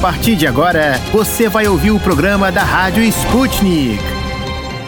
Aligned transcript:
partir 0.00 0.34
de 0.34 0.46
agora, 0.46 0.94
você 1.12 1.46
vai 1.46 1.68
ouvir 1.68 1.90
o 1.90 2.00
programa 2.00 2.50
da 2.50 2.62
Rádio 2.62 3.02
Sputnik. 3.02 4.02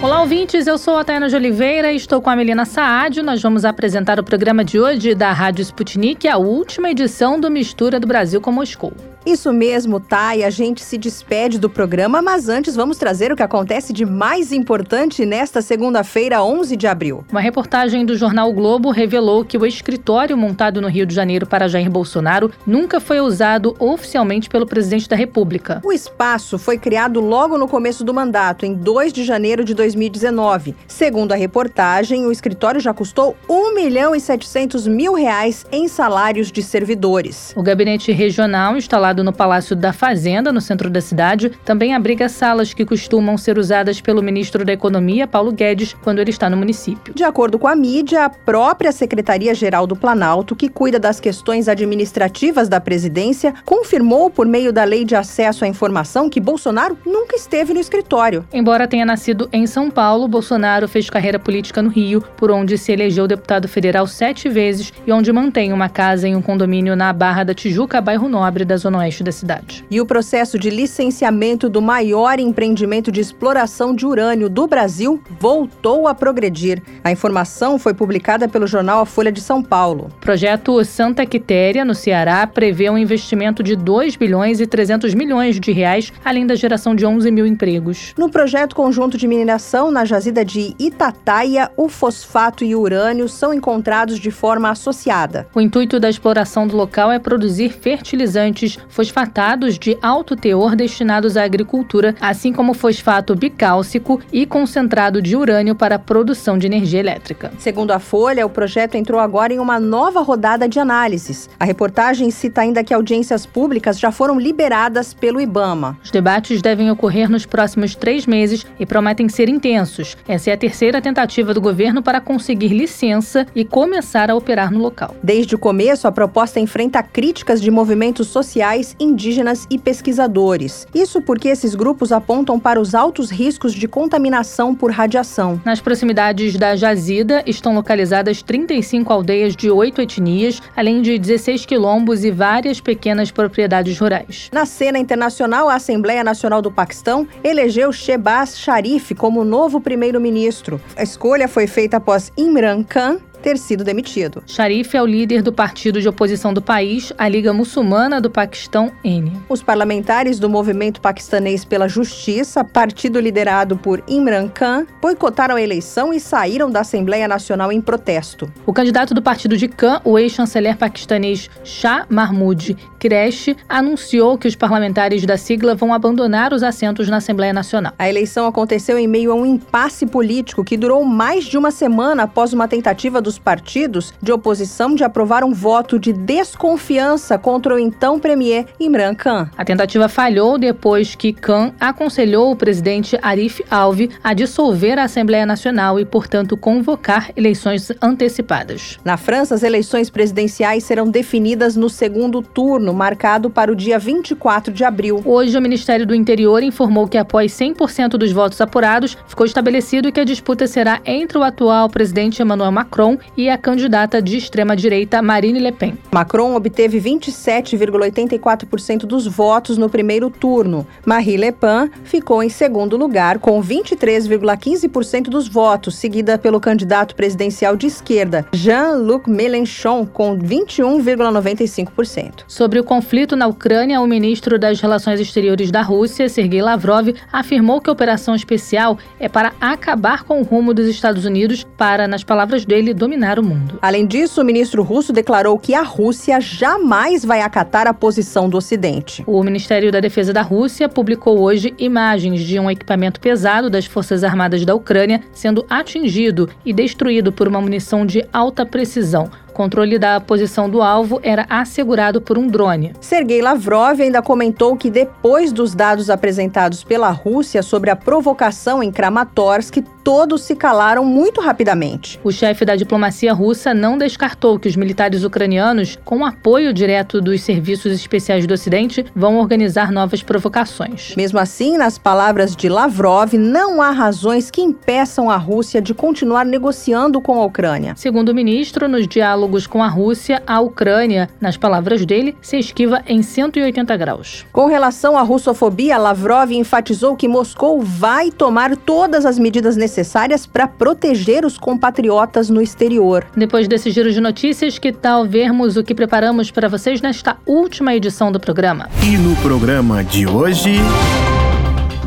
Olá, 0.01 0.23
ouvintes. 0.23 0.67
Eu 0.67 0.79
sou 0.79 0.97
a 0.97 1.05
Tayana 1.05 1.29
de 1.29 1.37
Oliveira 1.37 1.93
e 1.93 1.97
estou 1.97 2.23
com 2.23 2.31
a 2.31 2.35
Melina 2.35 2.65
Saad. 2.65 3.21
Nós 3.21 3.43
vamos 3.43 3.67
apresentar 3.67 4.19
o 4.19 4.25
programa 4.25 4.65
de 4.65 4.81
hoje 4.81 5.15
da 5.15 5.31
Rádio 5.31 5.61
Sputnik, 5.63 6.27
a 6.27 6.39
última 6.39 6.91
edição 6.91 7.39
do 7.39 7.51
Mistura 7.51 8.01
do 8.01 8.07
Brasil 8.07 8.41
com 8.41 8.51
Moscou. 8.51 9.12
Isso 9.25 9.53
mesmo, 9.53 10.01
Thay. 10.01 10.43
A 10.43 10.51
gente 10.51 10.83
se 10.83 10.99
despede 10.99 11.59
do 11.59 11.71
programa, 11.71 12.21
mas 12.21 12.49
antes 12.49 12.75
vamos 12.75 12.97
trazer 12.97 13.33
o 13.33 13.37
que 13.37 13.43
acontece 13.43 13.93
de 13.93 14.05
mais 14.05 14.53
importante 14.53 15.25
nesta 15.25 15.63
segunda-feira, 15.63 16.43
11 16.43 16.77
de 16.77 16.87
abril. 16.87 17.25
Uma 17.31 17.41
reportagem 17.41 18.05
do 18.05 18.17
jornal 18.17 18.51
o 18.51 18.53
Globo 18.53 18.91
revelou 18.91 19.45
que 19.45 19.57
o 19.57 19.65
escritório 19.65 20.37
montado 20.37 20.81
no 20.81 20.89
Rio 20.89 21.07
de 21.07 21.15
Janeiro 21.15 21.47
para 21.47 21.69
Jair 21.69 21.89
Bolsonaro 21.89 22.51
nunca 22.67 22.99
foi 23.01 23.21
usado 23.21 23.77
oficialmente 23.79 24.49
pelo 24.49 24.67
presidente 24.67 25.09
da 25.09 25.15
República. 25.15 25.81
O 25.85 25.93
espaço 25.93 26.59
foi 26.59 26.77
criado 26.77 27.21
logo 27.21 27.57
no 27.57 27.69
começo 27.69 28.03
do 28.03 28.13
mandato, 28.13 28.67
em 28.67 28.75
2 28.75 29.13
de 29.13 29.25
janeiro 29.25 29.65
de 29.65 29.75
2019. 29.75 30.75
Segundo 30.89 31.33
a 31.33 31.37
reportagem, 31.37 32.27
o 32.27 32.33
escritório 32.33 32.81
já 32.81 32.93
custou 32.93 33.37
1 33.49 33.75
milhão 33.75 34.15
e 34.15 34.21
700 34.21 34.89
mil 34.89 35.15
reais 35.15 35.65
em 35.71 35.87
salários 35.87 36.51
de 36.51 36.63
servidores. 36.63 37.53
O 37.57 37.63
gabinete 37.63 38.11
regional 38.11 38.77
instalado 38.77 39.12
no 39.21 39.33
Palácio 39.33 39.75
da 39.75 39.93
Fazenda, 39.93 40.53
no 40.53 40.61
centro 40.61 40.89
da 40.89 41.01
cidade, 41.01 41.51
também 41.65 41.93
abriga 41.93 42.29
salas 42.29 42.73
que 42.73 42.85
costumam 42.85 43.37
ser 43.37 43.59
usadas 43.59 44.01
pelo 44.01 44.23
ministro 44.23 44.65
da 44.65 44.73
Economia, 44.73 45.27
Paulo 45.27 45.51
Guedes, 45.51 45.97
quando 46.05 46.21
ele 46.21 46.31
está 46.31 46.49
no 46.49 46.57
município. 46.57 47.13
De 47.15 47.25
acordo 47.25 47.59
com 47.59 47.67
a 47.67 47.75
mídia, 47.75 48.27
a 48.27 48.31
própria 48.31 48.93
Secretaria-Geral 48.93 49.89
do 49.89 49.97
Planalto, 49.97 50.55
que 50.55 50.69
cuida 50.69 51.01
das 51.01 51.19
questões 51.19 51.69
administrativas 51.69 52.69
da 52.69 52.81
presidência, 52.81 53.53
confirmou 53.65 54.31
por 54.31 54.47
meio 54.47 54.73
da 54.73 54.85
Lei 54.85 55.05
de 55.05 55.17
Acesso 55.17 55.65
à 55.65 55.69
Informação 55.69 56.31
que 56.31 56.39
Bolsonaro 56.39 56.97
nunca 57.05 57.35
esteve 57.35 57.75
no 57.75 57.81
escritório. 57.81 58.45
Embora 58.53 58.87
tenha 58.87 59.05
nascido 59.05 59.49
em 59.53 59.67
São 59.67 59.91
Paulo, 59.91 60.29
Bolsonaro 60.29 60.87
fez 60.87 61.11
carreira 61.11 61.39
política 61.39 61.83
no 61.83 61.89
Rio, 61.89 62.23
por 62.37 62.51
onde 62.51 62.79
se 62.79 62.93
elegeu 62.93 63.27
deputado 63.27 63.67
federal 63.67 64.07
sete 64.07 64.49
vezes 64.49 64.93
e 65.07 65.13
onde 65.13 65.33
mantém 65.33 65.73
uma 65.73 65.89
casa 65.89 66.29
em 66.29 66.37
um 66.37 66.43
condomínio 66.43 66.95
na 66.95 67.13
Barra 67.13 67.45
da 67.45 67.55
Tijuca, 67.55 68.01
bairro 68.01 68.29
Nobre 68.29 68.65
da 68.65 68.77
Zona 68.77 68.99
oeste 69.03 69.23
da 69.23 69.33
cidade. 69.33 69.85
E 69.91 70.01
o 70.01 70.07
processo 70.07 70.59
de 70.59 70.71
licenciamento 70.71 71.69
do 71.69 71.83
maior 71.83 72.39
empreendimento 72.39 73.13
de 73.13 73.21
exploração 73.21 73.95
de 73.95 74.07
urânio 74.07 74.49
do 74.49 74.67
Brasil 74.67 75.23
voltou 75.39 76.09
a 76.09 76.15
progredir. 76.15 76.83
A 77.05 77.13
informação 77.13 77.79
foi 77.79 77.95
publicada 77.95 78.49
pelo 78.49 78.67
jornal 78.67 79.01
A 79.01 79.07
Folha 79.07 79.31
de 79.31 79.41
São 79.41 79.63
Paulo. 79.63 80.09
O 80.17 80.21
projeto 80.21 80.85
Santa 80.85 81.27
Quitéria, 81.27 81.85
no 81.85 81.95
Ceará, 81.95 82.47
prevê 82.47 82.89
um 82.89 82.99
investimento 82.99 83.63
de 83.63 83.77
2 83.77 84.17
bilhões 84.17 84.61
e 84.61 84.67
300 84.67 85.15
milhões 85.15 85.59
de 85.59 85.73
reais, 85.73 86.13
além 86.25 86.47
da 86.47 86.55
geração 86.55 86.95
de 86.95 87.05
11 87.05 87.31
mil 87.31 87.47
empregos. 87.47 88.15
No 88.17 88.31
projeto 88.31 88.75
conjunto 88.75 89.19
de 89.19 89.27
mineração, 89.27 89.91
na 89.91 90.05
jazida 90.05 90.45
de 90.45 90.75
Itataia, 90.79 91.71
o 91.77 91.89
fosfato 91.89 92.65
e 92.65 92.75
o 92.75 92.81
urânio 92.81 93.29
são 93.29 93.53
encontrados 93.53 94.19
de 94.19 94.31
forma 94.31 94.71
associada. 94.71 95.47
O 95.55 95.61
intuito 95.61 95.99
da 95.99 96.09
exploração 96.09 96.67
do 96.67 96.77
local 96.77 97.11
é 97.11 97.19
produzir 97.19 97.71
fertilizantes 97.71 98.79
fosfatados 98.93 99.79
de 99.79 99.97
alto 100.03 100.37
teor 100.37 100.77
destinados 100.77 101.37
à 101.37 101.45
agricultura, 101.45 102.15
assim 102.21 102.53
como 102.53 102.75
fosfato 102.75 103.35
bicálcico 103.35 104.21
e 104.31 104.45
concentrado 104.45 105.23
de 105.23 105.35
urânio 105.35 105.75
para 105.75 105.95
a 105.95 105.99
produção 105.99 106.59
de 106.59 106.67
energia 106.67 107.01
elétrica. 107.01 107.51
Segundo 107.59 107.91
a 107.91 107.99
Folha, 107.99 108.45
o 108.45 108.51
projeto 108.51 108.95
entrou 108.95 109.19
agora 109.19 109.53
em 109.53 109.59
uma 109.59 109.81
nova 109.81 110.21
rodada 110.21 110.69
de 110.69 110.79
análises. 110.79 111.49
A 111.59 111.65
reportagem 111.65 112.31
cita 112.31 112.61
ainda 112.61 112.85
que 112.85 112.93
audiências 112.93 113.47
públicas 113.47 113.99
já 113.99 114.13
foram 114.13 114.39
liberadas 114.39 115.15
pelo 115.15 115.41
IBAMA. 115.41 115.97
Os 116.05 116.11
debates 116.11 116.61
devem 116.61 116.91
ocorrer 116.91 117.31
nos 117.31 117.47
próximos 117.47 117.95
três 117.95 118.27
meses 118.27 118.67
e 118.79 118.85
prometem 118.85 119.29
ser 119.29 119.49
intensos. 119.49 120.19
Essa 120.29 120.51
é 120.51 120.53
a 120.53 120.59
terceira 120.59 121.01
tentativa 121.01 121.55
do 121.55 121.61
governo 121.63 122.03
para 122.03 122.21
conseguir 122.21 122.69
licença 122.69 123.47
e 123.55 123.65
começar 123.65 124.31
a 124.31 124.35
operar 124.35 124.71
no 124.71 124.79
local. 124.79 125.17
Desde 125.23 125.55
o 125.55 125.59
começo, 125.59 126.07
a 126.07 126.13
proposta 126.13 126.61
enfrenta 126.61 127.03
críticas 127.03 127.61
de 127.63 127.71
movimentos 127.71 128.29
sociais 128.29 128.82
indígenas 128.99 129.67
e 129.71 129.79
pesquisadores. 129.79 130.87
Isso 130.95 131.21
porque 131.21 131.49
esses 131.49 131.75
grupos 131.75 132.13
apontam 132.13 132.59
para 132.59 132.81
os 132.81 132.95
altos 132.95 133.31
riscos 133.31 133.73
de 133.73 133.87
contaminação 133.87 134.75
por 134.75 134.91
radiação. 134.91 135.61
Nas 135.65 135.81
proximidades 135.81 136.57
da 136.57 136.77
jazida 136.77 137.43
estão 137.47 137.75
localizadas 137.75 138.43
35 138.43 139.13
aldeias 139.13 139.55
de 139.55 139.71
oito 139.71 140.01
etnias, 140.01 140.61
além 140.77 141.03
de 141.03 141.19
16 141.19 141.67
quilombos 141.67 142.25
e 142.25 142.31
várias 142.31 142.81
pequenas 142.81 143.31
propriedades 143.31 143.99
rurais. 143.99 144.51
Na 144.53 144.67
cena 144.67 144.99
internacional, 144.99 145.69
a 145.69 145.75
Assembleia 145.75 146.25
Nacional 146.25 146.61
do 146.61 146.71
Paquistão 146.71 147.27
elegeu 147.43 147.93
Shehbaz 147.93 148.59
Sharif 148.59 149.15
como 149.15 149.45
novo 149.45 149.81
primeiro-ministro. 149.81 150.81
A 150.97 151.03
escolha 151.03 151.49
foi 151.49 151.67
feita 151.67 151.99
após 151.99 152.33
Imran 152.37 152.83
Khan 152.83 153.19
ter 153.43 153.59
sido 153.59 153.83
demitido. 153.83 154.43
Sharif 154.47 154.97
é 154.97 155.03
o 155.03 155.07
líder 155.07 155.43
do 155.43 155.53
partido 155.53 156.01
de 156.01 156.09
oposição 156.09 156.55
do 156.55 156.63
país, 156.63 157.13
a 157.19 157.29
Liga 157.29 157.53
Muçulmana 157.53 158.21
do 158.21 158.31
Paquistão, 158.31 158.93
N. 159.05 159.33
Os 159.49 159.63
parlamentares 159.63 160.39
do 160.39 160.49
Movimento 160.49 161.01
Paquistanês 161.01 161.65
pela 161.65 161.89
Justiça, 161.89 162.63
partido 162.63 163.19
liderado 163.19 163.77
por 163.77 164.03
Imran 164.07 164.49
Khan, 164.49 164.87
boicotaram 165.01 165.57
a 165.57 165.63
eleição 165.63 166.15
e 166.15 166.21
saíram 166.21 166.71
da 166.71 166.81
Assembleia 166.81 167.27
Nacional 167.27 167.73
em 167.73 167.81
protesto. 167.81 168.51
O 168.65 168.73
candidato 168.73 169.13
do 169.13 169.21
partido 169.21 169.57
de 169.57 169.67
Khan, 169.67 170.01
o 170.05 170.19
ex-chanceler 170.19 170.77
paquistanês 170.77 171.51
Shah 171.65 172.07
Mahmoud 172.09 172.77
Qureshi, 173.01 173.57
anunciou 173.69 174.39
que 174.39 174.47
os 174.47 174.55
parlamentares 174.55 175.27
da 175.27 175.37
sigla 175.37 175.75
vão 175.75 175.93
abandonar 175.93 176.53
os 176.53 176.63
assentos 176.63 177.09
na 177.09 177.17
Assembleia 177.17 177.53
Nacional. 177.53 177.93
A 177.99 178.09
eleição 178.09 178.47
aconteceu 178.47 178.97
em 178.97 179.09
meio 179.09 179.33
a 179.33 179.35
um 179.35 179.45
impasse 179.45 180.07
político 180.07 180.63
que 180.63 180.77
durou 180.77 181.05
mais 181.05 181.45
de 181.45 181.59
uma 181.59 181.73
semana 181.73 182.23
após 182.23 182.53
uma 182.53 182.69
tentativa 182.69 183.21
do 183.21 183.32
dos 183.33 183.39
partidos 183.39 184.13
de 184.21 184.31
oposição 184.31 184.95
de 184.95 185.05
aprovar 185.05 185.43
um 185.43 185.55
voto 185.55 185.99
de 185.99 186.13
desconfiança 186.13 187.39
contra 187.39 187.75
o 187.75 187.79
então 187.79 188.19
premier 188.19 188.67
Imran 188.79 189.15
Khan. 189.15 189.49
A 189.57 189.65
tentativa 189.65 190.09
falhou 190.09 190.59
depois 190.59 191.15
que 191.15 191.33
Khan 191.33 191.73
aconselhou 191.81 192.53
o 192.53 192.57
presidente 192.57 193.19
Arif 193.23 193.65
Alvi 193.71 194.11
a 194.23 194.35
dissolver 194.35 194.99
a 194.99 195.05
Assembleia 195.05 195.47
Nacional 195.47 195.99
e, 195.99 196.05
portanto, 196.05 196.57
convocar 196.57 197.31
eleições 197.35 197.91
antecipadas. 198.03 198.99
Na 199.05 199.17
França, 199.17 199.55
as 199.55 199.63
eleições 199.63 200.11
presidenciais 200.11 200.85
serão 200.85 201.09
definidas 201.09 201.75
no 201.75 201.89
segundo 201.89 202.43
turno, 202.43 202.93
marcado 202.93 203.49
para 203.49 203.73
o 203.73 203.77
dia 203.77 203.99
24 203.99 204.73
de 204.75 204.85
abril. 204.85 205.23
Hoje, 205.25 205.57
o 205.57 205.63
Ministério 205.63 206.07
do 206.07 206.15
Interior 206.15 206.63
informou 206.63 207.09
que, 207.09 207.17
após 207.17 207.53
100% 207.53 208.11
dos 208.11 208.33
votos 208.33 208.61
apurados, 208.61 209.17
ficou 209.27 209.47
estabelecido 209.47 210.13
que 210.13 210.21
a 210.21 210.25
disputa 210.25 210.67
será 210.67 211.01
entre 211.07 211.39
o 211.39 211.43
atual 211.43 211.89
presidente 211.89 212.43
Emmanuel 212.43 212.73
Macron 212.73 213.22
e 213.37 213.49
a 213.49 213.57
candidata 213.57 214.21
de 214.21 214.37
extrema-direita 214.37 215.23
Marine 215.23 215.59
Le 215.59 215.73
Pen. 215.73 215.97
Macron 216.13 216.55
obteve 216.55 217.01
27,84% 217.01 219.07
dos 219.07 219.27
votos 219.27 219.79
no 219.79 219.89
primeiro 219.89 220.29
turno. 220.29 220.87
Marie 221.07 221.37
Le 221.37 221.53
Pen 221.53 221.91
ficou 222.05 222.43
em 222.43 222.49
segundo 222.49 222.97
lugar 222.97 223.39
com 223.39 223.63
23,15% 223.63 225.25
dos 225.25 225.49
votos, 225.49 225.97
seguida 225.97 226.37
pelo 226.37 226.61
candidato 226.61 227.15
presidencial 227.15 227.77
de 227.77 227.87
esquerda, 227.87 228.47
Jean-Luc 228.53 229.31
Mélenchon, 229.31 230.07
com 230.07 230.39
21,95%. 230.39 232.45
Sobre 232.47 232.79
o 232.79 232.85
conflito 232.85 233.35
na 233.35 233.47
Ucrânia, 233.47 234.01
o 234.01 234.07
ministro 234.07 234.59
das 234.59 234.81
Relações 234.81 235.21
Exteriores 235.21 235.71
da 235.71 235.83
Rússia, 235.83 236.29
Sergei 236.29 236.61
Lavrov, 236.61 237.09
afirmou 237.33 237.81
que 237.81 237.89
a 237.89 237.93
operação 237.93 238.35
especial 238.35 238.99
é 239.19 239.29
para 239.29 239.53
acabar 239.61 240.25
com 240.25 240.41
o 240.41 240.45
rumo 240.45 240.75
dos 240.75 240.87
Estados 240.87 241.25
Unidos 241.25 241.67
para, 241.77 242.07
nas 242.07 242.25
palavras 242.25 242.65
dele, 242.65 242.93
dominar 242.93 243.12
dominar 243.13 243.39
o 243.39 243.43
mundo. 243.43 243.79
Além 243.83 244.07
disso, 244.07 244.41
o 244.41 244.45
ministro 244.45 244.83
russo 244.83 245.13
declarou 245.13 245.59
que 245.59 245.75
a 245.75 245.83
Rússia 245.83 246.41
jamais 246.41 247.23
vai 247.23 247.43
acatar 247.43 247.87
a 247.87 247.93
posição 247.93 248.49
do 248.49 248.57
Ocidente. 248.57 249.23
O 249.27 249.43
Ministério 249.43 249.93
da 249.93 250.01
Defesa 250.01 250.33
da 250.33 250.41
Rússia 250.41 250.89
publicou 250.89 251.39
hoje 251.39 251.75
imagens 251.79 252.41
de 252.41 252.59
um 252.59 252.71
equipamento 252.71 253.21
pesado 253.21 253.69
das 253.69 253.85
Forças 253.85 254.25
Armadas 254.25 254.65
da 254.65 254.75
Ucrânia 254.75 255.21
sendo 255.33 255.67
atingido 255.69 256.49
e 256.65 256.73
destruído 256.73 257.31
por 257.31 257.47
uma 257.47 257.61
munição 257.61 258.07
de 258.07 258.25
alta 258.33 258.65
precisão, 258.65 259.31
controle 259.53 259.99
da 259.99 260.21
posição 260.21 260.69
do 260.69 260.83
alvo 260.83 261.21
era 261.23 261.47
assegurado 261.49 262.21
por 262.21 262.39
um 262.39 262.47
drone. 262.47 262.93
Sergei 263.01 263.41
Lavrov 263.41 264.01
ainda 264.01 264.23
comentou 264.23 264.77
que 264.77 264.91
depois 264.91 265.53
dos 265.53 265.75
dados 265.75 266.11
apresentados 266.11 266.83
pela 266.83 267.11
Rússia 267.11 267.63
sobre 267.63 267.91
a 267.91 267.97
provocação 267.97 268.83
em 268.83 268.91
Kramatorsk, 268.91 269.79
todos 270.03 270.43
se 270.43 270.57
calaram 270.57 271.05
muito 271.05 271.41
rapidamente. 271.41 272.19
O 272.25 272.33
chefe 272.33 272.65
da 272.65 272.75
diplomacia 272.75 273.33
russa 273.33 273.73
não 273.73 273.97
descartou 273.97 274.59
que 274.59 274.69
os 274.69 274.77
militares 274.77 275.23
ucranianos, 275.23 275.99
com 276.05 276.25
apoio 276.25 276.73
direto 276.73 277.21
dos 277.21 277.43
serviços 277.43 277.93
especiais 277.93 278.47
do 278.47 278.55
Ocidente, 278.55 279.05
vão 279.15 279.39
organizar 279.39 279.93
novas 279.93 280.23
provocações. 280.23 281.15
Mesmo 281.17 281.39
assim, 281.39 281.77
nas 281.77 281.99
palavras 281.99 282.57
de 282.57 282.69
Lavrov, 282.69 283.35
não 283.35 283.81
há 283.81 283.91
razões 283.91 284.51
que 284.51 284.61
impeçam 284.61 285.31
a 285.31 285.37
Rússia 285.37 285.81
de 285.81 285.95
continuar 285.95 286.45
negociando 286.45 287.21
com 287.21 287.41
a 287.41 287.45
Ucrânia. 287.45 287.95
Segundo 287.97 288.31
o 288.31 288.35
ministro, 288.35 288.89
nos 288.89 289.07
diálogos 289.07 289.42
diálogos 289.43 289.67
com 289.67 289.83
a 289.83 289.89
Rússia, 289.89 290.43
a 290.47 290.61
Ucrânia, 290.61 291.29
nas 291.41 291.57
palavras 291.57 292.07
dele, 292.07 292.37
se 292.41 292.59
esquiva 292.59 293.03
em 293.07 293.23
180 293.23 293.97
graus. 293.97 294.47
Com 294.53 294.67
relação 294.67 295.17
à 295.17 295.23
russofobia, 295.23 295.99
Lavrov 295.99 296.53
enfatizou 296.53 297.17
que 297.17 297.27
Moscou 297.27 297.81
vai 297.81 298.31
tomar 298.31 298.77
todas 298.77 299.27
as 299.27 299.39
medidas 299.39 299.77
necessárias 299.77 300.47
para 300.47 300.69
proteger 300.69 301.45
os 301.45 301.59
compatriotas 301.59 302.49
no 302.49 302.63
exterior. 302.63 303.27
Depois 303.37 303.67
desse 303.67 303.91
giro 303.91 304.13
de 304.13 304.21
notícias, 304.21 304.79
que 304.79 304.93
tal 304.93 305.27
vermos 305.27 305.77
o 305.77 305.83
que 305.83 305.95
preparamos 305.95 306.51
para 306.51 306.69
vocês 306.69 307.01
nesta 307.01 307.37
última 307.45 307.95
edição 307.95 308.31
do 308.31 308.39
programa? 308.39 308.89
E 309.03 309.17
no 309.17 309.35
programa 309.37 310.05
de 310.05 310.27
hoje. 310.27 310.77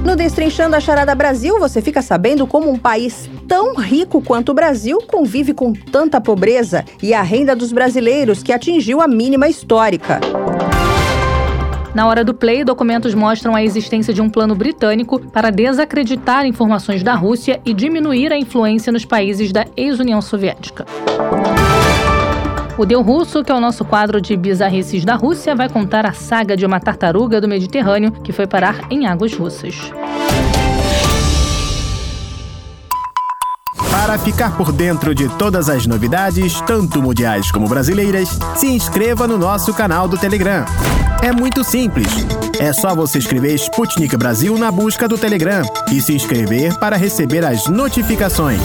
No 0.05 0.15
Destrinchando 0.15 0.75
a 0.75 0.79
Charada 0.79 1.15
Brasil, 1.15 1.59
você 1.59 1.81
fica 1.81 1.99
sabendo 1.99 2.45
como 2.45 2.69
um 2.69 2.77
país 2.77 3.27
tão 3.47 3.73
rico 3.73 4.21
quanto 4.21 4.49
o 4.49 4.53
Brasil 4.53 4.99
convive 5.07 5.51
com 5.51 5.73
tanta 5.73 6.21
pobreza 6.21 6.85
e 7.01 7.11
a 7.11 7.23
renda 7.23 7.55
dos 7.55 7.73
brasileiros 7.73 8.43
que 8.43 8.53
atingiu 8.53 9.01
a 9.01 9.07
mínima 9.07 9.49
histórica. 9.49 10.21
Na 11.95 12.07
hora 12.07 12.23
do 12.23 12.35
play, 12.35 12.63
documentos 12.63 13.15
mostram 13.15 13.55
a 13.55 13.63
existência 13.63 14.13
de 14.13 14.21
um 14.21 14.29
plano 14.29 14.53
britânico 14.53 15.19
para 15.31 15.49
desacreditar 15.49 16.45
informações 16.45 17.01
da 17.01 17.15
Rússia 17.15 17.59
e 17.65 17.73
diminuir 17.73 18.31
a 18.31 18.37
influência 18.37 18.93
nos 18.93 19.05
países 19.05 19.51
da 19.51 19.65
ex-União 19.75 20.21
Soviética. 20.21 20.85
O 22.77 22.85
Deu 22.85 23.01
Russo, 23.01 23.41
que 23.41 23.51
é 23.51 23.55
o 23.55 23.59
nosso 23.59 23.85
quadro 23.85 24.19
de 24.19 24.35
bizarrices 24.35 25.05
da 25.05 25.15
Rússia, 25.15 25.55
vai 25.55 25.69
contar 25.69 26.05
a 26.05 26.11
saga 26.11 26.57
de 26.57 26.65
uma 26.65 26.77
tartaruga 26.77 27.39
do 27.39 27.47
Mediterrâneo 27.47 28.11
que 28.11 28.33
foi 28.33 28.45
parar 28.45 28.91
em 28.91 29.05
águas 29.07 29.33
russas. 29.33 29.75
Para 33.89 34.19
ficar 34.19 34.57
por 34.57 34.73
dentro 34.73 35.15
de 35.15 35.29
todas 35.37 35.69
as 35.69 35.87
novidades, 35.87 36.59
tanto 36.61 37.01
mundiais 37.01 37.49
como 37.49 37.67
brasileiras, 37.67 38.27
se 38.57 38.67
inscreva 38.67 39.25
no 39.25 39.37
nosso 39.37 39.73
canal 39.73 40.05
do 40.07 40.17
Telegram. 40.17 40.65
É 41.23 41.31
muito 41.31 41.63
simples. 41.63 42.07
É 42.59 42.73
só 42.73 42.93
você 42.93 43.19
escrever 43.19 43.55
Sputnik 43.55 44.17
Brasil 44.17 44.57
na 44.57 44.69
busca 44.69 45.07
do 45.07 45.17
Telegram 45.17 45.63
e 45.91 46.01
se 46.01 46.13
inscrever 46.13 46.77
para 46.77 46.97
receber 46.97 47.45
as 47.45 47.67
notificações. 47.67 48.61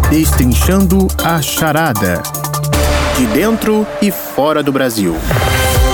Destrinchando 0.09 1.09
a 1.23 1.41
charada. 1.41 2.21
De 3.17 3.25
dentro 3.27 3.87
e 4.01 4.11
fora 4.11 4.63
do 4.63 4.71
Brasil 4.71 5.17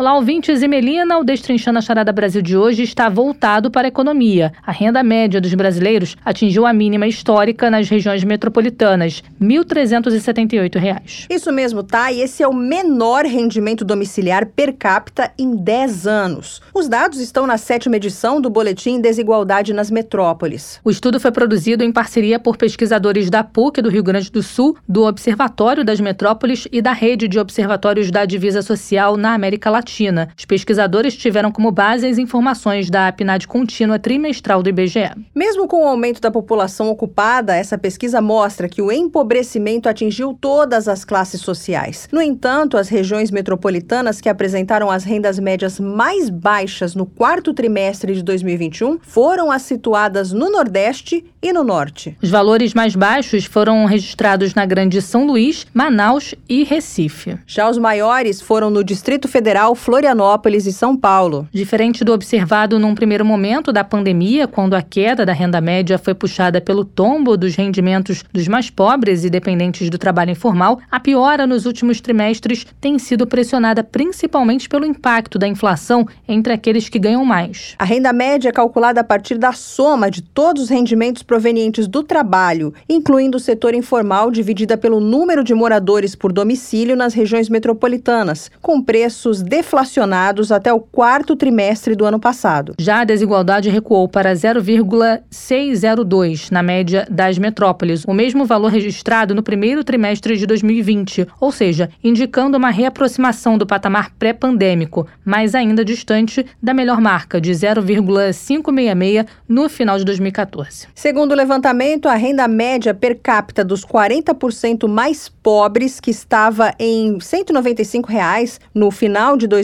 Olá, 0.00 0.14
ouvintes 0.14 0.62
e 0.62 0.66
Melina, 0.66 1.18
o 1.18 1.22
Destrinchando 1.22 1.78
a 1.78 1.82
Charada 1.82 2.10
Brasil 2.10 2.40
de 2.40 2.56
hoje 2.56 2.82
está 2.82 3.06
voltado 3.10 3.70
para 3.70 3.86
a 3.86 3.90
economia. 3.90 4.50
A 4.66 4.72
renda 4.72 5.02
média 5.02 5.42
dos 5.42 5.52
brasileiros 5.52 6.16
atingiu 6.24 6.64
a 6.64 6.72
mínima 6.72 7.06
histórica 7.06 7.70
nas 7.70 7.86
regiões 7.86 8.24
metropolitanas, 8.24 9.22
R$ 9.38 9.46
1.378. 9.46 11.26
Isso 11.28 11.52
mesmo, 11.52 11.82
tá? 11.82 12.10
E 12.10 12.22
esse 12.22 12.42
é 12.42 12.48
o 12.48 12.54
menor 12.54 13.26
rendimento 13.26 13.84
domiciliar 13.84 14.46
per 14.46 14.72
capita 14.72 15.32
em 15.38 15.54
10 15.54 16.06
anos. 16.06 16.62
Os 16.72 16.88
dados 16.88 17.20
estão 17.20 17.46
na 17.46 17.58
sétima 17.58 17.96
edição 17.96 18.40
do 18.40 18.48
Boletim 18.48 19.02
Desigualdade 19.02 19.74
nas 19.74 19.90
Metrópoles. 19.90 20.80
O 20.82 20.90
estudo 20.90 21.20
foi 21.20 21.30
produzido 21.30 21.84
em 21.84 21.92
parceria 21.92 22.38
por 22.38 22.56
pesquisadores 22.56 23.28
da 23.28 23.44
PUC 23.44 23.82
do 23.82 23.90
Rio 23.90 24.02
Grande 24.02 24.32
do 24.32 24.42
Sul, 24.42 24.78
do 24.88 25.04
Observatório 25.04 25.84
das 25.84 26.00
Metrópoles 26.00 26.66
e 26.72 26.80
da 26.80 26.94
Rede 26.94 27.28
de 27.28 27.38
Observatórios 27.38 28.10
da 28.10 28.24
Divisa 28.24 28.62
Social 28.62 29.18
na 29.18 29.34
América 29.34 29.68
Latina. 29.68 29.89
Latina. 29.90 30.28
Os 30.38 30.44
pesquisadores 30.44 31.16
tiveram 31.16 31.50
como 31.50 31.72
base 31.72 32.06
as 32.06 32.16
informações 32.16 32.88
da 32.88 33.10
PNAD 33.10 33.48
contínua 33.48 33.98
trimestral 33.98 34.62
do 34.62 34.68
IBGE. 34.68 35.10
Mesmo 35.34 35.66
com 35.66 35.84
o 35.84 35.88
aumento 35.88 36.20
da 36.20 36.30
população 36.30 36.88
ocupada, 36.88 37.56
essa 37.56 37.76
pesquisa 37.76 38.20
mostra 38.20 38.68
que 38.68 38.80
o 38.80 38.92
empobrecimento 38.92 39.88
atingiu 39.88 40.36
todas 40.40 40.86
as 40.86 41.04
classes 41.04 41.40
sociais. 41.40 42.08
No 42.12 42.22
entanto, 42.22 42.76
as 42.76 42.88
regiões 42.88 43.30
metropolitanas 43.30 44.20
que 44.20 44.28
apresentaram 44.28 44.90
as 44.90 45.02
rendas 45.02 45.38
médias 45.38 45.80
mais 45.80 46.30
baixas 46.30 46.94
no 46.94 47.04
quarto 47.04 47.52
trimestre 47.52 48.14
de 48.14 48.22
2021 48.22 48.98
foram 49.02 49.50
as 49.50 49.62
situadas 49.62 50.32
no 50.32 50.50
Nordeste 50.50 51.24
e 51.42 51.52
no 51.52 51.64
Norte. 51.64 52.16
Os 52.22 52.30
valores 52.30 52.74
mais 52.74 52.94
baixos 52.94 53.44
foram 53.44 53.84
registrados 53.86 54.54
na 54.54 54.64
Grande 54.64 55.02
São 55.02 55.26
Luís, 55.26 55.66
Manaus 55.74 56.34
e 56.48 56.62
Recife. 56.62 57.38
Já 57.46 57.68
os 57.68 57.78
maiores 57.78 58.40
foram 58.40 58.70
no 58.70 58.84
Distrito 58.84 59.26
Federal, 59.26 59.74
Florianópolis 59.80 60.66
e 60.66 60.72
São 60.74 60.94
Paulo. 60.94 61.48
Diferente 61.50 62.04
do 62.04 62.12
observado 62.12 62.78
num 62.78 62.94
primeiro 62.94 63.24
momento 63.24 63.72
da 63.72 63.82
pandemia, 63.82 64.46
quando 64.46 64.74
a 64.74 64.82
queda 64.82 65.24
da 65.24 65.32
renda 65.32 65.58
média 65.58 65.96
foi 65.96 66.14
puxada 66.14 66.60
pelo 66.60 66.84
tombo 66.84 67.34
dos 67.34 67.54
rendimentos 67.56 68.22
dos 68.30 68.46
mais 68.46 68.68
pobres 68.68 69.24
e 69.24 69.30
dependentes 69.30 69.88
do 69.88 69.96
trabalho 69.96 70.32
informal, 70.32 70.78
a 70.90 71.00
piora 71.00 71.46
nos 71.46 71.64
últimos 71.64 71.98
trimestres 71.98 72.66
tem 72.78 72.98
sido 72.98 73.26
pressionada 73.26 73.82
principalmente 73.82 74.68
pelo 74.68 74.84
impacto 74.84 75.38
da 75.38 75.48
inflação 75.48 76.06
entre 76.28 76.52
aqueles 76.52 76.90
que 76.90 76.98
ganham 76.98 77.24
mais. 77.24 77.74
A 77.78 77.84
renda 77.84 78.12
média 78.12 78.50
é 78.50 78.52
calculada 78.52 79.00
a 79.00 79.04
partir 79.04 79.38
da 79.38 79.52
soma 79.52 80.10
de 80.10 80.20
todos 80.20 80.64
os 80.64 80.68
rendimentos 80.68 81.22
provenientes 81.22 81.88
do 81.88 82.02
trabalho, 82.02 82.74
incluindo 82.86 83.38
o 83.38 83.40
setor 83.40 83.74
informal, 83.74 84.30
dividida 84.30 84.76
pelo 84.76 85.00
número 85.00 85.42
de 85.42 85.54
moradores 85.54 86.14
por 86.14 86.34
domicílio 86.34 86.94
nas 86.94 87.14
regiões 87.14 87.48
metropolitanas, 87.48 88.50
com 88.60 88.82
preços 88.82 89.40
definidos 89.40 89.69
deflacionados 89.70 90.50
até 90.50 90.72
o 90.72 90.80
quarto 90.80 91.36
trimestre 91.36 91.94
do 91.94 92.04
ano 92.04 92.18
passado. 92.18 92.74
Já 92.76 93.02
a 93.02 93.04
desigualdade 93.04 93.70
recuou 93.70 94.08
para 94.08 94.34
0,602 94.34 96.50
na 96.50 96.60
média 96.60 97.06
das 97.08 97.38
metrópoles, 97.38 98.04
o 98.04 98.12
mesmo 98.12 98.44
valor 98.44 98.72
registrado 98.72 99.32
no 99.32 99.44
primeiro 99.44 99.84
trimestre 99.84 100.36
de 100.36 100.44
2020, 100.44 101.28
ou 101.40 101.52
seja, 101.52 101.88
indicando 102.02 102.58
uma 102.58 102.70
reaproximação 102.70 103.56
do 103.56 103.64
patamar 103.64 104.10
pré-pandêmico, 104.18 105.06
mas 105.24 105.54
ainda 105.54 105.84
distante 105.84 106.44
da 106.60 106.74
melhor 106.74 107.00
marca 107.00 107.40
de 107.40 107.54
0,566 107.54 109.26
no 109.48 109.68
final 109.68 109.98
de 109.98 110.04
2014. 110.04 110.88
Segundo 110.96 111.30
o 111.30 111.36
levantamento, 111.36 112.08
a 112.08 112.14
renda 112.14 112.48
média 112.48 112.92
per 112.92 113.20
capita 113.22 113.64
dos 113.64 113.84
40% 113.84 114.88
mais 114.88 115.28
pobres, 115.28 116.00
que 116.00 116.10
estava 116.10 116.74
em 116.76 117.20
195 117.20 118.10
reais 118.10 118.58
no 118.74 118.90
final 118.90 119.36
de 119.36 119.46
2020 119.46 119.59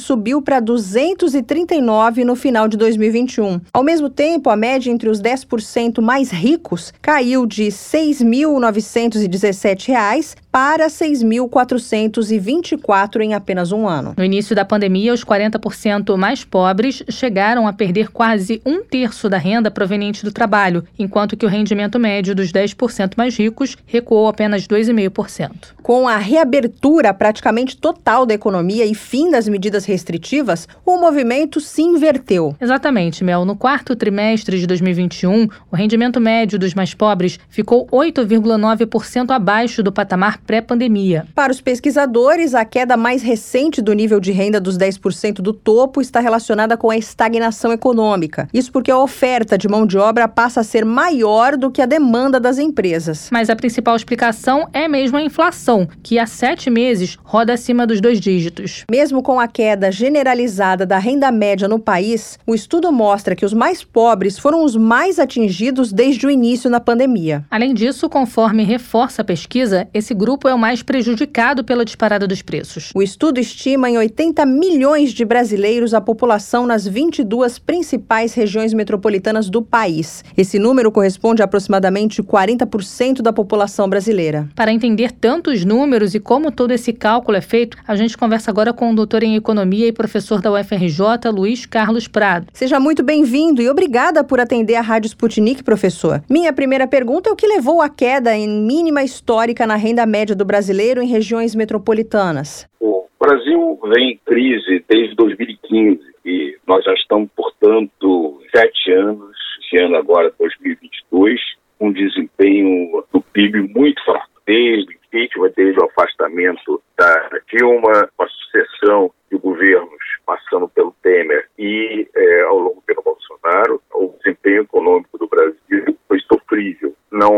subiu 0.00 0.42
para 0.42 0.60
239 0.60 2.24
no 2.24 2.36
final 2.36 2.68
de 2.68 2.76
2021. 2.76 3.60
Ao 3.72 3.82
mesmo 3.82 4.10
tempo, 4.10 4.50
a 4.50 4.56
média 4.56 4.90
entre 4.90 5.08
os 5.08 5.20
10% 5.20 6.00
mais 6.00 6.30
ricos 6.30 6.92
caiu 7.00 7.46
de 7.46 7.64
R$ 7.64 7.70
6.917 7.70 10.36
para 10.50 10.88
6.424 10.88 13.20
em 13.20 13.34
apenas 13.34 13.70
um 13.72 13.86
ano. 13.86 14.14
No 14.16 14.24
início 14.24 14.56
da 14.56 14.64
pandemia, 14.64 15.14
os 15.14 15.24
40% 15.24 16.16
mais 16.16 16.42
pobres 16.44 17.04
chegaram 17.08 17.68
a 17.68 17.72
perder 17.72 18.10
quase 18.10 18.60
um 18.66 18.82
terço 18.82 19.28
da 19.28 19.38
renda 19.38 19.70
proveniente 19.70 20.24
do 20.24 20.32
trabalho, 20.32 20.84
enquanto 20.98 21.36
que 21.36 21.46
o 21.46 21.48
rendimento 21.48 22.00
médio 22.00 22.34
dos 22.34 22.50
10% 22.52 23.12
mais 23.16 23.36
ricos 23.36 23.76
recuou 23.86 24.26
apenas 24.26 24.66
2,5%. 24.66 25.68
Com 25.82 26.08
a 26.08 26.16
reabertura 26.16 27.14
praticamente 27.14 27.76
total 27.76 28.26
da 28.26 28.34
economia 28.34 28.84
e 28.84 28.92
fim 28.94 29.30
das 29.30 29.46
medidas 29.48 29.84
restritivas, 29.84 30.66
o 30.84 30.98
movimento 30.98 31.60
se 31.60 31.82
inverteu. 31.82 32.56
Exatamente, 32.60 33.22
Mel. 33.22 33.44
No 33.44 33.54
quarto 33.56 33.94
trimestre 33.94 34.58
de 34.58 34.66
2021, 34.66 35.46
o 35.70 35.76
rendimento 35.76 36.20
médio 36.20 36.58
dos 36.58 36.74
mais 36.74 36.92
pobres 36.94 37.38
ficou 37.48 37.86
8,9% 37.88 39.30
abaixo 39.30 39.80
do 39.82 39.92
patamar 39.92 40.39
pré-pandemia. 40.46 41.26
Para 41.34 41.52
os 41.52 41.60
pesquisadores, 41.60 42.54
a 42.54 42.64
queda 42.64 42.96
mais 42.96 43.22
recente 43.22 43.80
do 43.80 43.92
nível 43.92 44.20
de 44.20 44.32
renda 44.32 44.60
dos 44.60 44.76
10% 44.76 45.34
do 45.34 45.52
topo 45.52 46.00
está 46.00 46.20
relacionada 46.20 46.76
com 46.76 46.90
a 46.90 46.96
estagnação 46.96 47.72
econômica. 47.72 48.48
Isso 48.52 48.72
porque 48.72 48.90
a 48.90 48.98
oferta 48.98 49.56
de 49.56 49.68
mão 49.68 49.86
de 49.86 49.98
obra 49.98 50.28
passa 50.28 50.60
a 50.60 50.64
ser 50.64 50.84
maior 50.84 51.56
do 51.56 51.70
que 51.70 51.82
a 51.82 51.86
demanda 51.86 52.40
das 52.40 52.58
empresas. 52.58 53.28
Mas 53.30 53.50
a 53.50 53.56
principal 53.56 53.96
explicação 53.96 54.68
é 54.72 54.88
mesmo 54.88 55.16
a 55.16 55.22
inflação, 55.22 55.88
que 56.02 56.18
há 56.18 56.26
sete 56.26 56.70
meses 56.70 57.18
roda 57.22 57.52
acima 57.52 57.86
dos 57.86 58.00
dois 58.00 58.20
dígitos. 58.20 58.84
Mesmo 58.90 59.22
com 59.22 59.38
a 59.38 59.46
queda 59.46 59.92
generalizada 59.92 60.86
da 60.86 60.98
renda 60.98 61.30
média 61.30 61.68
no 61.68 61.78
país, 61.78 62.38
o 62.46 62.54
estudo 62.54 62.90
mostra 62.92 63.36
que 63.36 63.44
os 63.44 63.52
mais 63.52 63.84
pobres 63.84 64.38
foram 64.38 64.64
os 64.64 64.76
mais 64.76 65.18
atingidos 65.18 65.92
desde 65.92 66.26
o 66.26 66.30
início 66.30 66.70
na 66.70 66.80
pandemia. 66.80 67.44
Além 67.50 67.74
disso, 67.74 68.08
conforme 68.08 68.64
reforça 68.64 69.22
a 69.22 69.24
pesquisa, 69.24 69.88
esse 69.92 70.14
grupo 70.14 70.29
é 70.48 70.54
o 70.54 70.58
mais 70.58 70.82
prejudicado 70.82 71.62
pela 71.64 71.84
disparada 71.84 72.26
dos 72.26 72.42
preços. 72.42 72.90
O 72.94 73.02
estudo 73.02 73.38
estima 73.38 73.90
em 73.90 73.98
80 73.98 74.44
milhões 74.46 75.12
de 75.12 75.24
brasileiros 75.24 75.94
a 75.94 76.00
população 76.00 76.66
nas 76.66 76.86
22 76.86 77.58
principais 77.58 78.34
regiões 78.34 78.72
metropolitanas 78.72 79.48
do 79.48 79.60
país. 79.60 80.24
Esse 80.36 80.58
número 80.58 80.92
corresponde 80.92 81.42
a 81.42 81.44
aproximadamente 81.44 82.22
40% 82.22 83.20
da 83.20 83.32
população 83.32 83.88
brasileira. 83.88 84.48
Para 84.54 84.72
entender 84.72 85.10
tantos 85.10 85.64
números 85.64 86.14
e 86.14 86.20
como 86.20 86.52
todo 86.52 86.70
esse 86.72 86.92
cálculo 86.92 87.36
é 87.36 87.40
feito, 87.40 87.76
a 87.86 87.96
gente 87.96 88.16
conversa 88.16 88.50
agora 88.50 88.72
com 88.72 88.92
o 88.92 88.94
doutor 88.94 89.22
em 89.22 89.34
economia 89.34 89.88
e 89.88 89.92
professor 89.92 90.40
da 90.40 90.52
UFRJ, 90.52 91.30
Luiz 91.32 91.66
Carlos 91.66 92.06
Prado. 92.06 92.46
Seja 92.52 92.78
muito 92.78 93.02
bem-vindo 93.02 93.60
e 93.60 93.68
obrigada 93.68 94.22
por 94.22 94.38
atender 94.38 94.76
a 94.76 94.80
Rádio 94.80 95.08
Sputnik, 95.08 95.62
professor. 95.62 96.22
Minha 96.30 96.52
primeira 96.52 96.86
pergunta 96.86 97.28
é 97.28 97.32
o 97.32 97.36
que 97.36 97.46
levou 97.46 97.82
à 97.82 97.88
queda 97.88 98.36
em 98.36 98.48
mínima 98.48 99.02
histórica 99.02 99.66
na 99.66 99.76
renda 99.76 100.06
média 100.06 100.19
do 100.26 100.44
brasileiro 100.44 101.02
em 101.02 101.06
regiões 101.06 101.54
metropolitanas. 101.54 102.68
O 102.80 103.06
Brasil 103.18 103.78
vem 103.94 104.12
em 104.12 104.20
crise 104.24 104.84
desde 104.88 105.14
2015 105.14 106.00
e 106.24 106.56
nós 106.66 106.84
já 106.84 106.92
estamos, 106.94 107.30
portanto, 107.34 108.40
sete 108.54 108.92
anos, 108.92 109.36
esse 109.60 109.82
ano 109.82 109.96
agora, 109.96 110.32
2022, 110.38 111.40
com 111.78 111.88
um 111.88 111.92
desempenho 111.92 113.04
do 113.12 113.20
PIB 113.20 113.72
muito 113.74 114.02
fraco. 114.04 114.28
Desde 114.46 114.92
o 114.92 114.96
impeachment, 114.96 115.52
desde 115.56 115.80
o 115.80 115.84
afastamento 115.84 116.82
da 116.98 117.30
Dilma, 117.52 118.08
a 118.18 118.26
sucessão 118.26 119.10
de 119.30 119.38
governos 119.38 120.00
passando 120.26 120.68
pelo 120.68 120.94
Temer 121.02 121.48
e 121.58 122.06
é, 122.14 122.42
ao 122.42 122.58
longo 122.58 122.82
pelo 122.82 123.02
Bolsonaro, 123.02 123.82
o 123.92 124.14
desempenho 124.22 124.62
econômico 124.62 125.18
do 125.18 125.26
Brasil 125.26 125.98
foi 126.06 126.20
sofrível. 126.20 126.94
Não, 127.10 127.32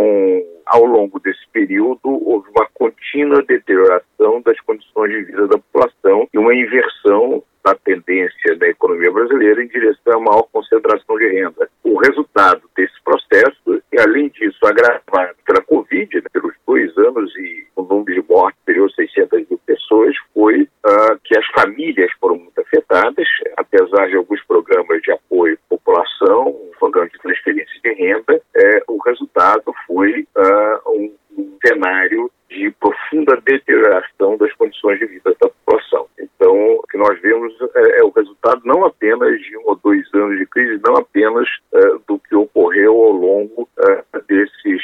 ao 0.73 0.87
longo 0.87 1.21
desse 1.21 1.47
período, 1.52 2.00
houve 2.05 2.49
uma 2.49 2.67
contínua 2.73 3.43
deterioração 3.43 4.41
das 4.41 4.59
condições 4.61 5.11
de 5.11 5.25
vida 5.25 5.47
da 5.47 5.59
população 5.59 6.26
e 6.33 6.38
uma 6.38 6.55
inversão 6.55 7.45
da 7.62 7.75
tendência 7.75 8.57
da 8.57 8.67
economia 8.69 9.12
brasileira 9.12 9.62
em 9.62 9.69
direção 9.69 10.14
a 10.14 10.21
maior 10.21 10.49
concentração 10.50 11.17
de 11.19 11.29
renda. 11.29 11.69
O 11.85 11.97
resultado 11.99 12.62
desse 12.75 12.95
processo, 13.05 13.83
e 13.93 14.00
além 14.00 14.31
disso 14.31 14.59
agravado 14.64 15.37
pela 15.47 15.61
Covid, 15.61 16.17
né, 16.17 16.23
pelos 16.33 16.55
dois 16.67 16.97
anos 16.97 17.37
e 17.37 17.67
o 17.76 17.83
número 17.83 18.23
de 18.23 18.29
mortes 18.29 18.59
superior 18.61 18.91
a 18.91 18.95
600 18.95 19.49
mil 19.50 19.61
pessoas, 19.67 20.17
foi 20.33 20.62
uh, 20.62 21.19
que 21.23 21.38
as 21.38 21.47
famílias 21.49 22.11
foram 22.19 22.38
muito 22.38 22.59
afetadas, 22.59 23.29
apesar 23.59 24.09
de 24.09 24.17
alguns 24.17 24.43
programas 24.45 25.02
de 25.02 25.12
apoio 25.12 25.55
à 25.55 25.69
população, 25.69 26.59
programas 26.83 27.12
de 27.12 27.19
transferência 27.19 27.81
de 27.85 27.93
renda, 27.95 28.43
eh, 28.57 28.83
o 28.88 28.99
resultado 28.99 29.73
foi 29.87 30.26
uh, 30.37 30.91
um, 30.91 31.14
um 31.38 31.57
cenário 31.64 32.29
de 32.49 32.71
profunda 32.73 33.40
deterioração 33.47 34.37
das 34.37 34.53
condições 34.55 34.99
de 34.99 35.07
vida 35.07 35.35
da 35.40 35.49
população. 35.49 36.07
Então, 36.19 36.55
o 36.55 36.83
que 36.90 36.99
nós 36.99 37.21
vemos 37.21 37.53
é, 37.76 38.00
é 38.00 38.05
o 38.05 38.11
resultado 38.11 38.61
não 38.64 38.85
apenas 38.85 39.40
de 39.40 39.57
um 39.59 39.62
ou 39.67 39.76
dois 39.76 40.03
anos 40.12 40.38
de 40.38 40.47
crise, 40.47 40.83
não 40.85 40.97
apenas 40.97 41.49
uh, 41.73 42.03
do 42.09 42.19
que 42.19 42.35
ocorreu 42.35 42.93
ao 42.93 43.12
longo 43.12 43.62
uh, 43.62 44.23
desses 44.29 44.83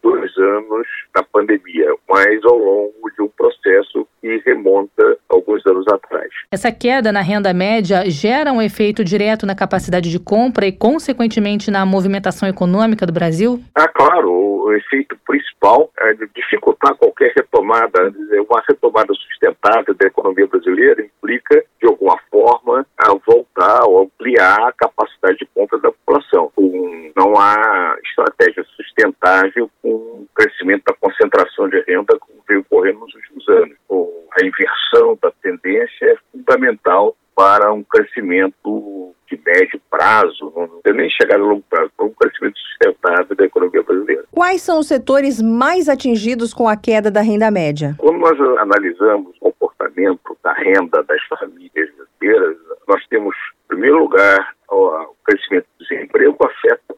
dois 0.00 0.36
anos 0.38 0.86
da 1.14 1.22
pandemia, 1.24 1.92
mas 2.08 2.44
ao 2.44 2.56
longo 2.56 3.10
de 3.16 3.22
um 3.22 3.28
processo 3.28 4.06
que 4.20 4.38
remonta 4.46 5.18
alguns 5.28 5.66
anos 5.66 5.86
atrás. 5.88 6.30
Essa 6.62 6.70
queda 6.70 7.10
na 7.10 7.20
renda 7.20 7.52
média 7.52 8.08
gera 8.08 8.52
um 8.52 8.62
efeito 8.62 9.02
direto 9.02 9.44
na 9.44 9.52
capacidade 9.52 10.08
de 10.08 10.20
compra 10.20 10.64
e, 10.64 10.70
consequentemente, 10.70 11.72
na 11.72 11.84
movimentação 11.84 12.48
econômica 12.48 13.04
do 13.04 13.12
Brasil? 13.12 13.60
Ah, 13.74 13.88
claro. 13.88 14.30
O 14.30 14.72
efeito 14.72 15.18
principal 15.26 15.90
é 15.98 16.14
dificultar 16.32 16.94
qualquer 16.94 17.32
retomada, 17.36 18.14
uma 18.48 18.62
retomada 18.68 19.12
sustentável 19.12 19.92
da 19.92 20.06
economia 20.06 20.46
brasileira 20.46 21.04
implica, 21.04 21.64
de 21.80 21.88
alguma 21.88 22.16
forma, 22.30 22.86
a 22.96 23.12
voltar 23.26 23.84
ou 23.84 24.02
ampliar 24.02 24.68
a 24.68 24.72
capacidade 24.72 25.38
de 25.38 25.48
compra 25.52 25.80
da 25.80 25.90
população. 25.90 26.52
não 27.16 27.36
há 27.40 27.96
estratégia 28.04 28.64
sustentável 28.76 29.68
com 29.82 29.88
o 29.88 30.28
crescimento 30.32 30.84
da 30.86 30.94
concentração 30.94 31.68
de 31.68 31.82
renda 31.88 32.16
como 32.20 32.40
veio 32.48 32.60
ocorrendo 32.60 33.00
nos 33.00 33.14
últimos 33.16 33.48
anos. 33.48 33.76
a 33.90 34.46
inversão 34.46 35.18
da 35.20 35.30
tendência 35.42 36.06
é 36.06 36.16
fundamental 36.32 37.16
para 37.34 37.72
um 37.72 37.82
crescimento 37.82 39.14
de 39.26 39.40
médio 39.46 39.80
prazo, 39.90 40.52
não 40.54 40.80
tem 40.82 40.92
nem 40.92 41.08
chegar 41.08 41.36
a 41.36 41.42
longo 41.42 41.64
prazo, 41.68 41.90
para 41.96 42.06
um 42.06 42.12
crescimento 42.12 42.58
sustentável 42.58 43.34
da 43.34 43.44
economia 43.46 43.82
brasileira. 43.82 44.24
Quais 44.30 44.60
são 44.72 44.78
os 44.78 44.88
setores 44.88 45.42
mais 45.42 45.86
atingidos 45.86 46.54
com 46.54 46.66
a 46.66 46.74
queda 46.74 47.10
da 47.10 47.20
renda 47.20 47.50
média? 47.50 47.94
Quando 47.98 48.16
nós 48.16 48.40
analisamos 48.58 49.36
o 49.38 49.52
comportamento 49.52 50.34
da 50.42 50.54
renda 50.54 51.02
das 51.02 51.22
famílias 51.24 51.90
brasileiras, 51.94 52.56
nós 52.88 53.06
temos, 53.08 53.36
em 53.36 53.68
primeiro 53.68 53.98
lugar, 53.98 54.54
o 54.70 55.14
crescimento 55.26 55.66
do 55.78 55.84
desemprego 55.86 56.38
afeta 56.40 56.94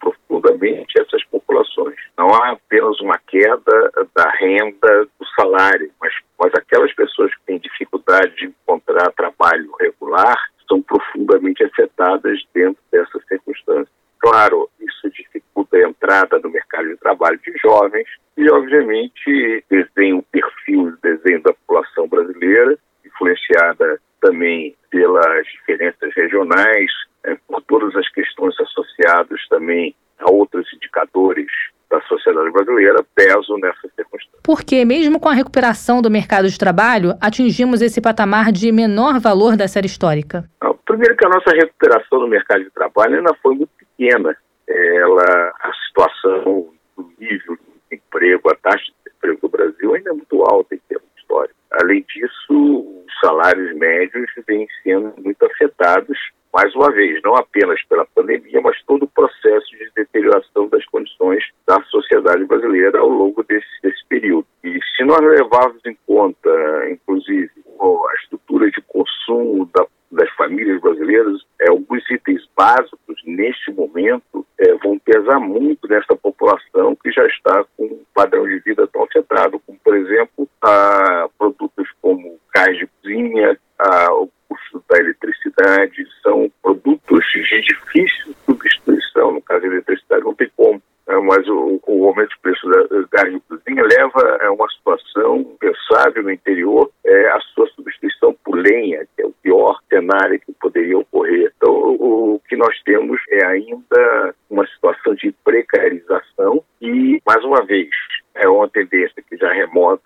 profundamente 0.00 1.00
essas 1.00 1.22
populações. 1.26 1.94
Não 2.18 2.26
há 2.34 2.54
apenas 2.54 3.00
uma 3.00 3.16
queda 3.28 3.92
da 4.16 4.28
renda 4.40 5.04
do 5.04 5.26
salário, 5.36 5.92
mas, 6.00 6.12
mas 6.36 6.52
aquelas 6.54 6.92
pessoas 6.92 7.32
que 7.36 7.42
têm 7.46 7.60
dificuldade 7.60 8.34
de 8.34 8.46
encontrar 8.46 9.12
trabalho 9.12 9.70
regular 9.80 10.36
são 10.68 10.82
profundamente 10.82 11.62
afetadas 11.62 12.42
dentro 12.52 12.82
dessa 12.90 13.20
circunstância. 13.28 13.92
Claro, 14.18 14.68
isso 14.80 15.08
dificulta 15.10 15.76
a 15.76 15.80
entrada 16.12 16.38
no 16.42 16.50
mercado 16.50 16.88
de 16.88 16.96
trabalho 16.96 17.38
de 17.38 17.52
jovens 17.62 18.06
e, 18.36 18.48
obviamente, 18.50 19.64
desenha 19.70 20.16
o 20.16 20.22
perfil, 20.22 20.94
desenho 21.02 21.42
da 21.42 21.52
população 21.54 22.06
brasileira, 22.06 22.78
influenciada 23.04 24.00
também 24.20 24.76
pelas 24.90 25.46
diferenças 25.46 26.14
regionais, 26.14 26.90
é, 27.24 27.36
por 27.48 27.62
todas 27.62 27.94
as 27.96 28.08
questões 28.10 28.54
associadas 28.60 29.40
também 29.48 29.94
a 30.18 30.30
outros 30.30 30.66
indicadores 30.74 31.50
da 31.90 32.00
sociedade 32.02 32.50
brasileira, 32.50 33.04
pesam 33.14 33.58
nessa 33.58 33.88
circunstância. 33.94 34.38
Porque, 34.42 34.84
mesmo 34.84 35.20
com 35.20 35.28
a 35.28 35.34
recuperação 35.34 36.00
do 36.00 36.10
mercado 36.10 36.48
de 36.48 36.58
trabalho, 36.58 37.14
atingimos 37.20 37.82
esse 37.82 38.00
patamar 38.00 38.50
de 38.50 38.72
menor 38.72 39.20
valor 39.20 39.56
da 39.56 39.68
série 39.68 39.86
histórica? 39.86 40.48
Primeiro 40.86 41.16
que 41.16 41.26
a 41.26 41.28
nossa 41.28 41.50
recuperação 41.50 42.20
no 42.20 42.28
mercado 42.28 42.64
de 42.64 42.70
trabalho 42.70 43.16
ainda 43.16 43.34
foi 43.42 43.54
muito 43.54 43.70
pequena. 43.76 44.36
Ela, 44.68 45.51
situação 45.92 46.72
do 46.96 47.12
nível 47.18 47.56
de 47.90 47.96
emprego, 47.96 48.50
a 48.50 48.54
taxa 48.56 48.92
de 49.04 49.12
emprego 49.12 49.40
do 49.42 49.48
Brasil 49.48 49.94
ainda 49.94 50.10
é 50.10 50.14
muito 50.14 50.42
alta 50.42 50.74
em 50.74 50.80
termos 50.88 51.08
históricos. 51.16 51.56
Além 51.72 52.04
disso, 52.08 53.04
os 53.06 53.20
salários 53.20 53.76
médios 53.76 54.30
vêm 54.46 54.66
sendo 54.82 55.14
muito 55.18 55.44
afetados 55.44 56.18
mais 56.52 56.74
uma 56.74 56.90
vez, 56.92 57.18
não 57.24 57.34
apenas 57.34 57.82
pela 57.84 58.04
pandemia, 58.14 58.60
mas 58.60 58.76
todo 58.84 59.04
o 59.04 59.08
processo 59.08 59.70
de 59.70 59.90
deterioração 59.96 60.68
das 60.68 60.84
condições 60.86 61.42
da 61.66 61.82
sociedade 61.84 62.44
brasileira 62.44 62.98
ao 62.98 63.08
longo 63.08 63.42
desse, 63.44 63.66
desse 63.82 64.04
período. 64.06 64.46
E 64.62 64.78
se 64.94 65.02
nós 65.04 65.20
levarmos 65.20 65.80
em 65.86 65.96
conta, 66.06 66.50
inclusive, 66.90 67.50
a 67.80 68.14
estrutura 68.22 68.70
de 68.70 68.82
consumo 68.82 69.64
da, 69.74 69.86
das 70.10 70.30
famílias 70.34 70.78
brasileiras, 70.82 71.40
é, 71.58 71.70
alguns 71.70 72.08
itens 72.10 72.46
básicos, 72.54 73.16
neste 73.24 73.72
momento, 73.72 74.22
é, 74.62 74.74
vão 74.76 74.98
pesar 75.00 75.40
muito 75.40 75.88
nessa 75.88 76.14
população 76.14 76.94
que 77.02 77.10
já 77.10 77.26
está 77.26 77.64
com 77.76 77.84
um 77.84 78.04
padrão 78.14 78.44
de 78.46 78.60
vida 78.60 78.86
tão 78.86 79.02
afetado, 79.02 79.60
como, 79.66 79.78
por 79.84 79.96
exemplo, 79.96 80.48
a 80.62 81.28
produtos 81.36 81.88
como 82.00 82.38
gás 82.54 82.76
de 82.78 82.86
cozinha, 82.86 83.58
a, 83.78 84.12
o 84.14 84.30
custo 84.48 84.84
da 84.88 84.98
eletricidade, 84.98 86.06
são 86.22 86.50
produtos 86.62 87.24
de 87.32 87.60
difícil 87.62 88.34
substituição. 88.46 89.32
No 89.32 89.42
caso 89.42 89.62
da 89.62 89.66
eletricidade, 89.66 90.24
não 90.24 90.34
tem 90.34 90.50
como. 90.56 90.80
É, 91.08 91.16
mas 91.16 91.46
o, 91.48 91.80
o 91.86 92.06
aumento 92.06 92.30
de 92.30 92.38
preço 92.40 92.68
da 92.68 92.86
gás 93.10 93.32
de 93.32 93.40
cozinha 93.40 93.82
leva 93.82 94.38
a 94.40 94.52
uma 94.52 94.68
situação 94.70 95.44
pensável 95.58 96.22
no 96.22 96.30
interior, 96.30 96.90
é 97.04 97.28
a 97.30 97.40
sua 97.54 97.66
substituição 97.68 98.36
por 98.44 98.56
lenha, 98.56 99.04
que 99.16 99.22
é 99.22 99.26
o 99.26 99.34
pior 99.42 99.78
cenário 99.88 100.40
que 100.40 100.52
poderia 100.52 100.98
ocorrer. 100.98 101.52
Então, 101.56 101.72
o, 101.72 102.34
o 102.34 102.40
que 102.48 102.56
nós 102.56 102.80
temos 102.84 103.20
é 103.30 103.44
ainda 103.44 104.34
uma 104.52 104.66
situação 104.66 105.14
de 105.14 105.32
precarização 105.42 106.62
e, 106.80 107.20
mais 107.26 107.42
uma 107.42 107.64
vez, 107.64 107.88
é 108.34 108.46
uma 108.48 108.68
tendência 108.68 109.22
que 109.28 109.36
já 109.36 109.50
remota 109.52 110.02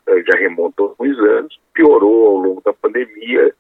da 2.65 2.73
pandemia 2.73 3.55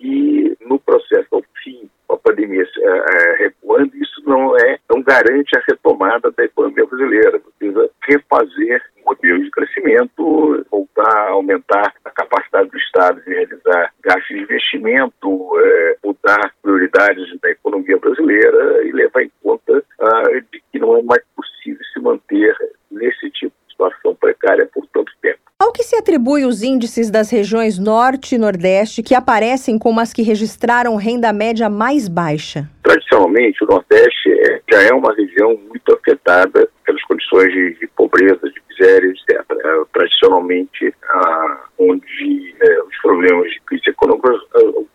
e 0.00 0.56
no 0.60 0.78
processo 0.78 1.28
ao 1.32 1.42
fim, 1.62 1.88
a 2.08 2.16
pandemia 2.16 2.62
é, 2.62 3.36
recuando, 3.38 3.96
isso 3.96 4.22
não 4.26 4.56
é, 4.58 4.78
não 4.90 5.02
garante 5.02 5.56
a 5.56 5.62
retomada 5.66 6.30
da 6.30 6.44
economia 6.44 6.86
brasileira. 6.86 7.40
Precisa 7.58 7.90
refazer 8.02 8.82
o 9.02 9.10
modelo 9.10 9.42
de 9.42 9.50
crescimento, 9.50 10.66
voltar 10.70 11.16
a 11.16 11.30
aumentar 11.30 11.94
a 12.04 12.10
capacidade 12.10 12.68
do 12.70 12.78
Estado 12.78 13.20
de 13.22 13.30
realizar 13.30 13.92
gastos 14.02 14.28
de 14.28 14.42
investimento, 14.42 15.52
é, 15.58 15.96
mudar 16.04 16.52
prioridades 16.62 17.40
da 17.40 17.50
economia 17.50 17.98
brasileira 17.98 18.84
e 18.84 18.92
levar 18.92 19.22
em 19.22 19.32
conta 19.42 19.81
ah, 20.02 20.22
de 20.52 20.62
que 20.72 20.78
não 20.78 20.96
é 20.96 21.02
mais 21.02 21.22
possível 21.36 21.82
se 21.92 22.00
manter 22.00 22.56
nesse 22.90 23.30
tipo 23.30 23.54
de 23.64 23.72
situação 23.72 24.14
precária 24.16 24.68
por 24.72 24.86
tanto 24.88 25.12
tempo. 25.22 25.38
Ao 25.58 25.70
que 25.72 25.84
se 25.84 25.94
atribui 25.94 26.44
os 26.44 26.64
índices 26.64 27.08
das 27.08 27.30
regiões 27.30 27.78
Norte 27.78 28.34
e 28.34 28.38
Nordeste 28.38 29.00
que 29.00 29.14
aparecem 29.14 29.78
como 29.78 30.00
as 30.00 30.12
que 30.12 30.22
registraram 30.22 30.96
renda 30.96 31.32
média 31.32 31.70
mais 31.70 32.08
baixa? 32.08 32.68
Tradicionalmente, 32.82 33.62
o 33.62 33.66
Nordeste 33.68 34.28
é, 34.28 34.60
já 34.72 34.82
é 34.82 34.92
uma 34.92 35.14
região 35.14 35.56
muito 35.68 35.94
afetada 35.94 36.68
pelas 36.84 37.02
condições 37.04 37.52
de, 37.52 37.74
de 37.78 37.86
pobreza, 37.96 38.40
de 38.42 38.62
miséria, 38.68 39.06
etc. 39.06 39.40
É, 39.50 39.84
tradicionalmente, 39.92 40.92
ah, 41.10 41.64
onde 41.78 42.56
é, 42.60 42.82
os 42.82 42.96
problemas 43.00 43.48
de 43.52 43.60
crise 43.60 43.88
econômica 43.88 44.32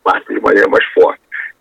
partem 0.04 0.36
de 0.36 0.42
maneira 0.42 0.68
mais 0.68 0.84
forte 0.92 1.17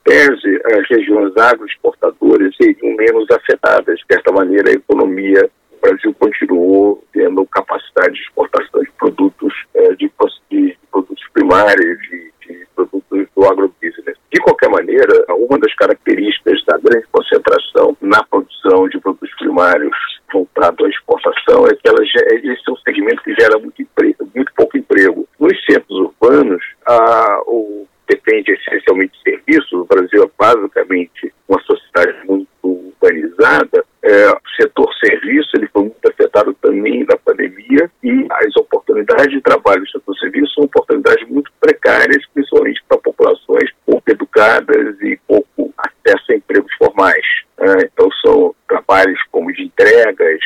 tese, 0.08 0.62
as 0.66 0.88
regiões 0.90 1.36
agroexportadoras 1.36 2.56
seriam 2.56 2.96
menos 2.96 3.30
afetadas. 3.30 4.00
De 4.00 4.06
certa 4.10 4.32
maneira, 4.32 4.70
a 4.70 4.74
economia 4.74 5.50
o 5.72 5.80
Brasil 5.80 6.16
continuou 6.20 7.04
tendo 7.14 7.46
capacidade 7.46 8.16
de 8.16 8.22
exportação 8.22 8.82
de 8.82 8.92
produtos, 8.98 9.54
é, 9.76 9.94
de, 9.94 10.12
de, 10.50 10.78
produtos 10.92 11.24
primários, 11.34 12.02
de, 12.02 12.34
de 12.42 12.68
produtos 12.76 13.28
do 13.36 13.46
agrobusiness. 13.46 14.18
De 14.34 14.42
qualquer 14.42 14.70
maneira, 14.70 15.26
uma 15.30 15.60
das 15.60 15.74
características 15.76 16.64
da 16.66 16.78
grande 16.78 17.06
concentração 17.12 17.96
na 18.02 18.24
produção 18.24 18.90
de 18.90 19.00
produtos 19.00 19.30
primários 19.38 19.96
voltado 20.34 20.86
à 20.86 20.90
exportação 20.90 21.68
é 21.68 21.76
que 21.76 21.88
ela, 21.88 22.04
esse 22.04 22.62
é 22.68 22.72
um 22.72 22.78
segmento 22.78 23.24
que 23.24 23.36
gera 23.40 23.58
muito, 23.60 23.82
emprego, 23.82 24.30
muito 24.36 24.52
pouco 24.56 24.78
emprego. 24.78 25.28
Nos 25.40 25.66
centros 25.66 26.00
urbanos, 26.00 26.64
a, 26.86 27.42
o 27.46 27.88
depende 28.08 28.52
essencialmente 28.52 29.14
de 29.14 29.32
serviços. 29.32 29.72
O 29.74 29.86
Brasil 29.86 30.24
é 30.24 30.30
basicamente 30.38 31.34
uma 31.48 31.60
sociedade 31.62 32.16
muito 32.26 32.48
urbanizada. 32.64 33.86
É, 34.04 34.30
o 34.30 34.40
setor 34.56 34.94
serviço 35.04 35.50
ele 35.56 35.68
foi 35.68 35.84
muito 35.84 36.10
afetado 36.10 36.54
também 36.62 37.06
na 37.06 37.18
pandemia 37.18 37.92
e 38.04 38.28
as 38.32 38.56
oportunidades 38.56 39.32
de 39.32 39.42
trabalho 39.42 39.82
no 39.82 39.90
setor 39.90 40.18
serviço 40.18 40.54
são 40.54 40.64
oportunidades 40.64 41.28
muito 41.28 41.52
precárias, 41.60 42.26
principalmente 42.34 42.82
para 42.88 42.98
populações 43.00 43.70
pouco 43.86 44.10
educadas 44.10 45.02
e 45.02 45.20
pouco 45.28 45.74
acesso 45.78 46.32
a 46.32 46.36
empregos 46.36 46.74
formais. 46.78 47.26
É, 47.60 47.86
então 47.86 48.10
são 48.26 48.56
trabalhos 48.68 49.20
como 49.32 49.52
de 49.52 49.64
entregas 49.64 50.40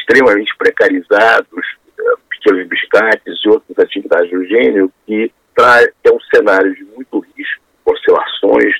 extremamente 0.00 0.54
precarizados, 0.56 1.66
é, 1.98 2.02
pequenos 2.30 2.68
biscates 2.68 3.40
e 3.44 3.48
outras 3.48 3.78
atividades 3.78 4.30
do 4.30 4.44
gênero 4.44 4.92
que 5.06 5.32
traz 5.58 5.88
é 6.04 6.12
um 6.12 6.20
cenário 6.32 6.72
de 6.72 6.84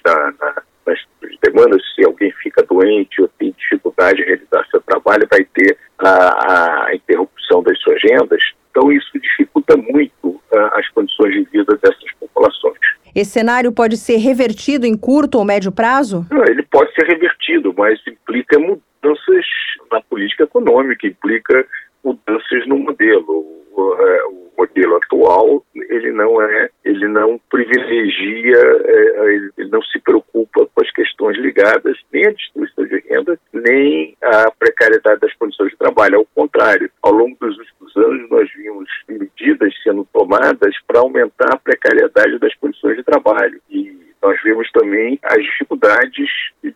da, 0.04 0.32
na, 0.40 0.62
nas 0.86 0.98
demandas, 1.42 1.82
se 1.94 2.04
alguém 2.04 2.32
fica 2.42 2.62
doente 2.62 3.20
ou 3.20 3.28
tem 3.38 3.54
dificuldade 3.56 4.18
de 4.18 4.24
realizar 4.24 4.66
seu 4.70 4.80
trabalho, 4.80 5.28
vai 5.30 5.44
ter 5.44 5.76
a, 5.98 6.86
a 6.86 6.94
interrupção 6.94 7.62
das 7.62 7.78
suas 7.80 7.96
agendas. 7.96 8.42
Então, 8.70 8.92
isso 8.92 9.18
dificulta 9.18 9.76
muito 9.76 10.28
uh, 10.28 10.40
as 10.74 10.88
condições 10.90 11.32
de 11.32 11.44
vida 11.50 11.76
dessas 11.82 12.12
populações. 12.20 12.78
Esse 13.14 13.32
cenário 13.32 13.72
pode 13.72 13.96
ser 13.96 14.16
revertido 14.16 14.86
em 14.86 14.96
curto 14.96 15.38
ou 15.38 15.44
médio 15.44 15.72
prazo? 15.72 16.26
Não, 16.30 16.44
ele 16.44 16.62
pode 16.62 16.92
ser 16.94 17.06
revertido, 17.06 17.74
mas 17.76 17.98
implica 18.06 18.58
mudanças 18.58 19.46
na 19.90 20.00
política 20.02 20.44
econômica, 20.44 21.06
implica 21.06 21.66
mudanças 22.04 22.66
no 22.66 22.78
modelo. 22.78 23.46
O, 23.72 23.94
é, 23.94 24.24
o 24.26 24.48
modelo 24.58 24.96
atual 24.96 25.64
ele 25.88 26.12
não 26.12 26.40
é, 26.40 26.70
ele 26.84 27.08
não 27.08 27.40
privilegia, 27.50 28.56
é, 28.56 29.34
ele 29.56 29.70
não 29.70 29.82
se 29.82 29.98
preocupa 30.00 30.66
com 30.66 30.82
as 30.82 30.90
questões 30.92 31.36
ligadas 31.38 31.98
nem 32.12 32.26
à 32.26 32.30
distribuição 32.30 32.84
de 32.84 32.98
renda, 33.08 33.38
nem 33.52 34.16
à 34.22 34.50
precariedade 34.50 35.20
das 35.20 35.34
condições 35.34 35.70
de 35.70 35.76
trabalho. 35.76 36.18
Ao 36.18 36.26
contrário, 36.34 36.90
ao 37.02 37.12
longo 37.12 37.36
dos 37.40 37.58
últimos 37.58 37.96
anos 37.96 38.30
nós 38.30 38.50
vimos 38.54 38.88
medidas 39.08 39.74
sendo 39.82 40.06
tomadas 40.12 40.74
para 40.86 41.00
aumentar 41.00 41.52
a 41.52 41.58
precariedade 41.58 42.38
das 42.38 42.54
condições 42.56 42.96
de 42.96 43.02
trabalho 43.02 43.60
e 43.70 43.98
nós 44.22 44.40
vemos 44.42 44.70
também 44.72 45.18
as 45.22 45.42
dificuldades 45.42 46.28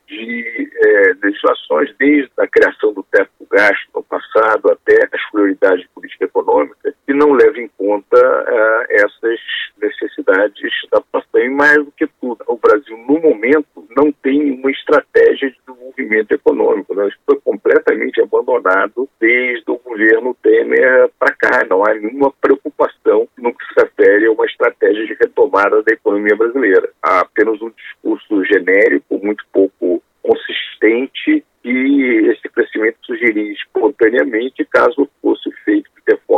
de 0.06 0.70
é, 0.76 1.12
legislações, 1.22 1.94
desde 1.98 2.30
a 2.38 2.46
criação 2.46 2.92
do 2.92 3.02
teto 3.04 3.30
do 3.40 3.46
gasto 3.46 3.88
no 3.94 4.02
passado 4.02 4.70
até 4.70 5.08
as 5.12 5.30
prioridades 5.30 5.82
de 5.82 5.88
política 5.88 6.24
econômica, 6.24 6.71
que 7.12 7.18
não 7.18 7.32
levam 7.32 7.60
em 7.60 7.68
conta 7.76 8.16
uh, 8.16 8.86
essas 8.88 9.38
necessidades 9.80 10.72
da 10.90 11.00
população. 11.00 11.40
E 11.42 11.50
mais 11.50 11.76
do 11.76 11.92
que 11.92 12.06
tudo, 12.20 12.42
o 12.48 12.56
Brasil, 12.56 12.96
no 12.96 13.20
momento, 13.20 13.86
não 13.94 14.10
tem 14.10 14.52
uma 14.52 14.70
estratégia 14.70 15.50
de 15.50 15.56
desenvolvimento 15.66 16.32
econômico. 16.32 16.94
Né? 16.94 17.08
Isso 17.08 17.18
foi 17.26 17.38
completamente 17.40 18.20
abandonado 18.22 19.08
desde 19.20 19.70
o 19.70 19.78
governo 19.78 20.34
Temer 20.42 21.10
para 21.18 21.34
cá. 21.34 21.66
Não 21.68 21.84
há 21.84 21.94
nenhuma 21.94 22.32
preocupação 22.40 23.28
no 23.36 23.52
que 23.52 23.64
se 23.66 23.80
refere 23.80 24.26
a 24.26 24.32
uma 24.32 24.46
estratégia 24.46 25.06
de 25.06 25.14
retomada 25.14 25.82
da 25.82 25.92
economia 25.92 26.34
brasileira. 26.34 26.88
Há 27.02 27.20
apenas 27.20 27.60
um 27.60 27.70
discurso 27.70 28.44
genérico, 28.46 29.20
muito 29.22 29.44
pouco 29.52 30.02
consistente, 30.22 31.44
e 31.64 32.30
esse 32.30 32.48
crescimento 32.48 32.96
surgiria 33.02 33.52
espontaneamente 33.52 34.64
caso 34.64 35.08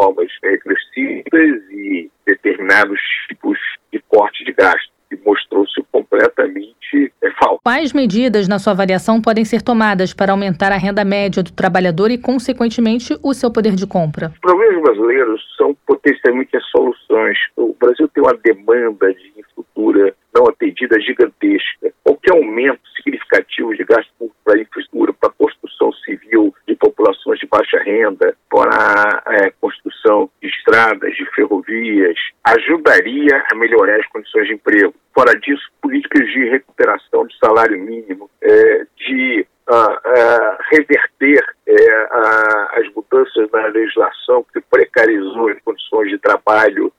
formas 0.04 0.30
regressivas 0.42 1.70
e 1.70 2.10
determinados 2.26 3.00
tipos 3.28 3.58
de 3.92 4.02
corte 4.08 4.44
de 4.44 4.52
gasto, 4.52 4.92
que 5.08 5.16
mostrou-se 5.24 5.82
completamente 5.90 7.12
é, 7.22 7.30
falso. 7.32 7.60
Quais 7.62 7.92
medidas, 7.92 8.48
na 8.48 8.58
sua 8.58 8.72
avaliação, 8.72 9.20
podem 9.20 9.44
ser 9.44 9.62
tomadas 9.62 10.12
para 10.12 10.32
aumentar 10.32 10.72
a 10.72 10.76
renda 10.76 11.04
média 11.04 11.42
do 11.42 11.52
trabalhador 11.52 12.10
e, 12.10 12.18
consequentemente, 12.18 13.16
o 13.22 13.32
seu 13.32 13.50
poder 13.50 13.74
de 13.74 13.86
compra? 13.86 14.28
Os 14.28 14.38
problemas 14.38 14.82
brasileiros 14.82 15.42
são 15.56 15.74
potencialmente 15.86 16.56
as 16.56 16.64
soluções. 16.66 17.38
O 17.56 17.74
Brasil 17.80 18.08
tem 18.08 18.22
uma 18.22 18.36
demanda 18.44 19.12
de 19.14 19.28
infraestrutura 19.38 20.14
não 20.34 20.46
atendida 20.48 21.00
gigantesca. 21.00 21.92
Qualquer 22.02 22.32
aumento 22.32 22.80
significativo 22.96 23.74
de 23.74 23.84
gasto 23.84 24.10
para 24.44 24.60
infraestrutura, 24.60 25.12
para 25.12 25.30
construção 25.30 25.92
civil 26.04 26.52
populações 26.84 27.38
de 27.38 27.46
baixa 27.46 27.78
renda, 27.78 28.36
para 28.50 29.22
a 29.24 29.34
é, 29.36 29.50
construção 29.58 30.28
de 30.42 30.48
estradas, 30.48 31.14
de 31.14 31.24
ferrovias, 31.34 32.16
ajudaria 32.44 33.42
a 33.50 33.54
melhorar 33.54 33.98
as 33.98 34.06
condições 34.08 34.48
de 34.48 34.54
emprego. 34.54 34.94
Fora 35.14 35.34
disso, 35.40 35.62
políticas 35.80 36.26
de 36.28 36.50
recuperação 36.50 37.26
do 37.26 37.32
salário 37.34 37.78
mínimo, 37.78 38.28
é, 38.42 38.86
de 38.96 39.46
uh, 39.68 39.74
uh, 39.74 40.56
reverter 40.70 41.42
uh, 41.42 42.80
as 42.80 42.92
mudanças 42.94 43.50
na 43.50 43.66
legislação 43.68 44.44
que 44.52 44.60
precarizou 44.60 45.48
as 45.48 45.58
condições 45.60 46.10
de 46.10 46.18
trabalho, 46.18 46.92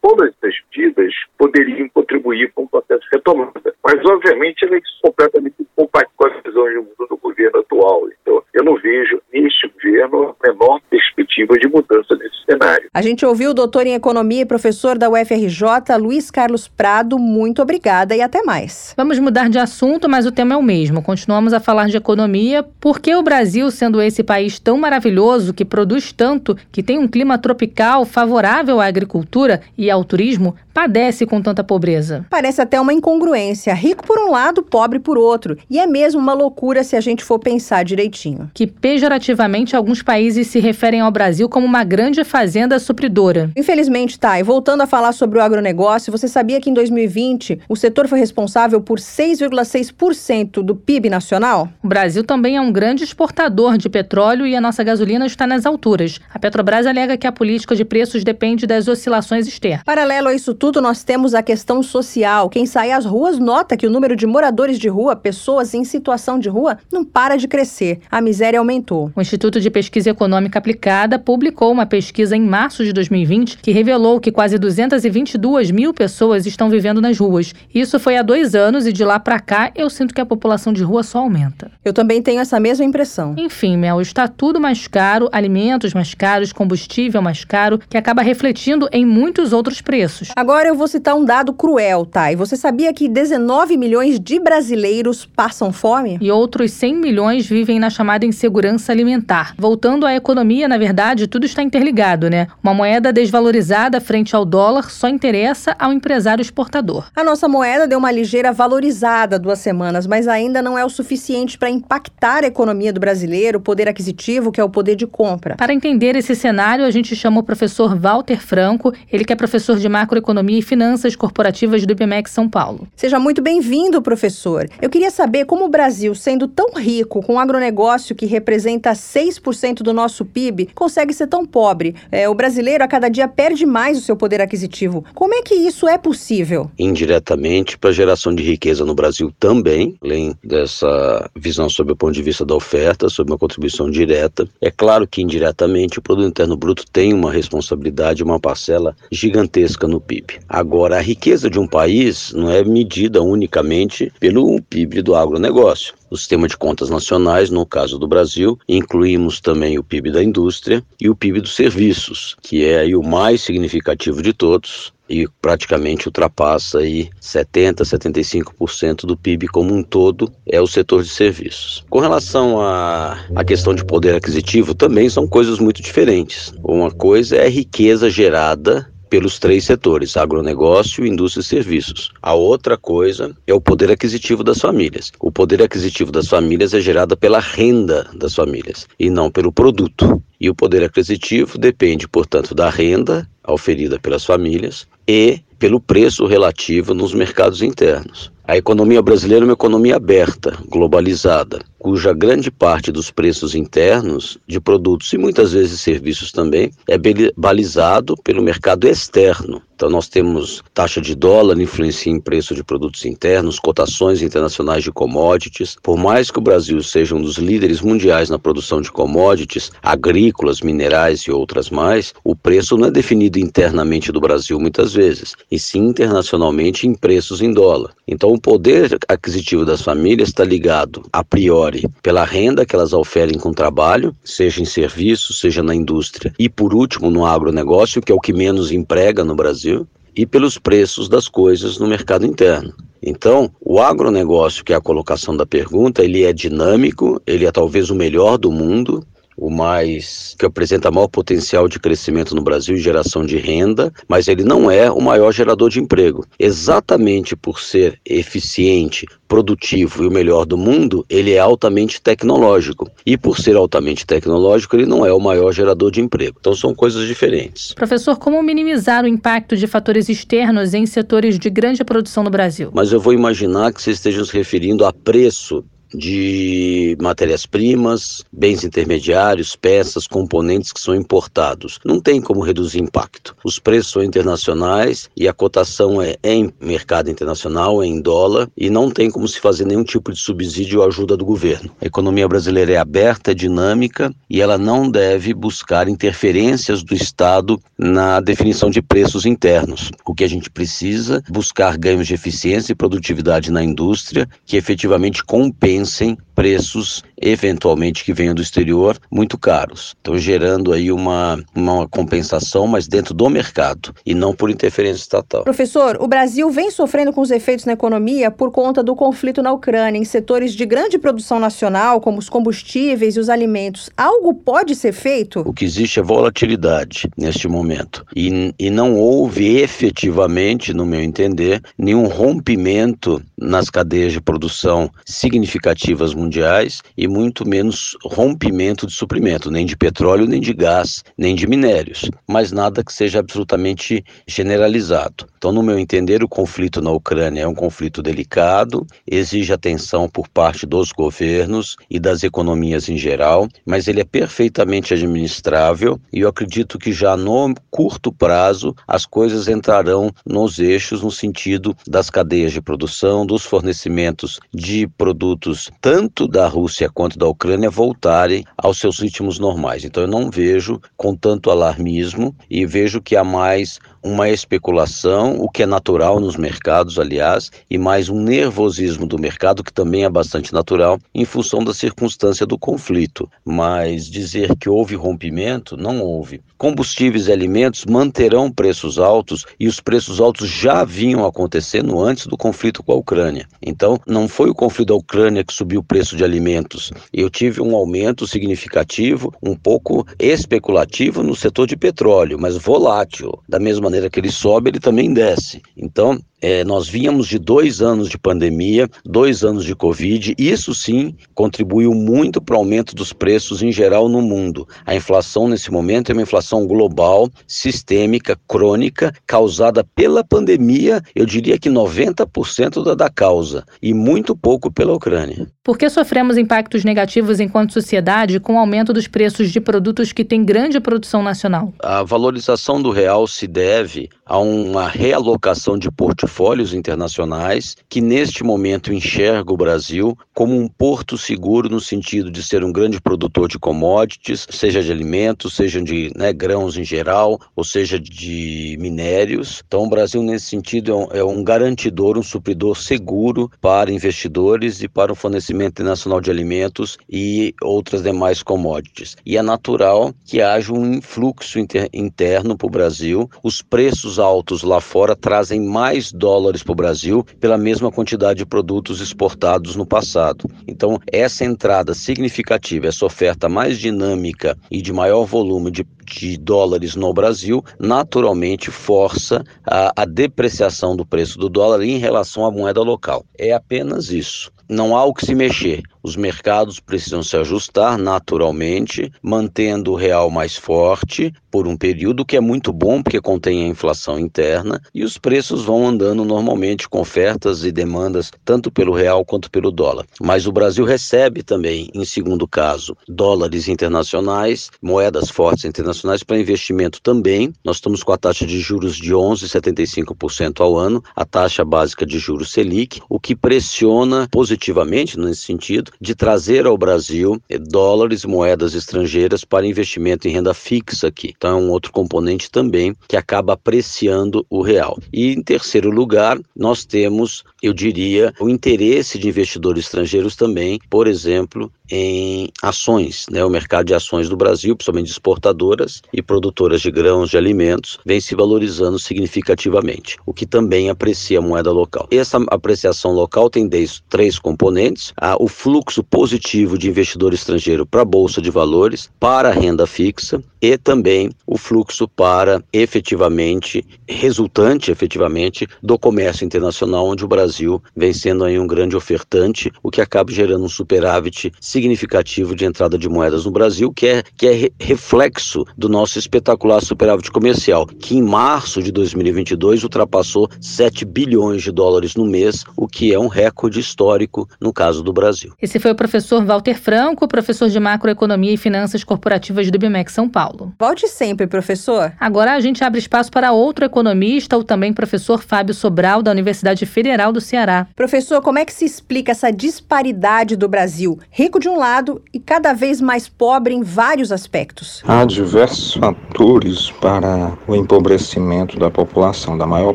todas 0.00 0.32
essas 0.42 0.54
medidas 0.70 1.12
poderiam 1.38 1.88
contribuir 1.88 2.52
com 2.52 2.64
o 2.64 2.68
processo 2.68 3.02
de 3.02 3.16
retomada. 3.16 3.74
Mas, 3.82 4.04
obviamente, 4.04 4.64
elas 4.64 4.82
são 5.00 5.10
completamente 5.10 5.56
incompatíveis 5.60 6.10
com 6.16 6.26
a 6.26 6.40
visão 6.40 6.68
de 6.68 6.76
mundo 6.76 7.06
do 7.08 7.16
governo 7.16 7.60
atual. 7.60 8.08
Então, 8.20 8.42
eu 8.52 8.64
não 8.64 8.74
vejo 8.76 9.22
neste 9.32 9.68
governo 10.08 10.36
menor 10.42 10.80
perspectiva 10.88 11.54
de 11.58 11.68
mudança 11.68 12.14
nesse 12.16 12.39
cenário. 12.50 12.88
A 12.92 13.02
gente 13.02 13.24
ouviu 13.24 13.50
o 13.50 13.54
doutor 13.54 13.86
em 13.86 13.94
economia 13.94 14.42
e 14.42 14.46
professor 14.46 14.98
da 14.98 15.08
UFRJ, 15.08 15.96
Luiz 15.98 16.30
Carlos 16.30 16.66
Prado. 16.66 17.18
Muito 17.18 17.62
obrigada 17.62 18.16
e 18.16 18.20
até 18.20 18.42
mais. 18.42 18.92
Vamos 18.96 19.18
mudar 19.18 19.48
de 19.48 19.58
assunto, 19.58 20.08
mas 20.08 20.26
o 20.26 20.32
tema 20.32 20.54
é 20.54 20.56
o 20.56 20.62
mesmo. 20.62 21.02
Continuamos 21.02 21.52
a 21.52 21.60
falar 21.60 21.88
de 21.88 21.96
economia, 21.96 22.64
porque 22.80 23.14
o 23.14 23.22
Brasil, 23.22 23.70
sendo 23.70 24.02
esse 24.02 24.22
país 24.22 24.58
tão 24.58 24.76
maravilhoso, 24.76 25.54
que 25.54 25.64
produz 25.64 26.12
tanto, 26.12 26.56
que 26.72 26.82
tem 26.82 26.98
um 26.98 27.06
clima 27.06 27.38
tropical 27.38 28.04
favorável 28.04 28.80
à 28.80 28.86
agricultura 28.86 29.60
e 29.78 29.90
ao 29.90 30.04
turismo, 30.04 30.56
padece 30.74 31.26
com 31.26 31.40
tanta 31.40 31.62
pobreza? 31.62 32.24
Parece 32.30 32.60
até 32.60 32.80
uma 32.80 32.92
incongruência. 32.92 33.74
Rico 33.74 34.06
por 34.06 34.18
um 34.18 34.30
lado, 34.30 34.62
pobre 34.62 34.98
por 34.98 35.18
outro. 35.18 35.56
E 35.68 35.78
é 35.78 35.86
mesmo 35.86 36.20
uma 36.20 36.32
loucura 36.32 36.82
se 36.82 36.96
a 36.96 37.00
gente 37.00 37.24
for 37.24 37.38
pensar 37.38 37.84
direitinho. 37.84 38.50
Que 38.54 38.66
pejorativamente 38.66 39.76
alguns 39.76 40.02
países 40.02 40.46
se 40.46 40.58
referem 40.58 41.00
ao 41.00 41.10
Brasil 41.10 41.48
como 41.48 41.66
uma 41.66 41.84
grande 41.84 42.20
fazenda 42.40 42.78
supridora. 42.78 43.50
Infelizmente, 43.54 44.18
tá. 44.18 44.40
E 44.40 44.42
voltando 44.42 44.80
a 44.80 44.86
falar 44.86 45.12
sobre 45.12 45.38
o 45.38 45.42
agronegócio, 45.42 46.10
você 46.10 46.26
sabia 46.26 46.58
que 46.58 46.70
em 46.70 46.72
2020 46.72 47.60
o 47.68 47.76
setor 47.76 48.08
foi 48.08 48.18
responsável 48.18 48.80
por 48.80 48.98
6,6% 48.98 50.62
do 50.62 50.74
PIB 50.74 51.10
nacional? 51.10 51.68
O 51.84 51.88
Brasil 51.88 52.24
também 52.24 52.56
é 52.56 52.60
um 52.60 52.72
grande 52.72 53.04
exportador 53.04 53.76
de 53.76 53.90
petróleo 53.90 54.46
e 54.46 54.56
a 54.56 54.60
nossa 54.60 54.82
gasolina 54.82 55.26
está 55.26 55.46
nas 55.46 55.66
alturas. 55.66 56.18
A 56.32 56.38
Petrobras 56.38 56.86
alega 56.86 57.18
que 57.18 57.26
a 57.26 57.32
política 57.32 57.76
de 57.76 57.84
preços 57.84 58.24
depende 58.24 58.66
das 58.66 58.88
oscilações 58.88 59.46
externas. 59.46 59.84
Paralelo 59.84 60.28
a 60.28 60.34
isso 60.34 60.54
tudo, 60.54 60.80
nós 60.80 61.04
temos 61.04 61.34
a 61.34 61.42
questão 61.42 61.82
social. 61.82 62.48
Quem 62.48 62.64
sai 62.64 62.90
às 62.90 63.04
ruas 63.04 63.38
nota 63.38 63.76
que 63.76 63.86
o 63.86 63.90
número 63.90 64.16
de 64.16 64.26
moradores 64.26 64.78
de 64.78 64.88
rua, 64.88 65.14
pessoas 65.14 65.74
em 65.74 65.84
situação 65.84 66.38
de 66.38 66.48
rua, 66.48 66.78
não 66.90 67.04
para 67.04 67.36
de 67.36 67.46
crescer. 67.46 67.98
A 68.10 68.22
miséria 68.22 68.58
aumentou. 68.58 69.12
O 69.14 69.20
Instituto 69.20 69.60
de 69.60 69.68
Pesquisa 69.68 70.08
Econômica 70.08 70.58
Aplicada 70.58 71.18
publicou 71.18 71.70
uma 71.70 71.84
pesquisa 71.84 72.29
em 72.32 72.40
março 72.40 72.84
de 72.84 72.92
2020 72.92 73.58
que 73.58 73.70
revelou 73.70 74.20
que 74.20 74.32
quase 74.32 74.58
222 74.58 75.70
mil 75.70 75.92
pessoas 75.92 76.46
estão 76.46 76.68
vivendo 76.68 77.00
nas 77.00 77.18
ruas. 77.18 77.54
Isso 77.74 77.98
foi 77.98 78.16
há 78.16 78.22
dois 78.22 78.54
anos 78.54 78.86
e 78.86 78.92
de 78.92 79.04
lá 79.04 79.18
para 79.18 79.40
cá 79.40 79.70
eu 79.74 79.88
sinto 79.88 80.14
que 80.14 80.20
a 80.20 80.26
população 80.26 80.72
de 80.72 80.82
rua 80.82 81.02
só 81.02 81.18
aumenta. 81.18 81.70
Eu 81.84 81.92
também 81.92 82.22
tenho 82.22 82.40
essa 82.40 82.58
mesma 82.60 82.84
impressão. 82.84 83.34
Enfim, 83.36 83.76
Mel, 83.76 84.00
está 84.00 84.28
tudo 84.28 84.60
mais 84.60 84.86
caro, 84.86 85.28
alimentos 85.32 85.94
mais 85.94 86.14
caros, 86.14 86.52
combustível 86.52 87.22
mais 87.22 87.44
caro, 87.44 87.80
que 87.88 87.96
acaba 87.96 88.22
refletindo 88.22 88.88
em 88.92 89.04
muitos 89.04 89.52
outros 89.52 89.80
preços. 89.80 90.30
Agora 90.36 90.68
eu 90.68 90.74
vou 90.74 90.88
citar 90.88 91.14
um 91.14 91.24
dado 91.24 91.52
cruel, 91.52 92.04
tá? 92.04 92.32
E 92.32 92.36
você 92.36 92.56
sabia 92.56 92.92
que 92.92 93.08
19 93.08 93.76
milhões 93.76 94.18
de 94.20 94.38
brasileiros 94.38 95.24
passam 95.24 95.72
fome? 95.72 96.18
E 96.20 96.30
outros 96.30 96.72
100 96.72 96.96
milhões 96.96 97.46
vivem 97.46 97.78
na 97.78 97.90
chamada 97.90 98.26
insegurança 98.26 98.92
alimentar. 98.92 99.54
Voltando 99.56 100.06
à 100.06 100.14
economia, 100.14 100.68
na 100.68 100.78
verdade, 100.78 101.26
tudo 101.26 101.46
está 101.46 101.62
interligado, 101.62 102.09
né? 102.18 102.48
Uma 102.62 102.74
moeda 102.74 103.12
desvalorizada 103.12 104.00
frente 104.00 104.34
ao 104.34 104.44
dólar 104.44 104.90
só 104.90 105.08
interessa 105.08 105.76
ao 105.78 105.92
empresário 105.92 106.42
exportador. 106.42 107.08
A 107.14 107.22
nossa 107.22 107.48
moeda 107.48 107.86
deu 107.86 107.98
uma 107.98 108.10
ligeira 108.10 108.52
valorizada 108.52 109.38
duas 109.38 109.58
semanas, 109.58 110.06
mas 110.06 110.26
ainda 110.26 110.60
não 110.60 110.76
é 110.76 110.84
o 110.84 110.88
suficiente 110.88 111.58
para 111.58 111.70
impactar 111.70 112.44
a 112.44 112.46
economia 112.46 112.92
do 112.92 113.00
brasileiro, 113.00 113.58
o 113.58 113.62
poder 113.62 113.88
aquisitivo, 113.88 114.50
que 114.50 114.60
é 114.60 114.64
o 114.64 114.70
poder 114.70 114.96
de 114.96 115.06
compra. 115.06 115.56
Para 115.56 115.72
entender 115.72 116.16
esse 116.16 116.34
cenário, 116.34 116.84
a 116.84 116.90
gente 116.90 117.14
chama 117.14 117.40
o 117.40 117.42
professor 117.44 117.96
Walter 117.96 118.40
Franco, 118.40 118.92
ele 119.12 119.24
que 119.24 119.32
é 119.32 119.36
professor 119.36 119.78
de 119.78 119.88
macroeconomia 119.88 120.58
e 120.58 120.62
finanças 120.62 121.14
corporativas 121.14 121.84
do 121.86 121.92
IBMEC 121.92 122.28
São 122.28 122.48
Paulo. 122.48 122.88
Seja 122.96 123.18
muito 123.18 123.40
bem-vindo, 123.40 124.02
professor. 124.02 124.68
Eu 124.80 124.90
queria 124.90 125.10
saber 125.10 125.44
como 125.44 125.64
o 125.64 125.68
Brasil, 125.68 126.14
sendo 126.14 126.48
tão 126.48 126.74
rico, 126.74 127.22
com 127.22 127.34
um 127.34 127.38
agronegócio 127.38 128.14
que 128.14 128.26
representa 128.26 128.92
6% 128.92 129.82
do 129.82 129.92
nosso 129.92 130.24
PIB, 130.24 130.70
consegue 130.74 131.12
ser 131.12 131.26
tão 131.26 131.44
pobre. 131.44 131.94
É, 132.10 132.28
o 132.28 132.34
brasileiro 132.34 132.84
a 132.84 132.88
cada 132.88 133.08
dia 133.08 133.28
perde 133.28 133.64
mais 133.66 133.98
o 133.98 134.00
seu 134.00 134.16
poder 134.16 134.40
aquisitivo. 134.40 135.04
Como 135.14 135.34
é 135.34 135.42
que 135.42 135.54
isso 135.54 135.88
é 135.88 135.98
possível? 135.98 136.70
Indiretamente, 136.78 137.78
para 137.78 137.90
a 137.90 137.92
geração 137.92 138.34
de 138.34 138.42
riqueza 138.42 138.84
no 138.84 138.94
Brasil 138.94 139.32
também, 139.38 139.96
além 140.02 140.36
dessa 140.42 141.30
visão 141.36 141.68
sob 141.68 141.92
o 141.92 141.96
ponto 141.96 142.12
de 142.12 142.22
vista 142.22 142.44
da 142.44 142.54
oferta, 142.54 143.08
sob 143.08 143.30
uma 143.30 143.38
contribuição 143.38 143.90
direta. 143.90 144.48
É 144.60 144.70
claro 144.70 145.06
que 145.06 145.22
indiretamente 145.22 145.98
o 145.98 146.02
produto 146.02 146.28
interno 146.28 146.56
bruto 146.56 146.84
tem 146.90 147.12
uma 147.12 147.32
responsabilidade, 147.32 148.22
uma 148.22 148.40
parcela 148.40 148.96
gigantesca 149.10 149.86
no 149.86 150.00
PIB. 150.00 150.40
Agora, 150.48 150.96
a 150.96 151.00
riqueza 151.00 151.48
de 151.48 151.58
um 151.58 151.66
país 151.66 152.32
não 152.32 152.50
é 152.50 152.62
medida 152.64 153.22
unicamente 153.22 154.12
pelo 154.18 154.60
PIB 154.62 155.02
do 155.02 155.14
agronegócio. 155.14 155.99
O 156.10 156.16
sistema 156.16 156.48
de 156.48 156.56
contas 156.56 156.90
nacionais, 156.90 157.50
no 157.50 157.64
caso 157.64 157.96
do 157.96 158.08
Brasil, 158.08 158.58
incluímos 158.68 159.40
também 159.40 159.78
o 159.78 159.84
PIB 159.84 160.10
da 160.10 160.22
indústria 160.22 160.82
e 161.00 161.08
o 161.08 161.14
PIB 161.14 161.40
dos 161.40 161.54
serviços, 161.54 162.36
que 162.42 162.66
é 162.66 162.84
o 162.96 163.02
mais 163.02 163.42
significativo 163.42 164.20
de 164.20 164.32
todos, 164.32 164.92
e 165.08 165.28
praticamente 165.40 166.08
ultrapassa 166.08 166.78
aí 166.78 167.10
70, 167.20 167.84
75% 167.84 169.06
do 169.06 169.16
PIB 169.16 169.48
como 169.48 169.74
um 169.74 169.82
todo 169.82 170.32
é 170.46 170.60
o 170.60 170.66
setor 170.66 171.02
de 171.02 171.08
serviços. 171.08 171.84
Com 171.90 171.98
relação 171.98 172.60
à, 172.60 173.18
à 173.34 173.44
questão 173.44 173.74
de 173.74 173.84
poder 173.84 174.14
aquisitivo, 174.14 174.74
também 174.74 175.08
são 175.08 175.26
coisas 175.26 175.58
muito 175.58 175.82
diferentes. 175.82 176.52
Uma 176.62 176.90
coisa 176.90 177.36
é 177.36 177.46
a 177.46 177.50
riqueza 177.50 178.08
gerada 178.08 178.90
pelos 179.10 179.38
três 179.40 179.64
setores, 179.64 180.16
agronegócio, 180.16 181.04
indústria 181.04 181.42
e 181.42 181.44
serviços. 181.44 182.12
A 182.22 182.32
outra 182.32 182.78
coisa 182.78 183.36
é 183.46 183.52
o 183.52 183.60
poder 183.60 183.90
aquisitivo 183.90 184.44
das 184.44 184.58
famílias. 184.58 185.12
O 185.20 185.32
poder 185.32 185.62
aquisitivo 185.62 186.12
das 186.12 186.28
famílias 186.28 186.72
é 186.72 186.80
gerado 186.80 187.16
pela 187.16 187.40
renda 187.40 188.08
das 188.14 188.34
famílias 188.34 188.86
e 188.98 189.10
não 189.10 189.30
pelo 189.30 189.52
produto. 189.52 190.22
E 190.40 190.48
o 190.48 190.54
poder 190.54 190.84
aquisitivo 190.84 191.58
depende, 191.58 192.08
portanto, 192.08 192.54
da 192.54 192.70
renda 192.70 193.28
oferida 193.46 193.98
pelas 193.98 194.24
famílias 194.24 194.86
e 195.06 195.40
pelo 195.58 195.80
preço 195.80 196.24
relativo 196.24 196.94
nos 196.94 197.12
mercados 197.12 197.60
internos. 197.60 198.32
A 198.50 198.56
economia 198.56 199.00
brasileira 199.00 199.44
é 199.44 199.46
uma 199.46 199.52
economia 199.52 199.94
aberta, 199.94 200.58
globalizada, 200.68 201.60
cuja 201.78 202.12
grande 202.12 202.50
parte 202.50 202.90
dos 202.90 203.08
preços 203.08 203.54
internos 203.54 204.38
de 204.44 204.60
produtos 204.60 205.12
e 205.12 205.18
muitas 205.18 205.52
vezes 205.52 205.80
serviços 205.80 206.32
também 206.32 206.72
é 206.88 206.98
balizado 207.36 208.16
pelo 208.24 208.42
mercado 208.42 208.88
externo. 208.88 209.62
Então 209.74 209.88
nós 209.88 210.08
temos 210.08 210.62
taxa 210.74 211.00
de 211.00 211.14
dólar 211.14 211.58
influencia 211.58 212.12
em 212.12 212.20
preço 212.20 212.54
de 212.54 212.62
produtos 212.62 213.06
internos, 213.06 213.58
cotações 213.58 214.20
internacionais 214.20 214.84
de 214.84 214.92
commodities. 214.92 215.78
Por 215.82 215.96
mais 215.96 216.30
que 216.30 216.38
o 216.38 216.42
Brasil 216.42 216.82
seja 216.82 217.14
um 217.14 217.22
dos 217.22 217.38
líderes 217.38 217.80
mundiais 217.80 218.28
na 218.28 218.38
produção 218.38 218.82
de 218.82 218.92
commodities, 218.92 219.72
agrícolas, 219.82 220.60
minerais 220.60 221.20
e 221.22 221.30
outras 221.30 221.70
mais, 221.70 222.12
o 222.22 222.36
preço 222.36 222.76
não 222.76 222.88
é 222.88 222.90
definido 222.90 223.38
internamente 223.38 224.12
do 224.12 224.20
Brasil 224.20 224.60
muitas 224.60 224.92
vezes, 224.92 225.34
e 225.50 225.58
sim 225.58 225.86
internacionalmente 225.86 226.86
em 226.86 226.94
preços 226.94 227.40
em 227.40 227.50
dólar. 227.50 227.94
Então 228.06 228.28
poder 228.40 228.98
aquisitivo 229.08 229.64
das 229.64 229.82
famílias 229.82 230.30
está 230.30 230.42
ligado 230.42 231.02
a 231.12 231.22
priori 231.22 231.86
pela 232.02 232.24
renda 232.24 232.64
que 232.64 232.74
elas 232.74 232.92
oferem 232.92 233.38
com 233.38 233.52
trabalho, 233.52 234.14
seja 234.24 234.60
em 234.60 234.64
serviços, 234.64 235.38
seja 235.38 235.62
na 235.62 235.74
indústria, 235.74 236.32
e 236.38 236.48
por 236.48 236.74
último 236.74 237.10
no 237.10 237.26
agronegócio, 237.26 238.02
que 238.02 238.10
é 238.10 238.14
o 238.14 238.20
que 238.20 238.32
menos 238.32 238.72
emprega 238.72 239.22
no 239.22 239.34
Brasil, 239.34 239.86
e 240.16 240.26
pelos 240.26 240.58
preços 240.58 241.08
das 241.08 241.28
coisas 241.28 241.78
no 241.78 241.86
mercado 241.86 242.26
interno. 242.26 242.74
Então, 243.02 243.50
o 243.60 243.80
agronegócio, 243.80 244.64
que 244.64 244.72
é 244.72 244.76
a 244.76 244.80
colocação 244.80 245.36
da 245.36 245.46
pergunta, 245.46 246.04
ele 246.04 246.24
é 246.24 246.32
dinâmico, 246.32 247.20
ele 247.26 247.46
é 247.46 247.52
talvez 247.52 247.88
o 247.90 247.94
melhor 247.94 248.36
do 248.36 248.50
mundo, 248.50 249.04
o 249.40 249.50
mais 249.50 250.36
que 250.38 250.44
apresenta 250.44 250.90
maior 250.90 251.08
potencial 251.08 251.66
de 251.66 251.80
crescimento 251.80 252.34
no 252.34 252.42
Brasil 252.42 252.76
e 252.76 252.80
geração 252.80 253.24
de 253.24 253.38
renda, 253.38 253.90
mas 254.06 254.28
ele 254.28 254.44
não 254.44 254.70
é 254.70 254.90
o 254.90 255.00
maior 255.00 255.32
gerador 255.32 255.70
de 255.70 255.80
emprego. 255.80 256.26
Exatamente 256.38 257.34
por 257.34 257.58
ser 257.58 257.98
eficiente, 258.04 259.06
produtivo 259.26 260.04
e 260.04 260.06
o 260.06 260.10
melhor 260.10 260.44
do 260.44 260.58
mundo, 260.58 261.06
ele 261.08 261.32
é 261.32 261.38
altamente 261.38 262.02
tecnológico. 262.02 262.90
E 263.06 263.16
por 263.16 263.38
ser 263.38 263.56
altamente 263.56 264.04
tecnológico, 264.04 264.76
ele 264.76 264.86
não 264.86 265.06
é 265.06 265.12
o 265.12 265.20
maior 265.20 265.52
gerador 265.52 265.90
de 265.90 266.00
emprego. 266.00 266.36
Então 266.38 266.54
são 266.54 266.74
coisas 266.74 267.06
diferentes. 267.06 267.72
Professor, 267.72 268.18
como 268.18 268.42
minimizar 268.42 269.04
o 269.04 269.08
impacto 269.08 269.56
de 269.56 269.66
fatores 269.66 270.08
externos 270.08 270.74
em 270.74 270.84
setores 270.84 271.38
de 271.38 271.48
grande 271.48 271.82
produção 271.82 272.22
no 272.22 272.30
Brasil? 272.30 272.70
Mas 272.74 272.92
eu 272.92 273.00
vou 273.00 273.14
imaginar 273.14 273.72
que 273.72 273.80
você 273.80 273.92
esteja 273.92 274.24
se 274.24 274.32
referindo 274.32 274.84
a 274.84 274.92
preço 274.92 275.64
de 275.92 276.96
matérias-primas, 277.00 278.24
bens 278.32 278.64
intermediários, 278.64 279.56
peças, 279.56 280.06
componentes 280.06 280.72
que 280.72 280.80
são 280.80 280.94
importados. 280.94 281.78
Não 281.84 282.00
tem 282.00 282.20
como 282.20 282.40
reduzir 282.40 282.80
impacto. 282.80 283.36
Os 283.44 283.58
preços 283.58 283.92
são 283.92 284.02
internacionais 284.02 285.10
e 285.16 285.28
a 285.28 285.32
cotação 285.32 286.00
é 286.00 286.16
em 286.22 286.52
mercado 286.60 287.10
internacional, 287.10 287.82
é 287.82 287.86
em 287.86 288.00
dólar, 288.00 288.48
e 288.56 288.70
não 288.70 288.90
tem 288.90 289.10
como 289.10 289.26
se 289.26 289.40
fazer 289.40 289.64
nenhum 289.64 289.84
tipo 289.84 290.12
de 290.12 290.18
subsídio 290.18 290.80
ou 290.80 290.86
ajuda 290.86 291.16
do 291.16 291.24
governo. 291.24 291.70
A 291.80 291.86
economia 291.86 292.28
brasileira 292.28 292.72
é 292.72 292.76
aberta, 292.76 293.32
é 293.32 293.34
dinâmica 293.34 294.14
e 294.28 294.40
ela 294.40 294.56
não 294.56 294.90
deve 294.90 295.34
buscar 295.34 295.88
interferências 295.88 296.82
do 296.82 296.94
Estado 296.94 297.60
na 297.78 298.20
definição 298.20 298.70
de 298.70 298.80
preços 298.80 299.26
internos. 299.26 299.90
O 300.04 300.14
que 300.14 300.24
a 300.24 300.28
gente 300.28 300.50
precisa 300.50 301.22
buscar 301.28 301.76
ganhos 301.76 302.06
de 302.06 302.14
eficiência 302.14 302.72
e 302.72 302.76
produtividade 302.76 303.50
na 303.50 303.62
indústria 303.62 304.28
que 304.46 304.56
efetivamente 304.56 305.24
compensem 305.24 305.79
compensem 305.84 306.29
preços, 306.40 307.02
eventualmente 307.20 308.02
que 308.02 308.14
venham 308.14 308.34
do 308.34 308.40
exterior, 308.40 308.96
muito 309.10 309.36
caros. 309.36 309.94
Então, 310.00 310.16
gerando 310.16 310.72
aí 310.72 310.90
uma, 310.90 311.38
uma 311.54 311.86
compensação, 311.86 312.66
mas 312.66 312.88
dentro 312.88 313.12
do 313.12 313.28
mercado 313.28 313.94
e 314.06 314.14
não 314.14 314.34
por 314.34 314.48
interferência 314.48 315.02
estatal. 315.02 315.44
Professor, 315.44 315.98
o 316.00 316.08
Brasil 316.08 316.50
vem 316.50 316.70
sofrendo 316.70 317.12
com 317.12 317.20
os 317.20 317.30
efeitos 317.30 317.66
na 317.66 317.74
economia 317.74 318.30
por 318.30 318.50
conta 318.50 318.82
do 318.82 318.96
conflito 318.96 319.42
na 319.42 319.52
Ucrânia 319.52 319.98
em 319.98 320.04
setores 320.04 320.54
de 320.54 320.64
grande 320.64 320.96
produção 320.98 321.38
nacional, 321.38 322.00
como 322.00 322.18
os 322.18 322.30
combustíveis 322.30 323.16
e 323.16 323.20
os 323.20 323.28
alimentos. 323.28 323.90
Algo 323.94 324.32
pode 324.32 324.74
ser 324.74 324.92
feito? 324.92 325.40
O 325.40 325.52
que 325.52 325.66
existe 325.66 326.00
é 326.00 326.02
volatilidade 326.02 327.06
neste 327.18 327.48
momento. 327.48 328.02
E, 328.16 328.54
e 328.58 328.70
não 328.70 328.96
houve 328.96 329.58
efetivamente, 329.58 330.72
no 330.72 330.86
meu 330.86 331.02
entender, 331.02 331.60
nenhum 331.76 332.06
rompimento 332.06 333.22
nas 333.36 333.68
cadeias 333.68 334.14
de 334.14 334.22
produção 334.22 334.90
significativas 335.04 336.14
mundiais 336.14 336.29
mundiais 336.30 336.80
e 336.96 337.08
muito 337.08 337.46
menos 337.46 337.96
rompimento 338.04 338.86
de 338.86 338.92
suprimento, 338.92 339.50
nem 339.50 339.66
de 339.66 339.76
petróleo, 339.76 340.26
nem 340.26 340.40
de 340.40 340.54
gás, 340.54 341.02
nem 341.18 341.34
de 341.34 341.46
minérios, 341.46 342.08
mas 342.28 342.52
nada 342.52 342.84
que 342.84 342.92
seja 342.92 343.18
absolutamente 343.18 344.04
generalizado. 344.28 345.26
Então, 345.36 345.50
no 345.50 345.62
meu 345.62 345.78
entender, 345.78 346.22
o 346.22 346.28
conflito 346.28 346.80
na 346.80 346.92
Ucrânia 346.92 347.42
é 347.42 347.48
um 347.48 347.54
conflito 347.54 348.02
delicado, 348.02 348.86
exige 349.10 349.52
atenção 349.52 350.08
por 350.08 350.28
parte 350.28 350.66
dos 350.66 350.92
governos 350.92 351.76
e 351.90 351.98
das 351.98 352.22
economias 352.22 352.88
em 352.88 352.96
geral, 352.96 353.48
mas 353.66 353.88
ele 353.88 354.00
é 354.00 354.04
perfeitamente 354.04 354.94
administrável 354.94 355.98
e 356.12 356.20
eu 356.20 356.28
acredito 356.28 356.78
que 356.78 356.92
já 356.92 357.16
no 357.16 357.54
curto 357.70 358.12
prazo 358.12 358.76
as 358.86 359.06
coisas 359.06 359.48
entrarão 359.48 360.10
nos 360.26 360.58
eixos 360.58 361.02
no 361.02 361.10
sentido 361.10 361.74
das 361.88 362.10
cadeias 362.10 362.52
de 362.52 362.60
produção, 362.60 363.24
dos 363.24 363.44
fornecimentos 363.44 364.38
de 364.52 364.86
produtos 364.86 365.70
tanto 365.80 366.19
da 366.26 366.46
Rússia 366.46 366.90
quanto 366.92 367.18
da 367.18 367.26
Ucrânia 367.26 367.70
voltarem 367.70 368.44
aos 368.56 368.78
seus 368.78 368.98
ritmos 368.98 369.38
normais. 369.38 369.84
Então 369.84 370.02
eu 370.02 370.08
não 370.08 370.30
vejo 370.30 370.80
com 370.96 371.14
tanto 371.14 371.50
alarmismo 371.50 372.34
e 372.48 372.64
vejo 372.66 373.00
que 373.00 373.16
há 373.16 373.24
mais 373.24 373.78
uma 374.02 374.28
especulação, 374.30 375.40
o 375.40 375.48
que 375.48 375.62
é 375.62 375.66
natural 375.66 376.20
nos 376.20 376.36
mercados, 376.36 376.98
aliás, 376.98 377.50
e 377.70 377.76
mais 377.76 378.08
um 378.08 378.20
nervosismo 378.20 379.06
do 379.06 379.18
mercado, 379.18 379.62
que 379.62 379.72
também 379.72 380.04
é 380.04 380.08
bastante 380.08 380.52
natural, 380.52 380.98
em 381.14 381.24
função 381.24 381.62
da 381.62 381.74
circunstância 381.74 382.46
do 382.46 382.58
conflito. 382.58 383.30
Mas 383.44 384.06
dizer 384.08 384.56
que 384.56 384.68
houve 384.68 384.94
rompimento, 384.94 385.76
não 385.76 386.00
houve. 386.00 386.40
Combustíveis 386.56 387.28
e 387.28 387.32
alimentos 387.32 387.84
manterão 387.84 388.50
preços 388.50 388.98
altos 388.98 389.44
e 389.58 389.66
os 389.66 389.80
preços 389.80 390.20
altos 390.20 390.48
já 390.48 390.84
vinham 390.84 391.26
acontecendo 391.26 392.00
antes 392.00 392.26
do 392.26 392.36
conflito 392.36 392.82
com 392.82 392.92
a 392.92 392.96
Ucrânia. 392.96 393.46
Então, 393.62 394.00
não 394.06 394.28
foi 394.28 394.50
o 394.50 394.54
conflito 394.54 394.88
da 394.88 394.94
Ucrânia 394.94 395.44
que 395.44 395.52
subiu 395.52 395.80
o 395.80 395.84
preço 395.84 396.16
de 396.16 396.24
alimentos. 396.24 396.92
Eu 397.12 397.28
tive 397.28 397.60
um 397.60 397.76
aumento 397.76 398.26
significativo, 398.26 399.32
um 399.42 399.54
pouco 399.54 400.06
especulativo 400.18 401.22
no 401.22 401.36
setor 401.36 401.66
de 401.66 401.76
petróleo, 401.76 402.38
mas 402.38 402.56
volátil. 402.56 403.32
Da 403.48 403.58
mesma 403.58 403.89
maneira 403.90 404.08
que 404.08 404.20
ele 404.20 404.30
sobe, 404.30 404.70
ele 404.70 404.78
também 404.78 405.12
desce. 405.12 405.60
Então, 405.76 406.18
é, 406.40 406.64
nós 406.64 406.88
vínhamos 406.88 407.26
de 407.26 407.38
dois 407.38 407.82
anos 407.82 408.08
de 408.08 408.18
pandemia, 408.18 408.88
dois 409.04 409.44
anos 409.44 409.64
de 409.64 409.74
Covid, 409.74 410.34
isso 410.38 410.74
sim 410.74 411.14
contribuiu 411.34 411.92
muito 411.92 412.40
para 412.40 412.56
o 412.56 412.58
aumento 412.58 412.94
dos 412.94 413.12
preços 413.12 413.62
em 413.62 413.70
geral 413.70 414.08
no 414.08 414.22
mundo. 414.22 414.66
A 414.86 414.94
inflação 414.94 415.48
nesse 415.48 415.70
momento 415.70 416.10
é 416.10 416.12
uma 416.12 416.22
inflação 416.22 416.66
global, 416.66 417.28
sistêmica, 417.46 418.38
crônica, 418.48 419.12
causada 419.26 419.84
pela 419.84 420.24
pandemia, 420.24 421.02
eu 421.14 421.26
diria 421.26 421.58
que 421.58 421.68
90% 421.68 422.82
da, 422.84 422.94
da 422.94 423.10
causa, 423.10 423.64
e 423.82 423.92
muito 423.92 424.36
pouco 424.36 424.70
pela 424.70 424.94
Ucrânia. 424.94 425.46
Por 425.62 425.76
que 425.76 425.88
sofremos 425.90 426.38
impactos 426.38 426.84
negativos 426.84 427.38
enquanto 427.38 427.72
sociedade 427.72 428.40
com 428.40 428.54
o 428.54 428.58
aumento 428.58 428.92
dos 428.92 429.06
preços 429.06 429.50
de 429.50 429.60
produtos 429.60 430.12
que 430.12 430.24
têm 430.24 430.44
grande 430.44 430.80
produção 430.80 431.22
nacional? 431.22 431.72
A 431.82 432.02
valorização 432.02 432.80
do 432.80 432.90
real 432.90 433.26
se 433.26 433.46
deve 433.46 434.08
a 434.24 434.38
uma 434.38 434.88
realocação 434.88 435.76
de 435.76 435.90
portfólios 436.30 436.72
internacionais 436.72 437.76
que 437.88 438.00
neste 438.00 438.44
momento 438.44 438.92
enxerga 438.92 439.52
o 439.52 439.56
Brasil 439.56 440.16
como 440.32 440.56
um 440.56 440.68
porto 440.68 441.18
seguro 441.18 441.68
no 441.68 441.80
sentido 441.80 442.30
de 442.30 442.42
ser 442.42 442.64
um 442.64 442.72
grande 442.72 443.00
produtor 443.00 443.48
de 443.48 443.58
commodities, 443.58 444.46
seja 444.48 444.82
de 444.82 444.92
alimentos, 444.92 445.54
seja 445.54 445.82
de 445.82 446.12
né, 446.16 446.32
grãos 446.32 446.76
em 446.76 446.84
geral, 446.84 447.38
ou 447.54 447.64
seja 447.64 447.98
de 447.98 448.76
minérios. 448.80 449.62
Então 449.66 449.82
o 449.82 449.88
Brasil 449.88 450.22
nesse 450.22 450.46
sentido 450.46 450.92
é 450.92 450.94
um, 450.94 451.08
é 451.20 451.24
um 451.24 451.42
garantidor, 451.42 452.16
um 452.16 452.22
supridor 452.22 452.76
seguro 452.76 453.50
para 453.60 453.92
investidores 453.92 454.82
e 454.82 454.88
para 454.88 455.12
o 455.12 455.16
fornecimento 455.16 455.82
internacional 455.82 456.20
de 456.20 456.30
alimentos 456.30 456.96
e 457.08 457.54
outras 457.60 458.02
demais 458.02 458.42
commodities. 458.42 459.16
E 459.26 459.36
é 459.36 459.42
natural 459.42 460.14
que 460.24 460.40
haja 460.40 460.72
um 460.72 460.94
influxo 460.94 461.58
inter, 461.58 461.88
interno 461.92 462.56
para 462.56 462.66
o 462.66 462.70
Brasil. 462.70 463.28
Os 463.42 463.60
preços 463.60 464.18
altos 464.18 464.62
lá 464.62 464.80
fora 464.80 465.16
trazem 465.16 465.60
mais 465.60 466.12
dólares 466.20 466.62
para 466.62 466.72
o 466.72 466.76
Brasil 466.76 467.24
pela 467.40 467.56
mesma 467.56 467.90
quantidade 467.90 468.38
de 468.38 468.46
produtos 468.46 469.00
exportados 469.00 469.74
no 469.74 469.86
passado. 469.86 470.44
Então, 470.68 471.00
essa 471.10 471.44
entrada 471.44 471.94
significativa, 471.94 472.86
essa 472.86 473.06
oferta 473.06 473.48
mais 473.48 473.78
dinâmica 473.78 474.56
e 474.70 474.82
de 474.82 474.92
maior 474.92 475.24
volume 475.24 475.70
de 475.70 475.84
de 476.10 476.36
dólares 476.36 476.96
no 476.96 477.12
Brasil, 477.12 477.64
naturalmente 477.78 478.68
força 478.68 479.44
a, 479.64 479.92
a, 479.94 480.04
depreciação 480.04 480.96
do 480.96 481.06
preço 481.06 481.38
do 481.38 481.48
dólar 481.48 481.82
em 481.82 481.98
relação 481.98 482.44
à 482.44 482.50
moeda 482.50 482.82
local. 482.82 483.24
É 483.38 483.52
apenas 483.52 484.10
isso. 484.10 484.50
Não 484.68 484.96
há 484.96 485.04
o 485.04 485.14
que 485.14 485.26
se 485.26 485.34
mexer. 485.34 485.82
Os 486.02 486.16
mercados 486.16 486.80
precisam 486.80 487.22
se 487.22 487.36
ajustar 487.36 487.98
naturalmente, 487.98 489.12
mantendo 489.22 489.92
o 489.92 489.96
real 489.96 490.30
mais 490.30 490.56
forte 490.56 491.32
por 491.50 491.66
um 491.66 491.76
período 491.76 492.24
que 492.24 492.36
é 492.36 492.40
muito 492.40 492.72
bom 492.72 493.02
porque 493.02 493.20
contém 493.20 493.64
a 493.64 493.68
inflação 493.68 494.18
interna 494.18 494.80
e 494.94 495.04
os 495.04 495.18
preços 495.18 495.64
vão 495.64 495.86
andando 495.86 496.24
normalmente 496.24 496.88
com 496.88 497.00
ofertas 497.00 497.64
e 497.64 497.72
demandas 497.72 498.30
tanto 498.44 498.70
pelo 498.70 498.92
real 498.92 499.24
quanto 499.24 499.50
pelo 499.50 499.70
dólar. 499.70 500.06
Mas 500.20 500.46
o 500.46 500.52
Brasil 500.52 500.84
recebe 500.84 501.42
também, 501.42 501.90
em 501.94 502.04
segundo 502.04 502.46
caso, 502.46 502.96
dólares 503.08 503.68
internacionais, 503.68 504.70
moedas 504.80 505.28
fortes 505.28 505.64
internacionais 505.64 506.22
para 506.22 506.38
investimento 506.38 507.00
também. 507.02 507.52
Nós 507.64 507.76
estamos 507.76 508.02
com 508.02 508.12
a 508.12 508.18
taxa 508.18 508.46
de 508.46 508.60
juros 508.60 508.96
de 508.96 509.12
11,75% 509.12 510.60
ao 510.60 510.76
ano, 510.76 511.02
a 511.14 511.24
taxa 511.24 511.64
básica 511.64 512.06
de 512.06 512.18
juros 512.18 512.52
Selic, 512.52 513.00
o 513.08 513.18
que 513.18 513.34
pressiona 513.34 514.28
positivamente 514.30 515.18
nesse 515.18 515.42
sentido 515.42 515.89
de 516.00 516.14
trazer 516.14 516.66
ao 516.66 516.76
Brasil 516.76 517.40
dólares, 517.68 518.24
moedas 518.24 518.74
estrangeiras 518.74 519.44
para 519.44 519.66
investimento 519.66 520.28
em 520.28 520.32
renda 520.32 520.52
fixa 520.54 521.08
aqui. 521.08 521.34
Então 521.36 521.58
é 521.58 521.62
um 521.62 521.70
outro 521.70 521.92
componente 521.92 522.50
também 522.50 522.94
que 523.08 523.16
acaba 523.16 523.54
apreciando 523.54 524.44
o 524.50 524.62
real. 524.62 524.98
E 525.12 525.32
em 525.32 525.42
terceiro 525.42 525.90
lugar, 525.90 526.38
nós 526.54 526.84
temos, 526.84 527.44
eu 527.62 527.72
diria, 527.72 528.32
o 528.40 528.48
interesse 528.48 529.18
de 529.18 529.28
investidores 529.28 529.84
estrangeiros 529.84 530.36
também, 530.36 530.78
por 530.88 531.06
exemplo, 531.06 531.70
em 531.90 532.48
ações, 532.62 533.26
né? 533.30 533.44
O 533.44 533.50
mercado 533.50 533.86
de 533.86 533.94
ações 533.94 534.28
do 534.28 534.36
Brasil, 534.36 534.76
principalmente 534.76 535.10
exportadoras 535.10 536.02
e 536.12 536.22
produtoras 536.22 536.80
de 536.80 536.90
grãos, 536.90 537.30
de 537.30 537.36
alimentos, 537.36 537.98
vem 538.06 538.20
se 538.20 538.34
valorizando 538.34 538.98
significativamente, 538.98 540.16
o 540.24 540.32
que 540.32 540.46
também 540.46 540.88
aprecia 540.88 541.38
a 541.38 541.42
moeda 541.42 541.72
local. 541.72 542.06
Essa 542.10 542.38
apreciação 542.48 543.12
local 543.12 543.50
tem 543.50 543.68
três 544.08 544.38
componentes: 544.38 545.12
o 545.38 545.48
fluxo 545.48 546.02
positivo 546.04 546.78
de 546.78 546.88
investidor 546.88 547.34
estrangeiro 547.34 547.84
para 547.84 548.02
a 548.02 548.04
bolsa 548.04 548.40
de 548.40 548.50
valores, 548.50 549.10
para 549.18 549.48
a 549.48 549.52
renda 549.52 549.86
fixa 549.86 550.42
e 550.62 550.76
também 550.76 551.30
o 551.46 551.56
fluxo 551.56 552.06
para 552.06 552.62
efetivamente 552.72 553.84
resultante 554.06 554.90
efetivamente 554.90 555.66
do 555.82 555.98
comércio 555.98 556.44
internacional, 556.44 557.06
onde 557.06 557.24
o 557.24 557.28
Brasil 557.28 557.82
vem 557.96 558.12
sendo 558.12 558.44
aí 558.44 558.58
um 558.58 558.66
grande 558.66 558.94
ofertante, 558.94 559.72
o 559.82 559.90
que 559.90 560.00
acaba 560.00 560.30
gerando 560.30 560.64
um 560.64 560.68
superávit 560.68 561.50
significativo 561.60 561.79
significativo 561.80 562.54
de 562.54 562.66
entrada 562.66 562.98
de 562.98 563.08
moedas 563.08 563.46
no 563.46 563.50
Brasil, 563.50 563.90
que 563.90 564.06
é, 564.06 564.22
que 564.36 564.46
é 564.46 564.70
reflexo 564.78 565.64
do 565.76 565.88
nosso 565.88 566.18
espetacular 566.18 566.82
superávit 566.82 567.30
comercial, 567.30 567.86
que 567.86 568.16
em 568.16 568.22
março 568.22 568.82
de 568.82 568.92
2022 568.92 569.82
ultrapassou 569.82 570.48
7 570.60 571.06
bilhões 571.06 571.62
de 571.62 571.72
dólares 571.72 572.14
no 572.14 572.26
mês, 572.26 572.64
o 572.76 572.86
que 572.86 573.14
é 573.14 573.18
um 573.18 573.28
recorde 573.28 573.80
histórico 573.80 574.46
no 574.60 574.72
caso 574.72 575.02
do 575.02 575.12
Brasil. 575.12 575.54
Esse 575.60 575.78
foi 575.78 575.90
o 575.90 575.94
professor 575.94 576.44
Walter 576.44 576.78
Franco, 576.78 577.26
professor 577.26 577.70
de 577.70 577.80
macroeconomia 577.80 578.52
e 578.52 578.58
finanças 578.58 579.02
corporativas 579.02 579.70
do 579.70 579.78
BMEC 579.78 580.12
São 580.12 580.28
Paulo. 580.28 580.74
Volte 580.78 581.08
sempre, 581.08 581.46
professor. 581.46 582.12
Agora 582.20 582.52
a 582.52 582.60
gente 582.60 582.84
abre 582.84 582.98
espaço 582.98 583.30
para 583.30 583.52
outro 583.52 583.86
economista, 583.86 584.58
o 584.58 584.64
também 584.64 584.92
professor 584.92 585.42
Fábio 585.42 585.74
Sobral, 585.74 586.22
da 586.22 586.30
Universidade 586.30 586.84
Federal 586.84 587.32
do 587.32 587.40
Ceará. 587.40 587.86
Professor, 587.96 588.42
como 588.42 588.58
é 588.58 588.64
que 588.66 588.72
se 588.72 588.84
explica 588.84 589.32
essa 589.32 589.50
disparidade 589.50 590.56
do 590.56 590.68
Brasil? 590.68 591.18
Rico 591.30 591.58
de 591.58 591.69
um 591.70 591.78
lado 591.78 592.20
e 592.32 592.38
cada 592.38 592.72
vez 592.72 593.00
mais 593.00 593.28
pobre 593.28 593.72
em 593.72 593.82
vários 593.82 594.32
aspectos. 594.32 595.02
Há 595.06 595.24
diversos 595.24 595.94
fatores 595.94 596.90
para 596.90 597.52
o 597.66 597.76
empobrecimento 597.76 598.78
da 598.78 598.90
população, 598.90 599.56
da 599.56 599.66
maior 599.66 599.94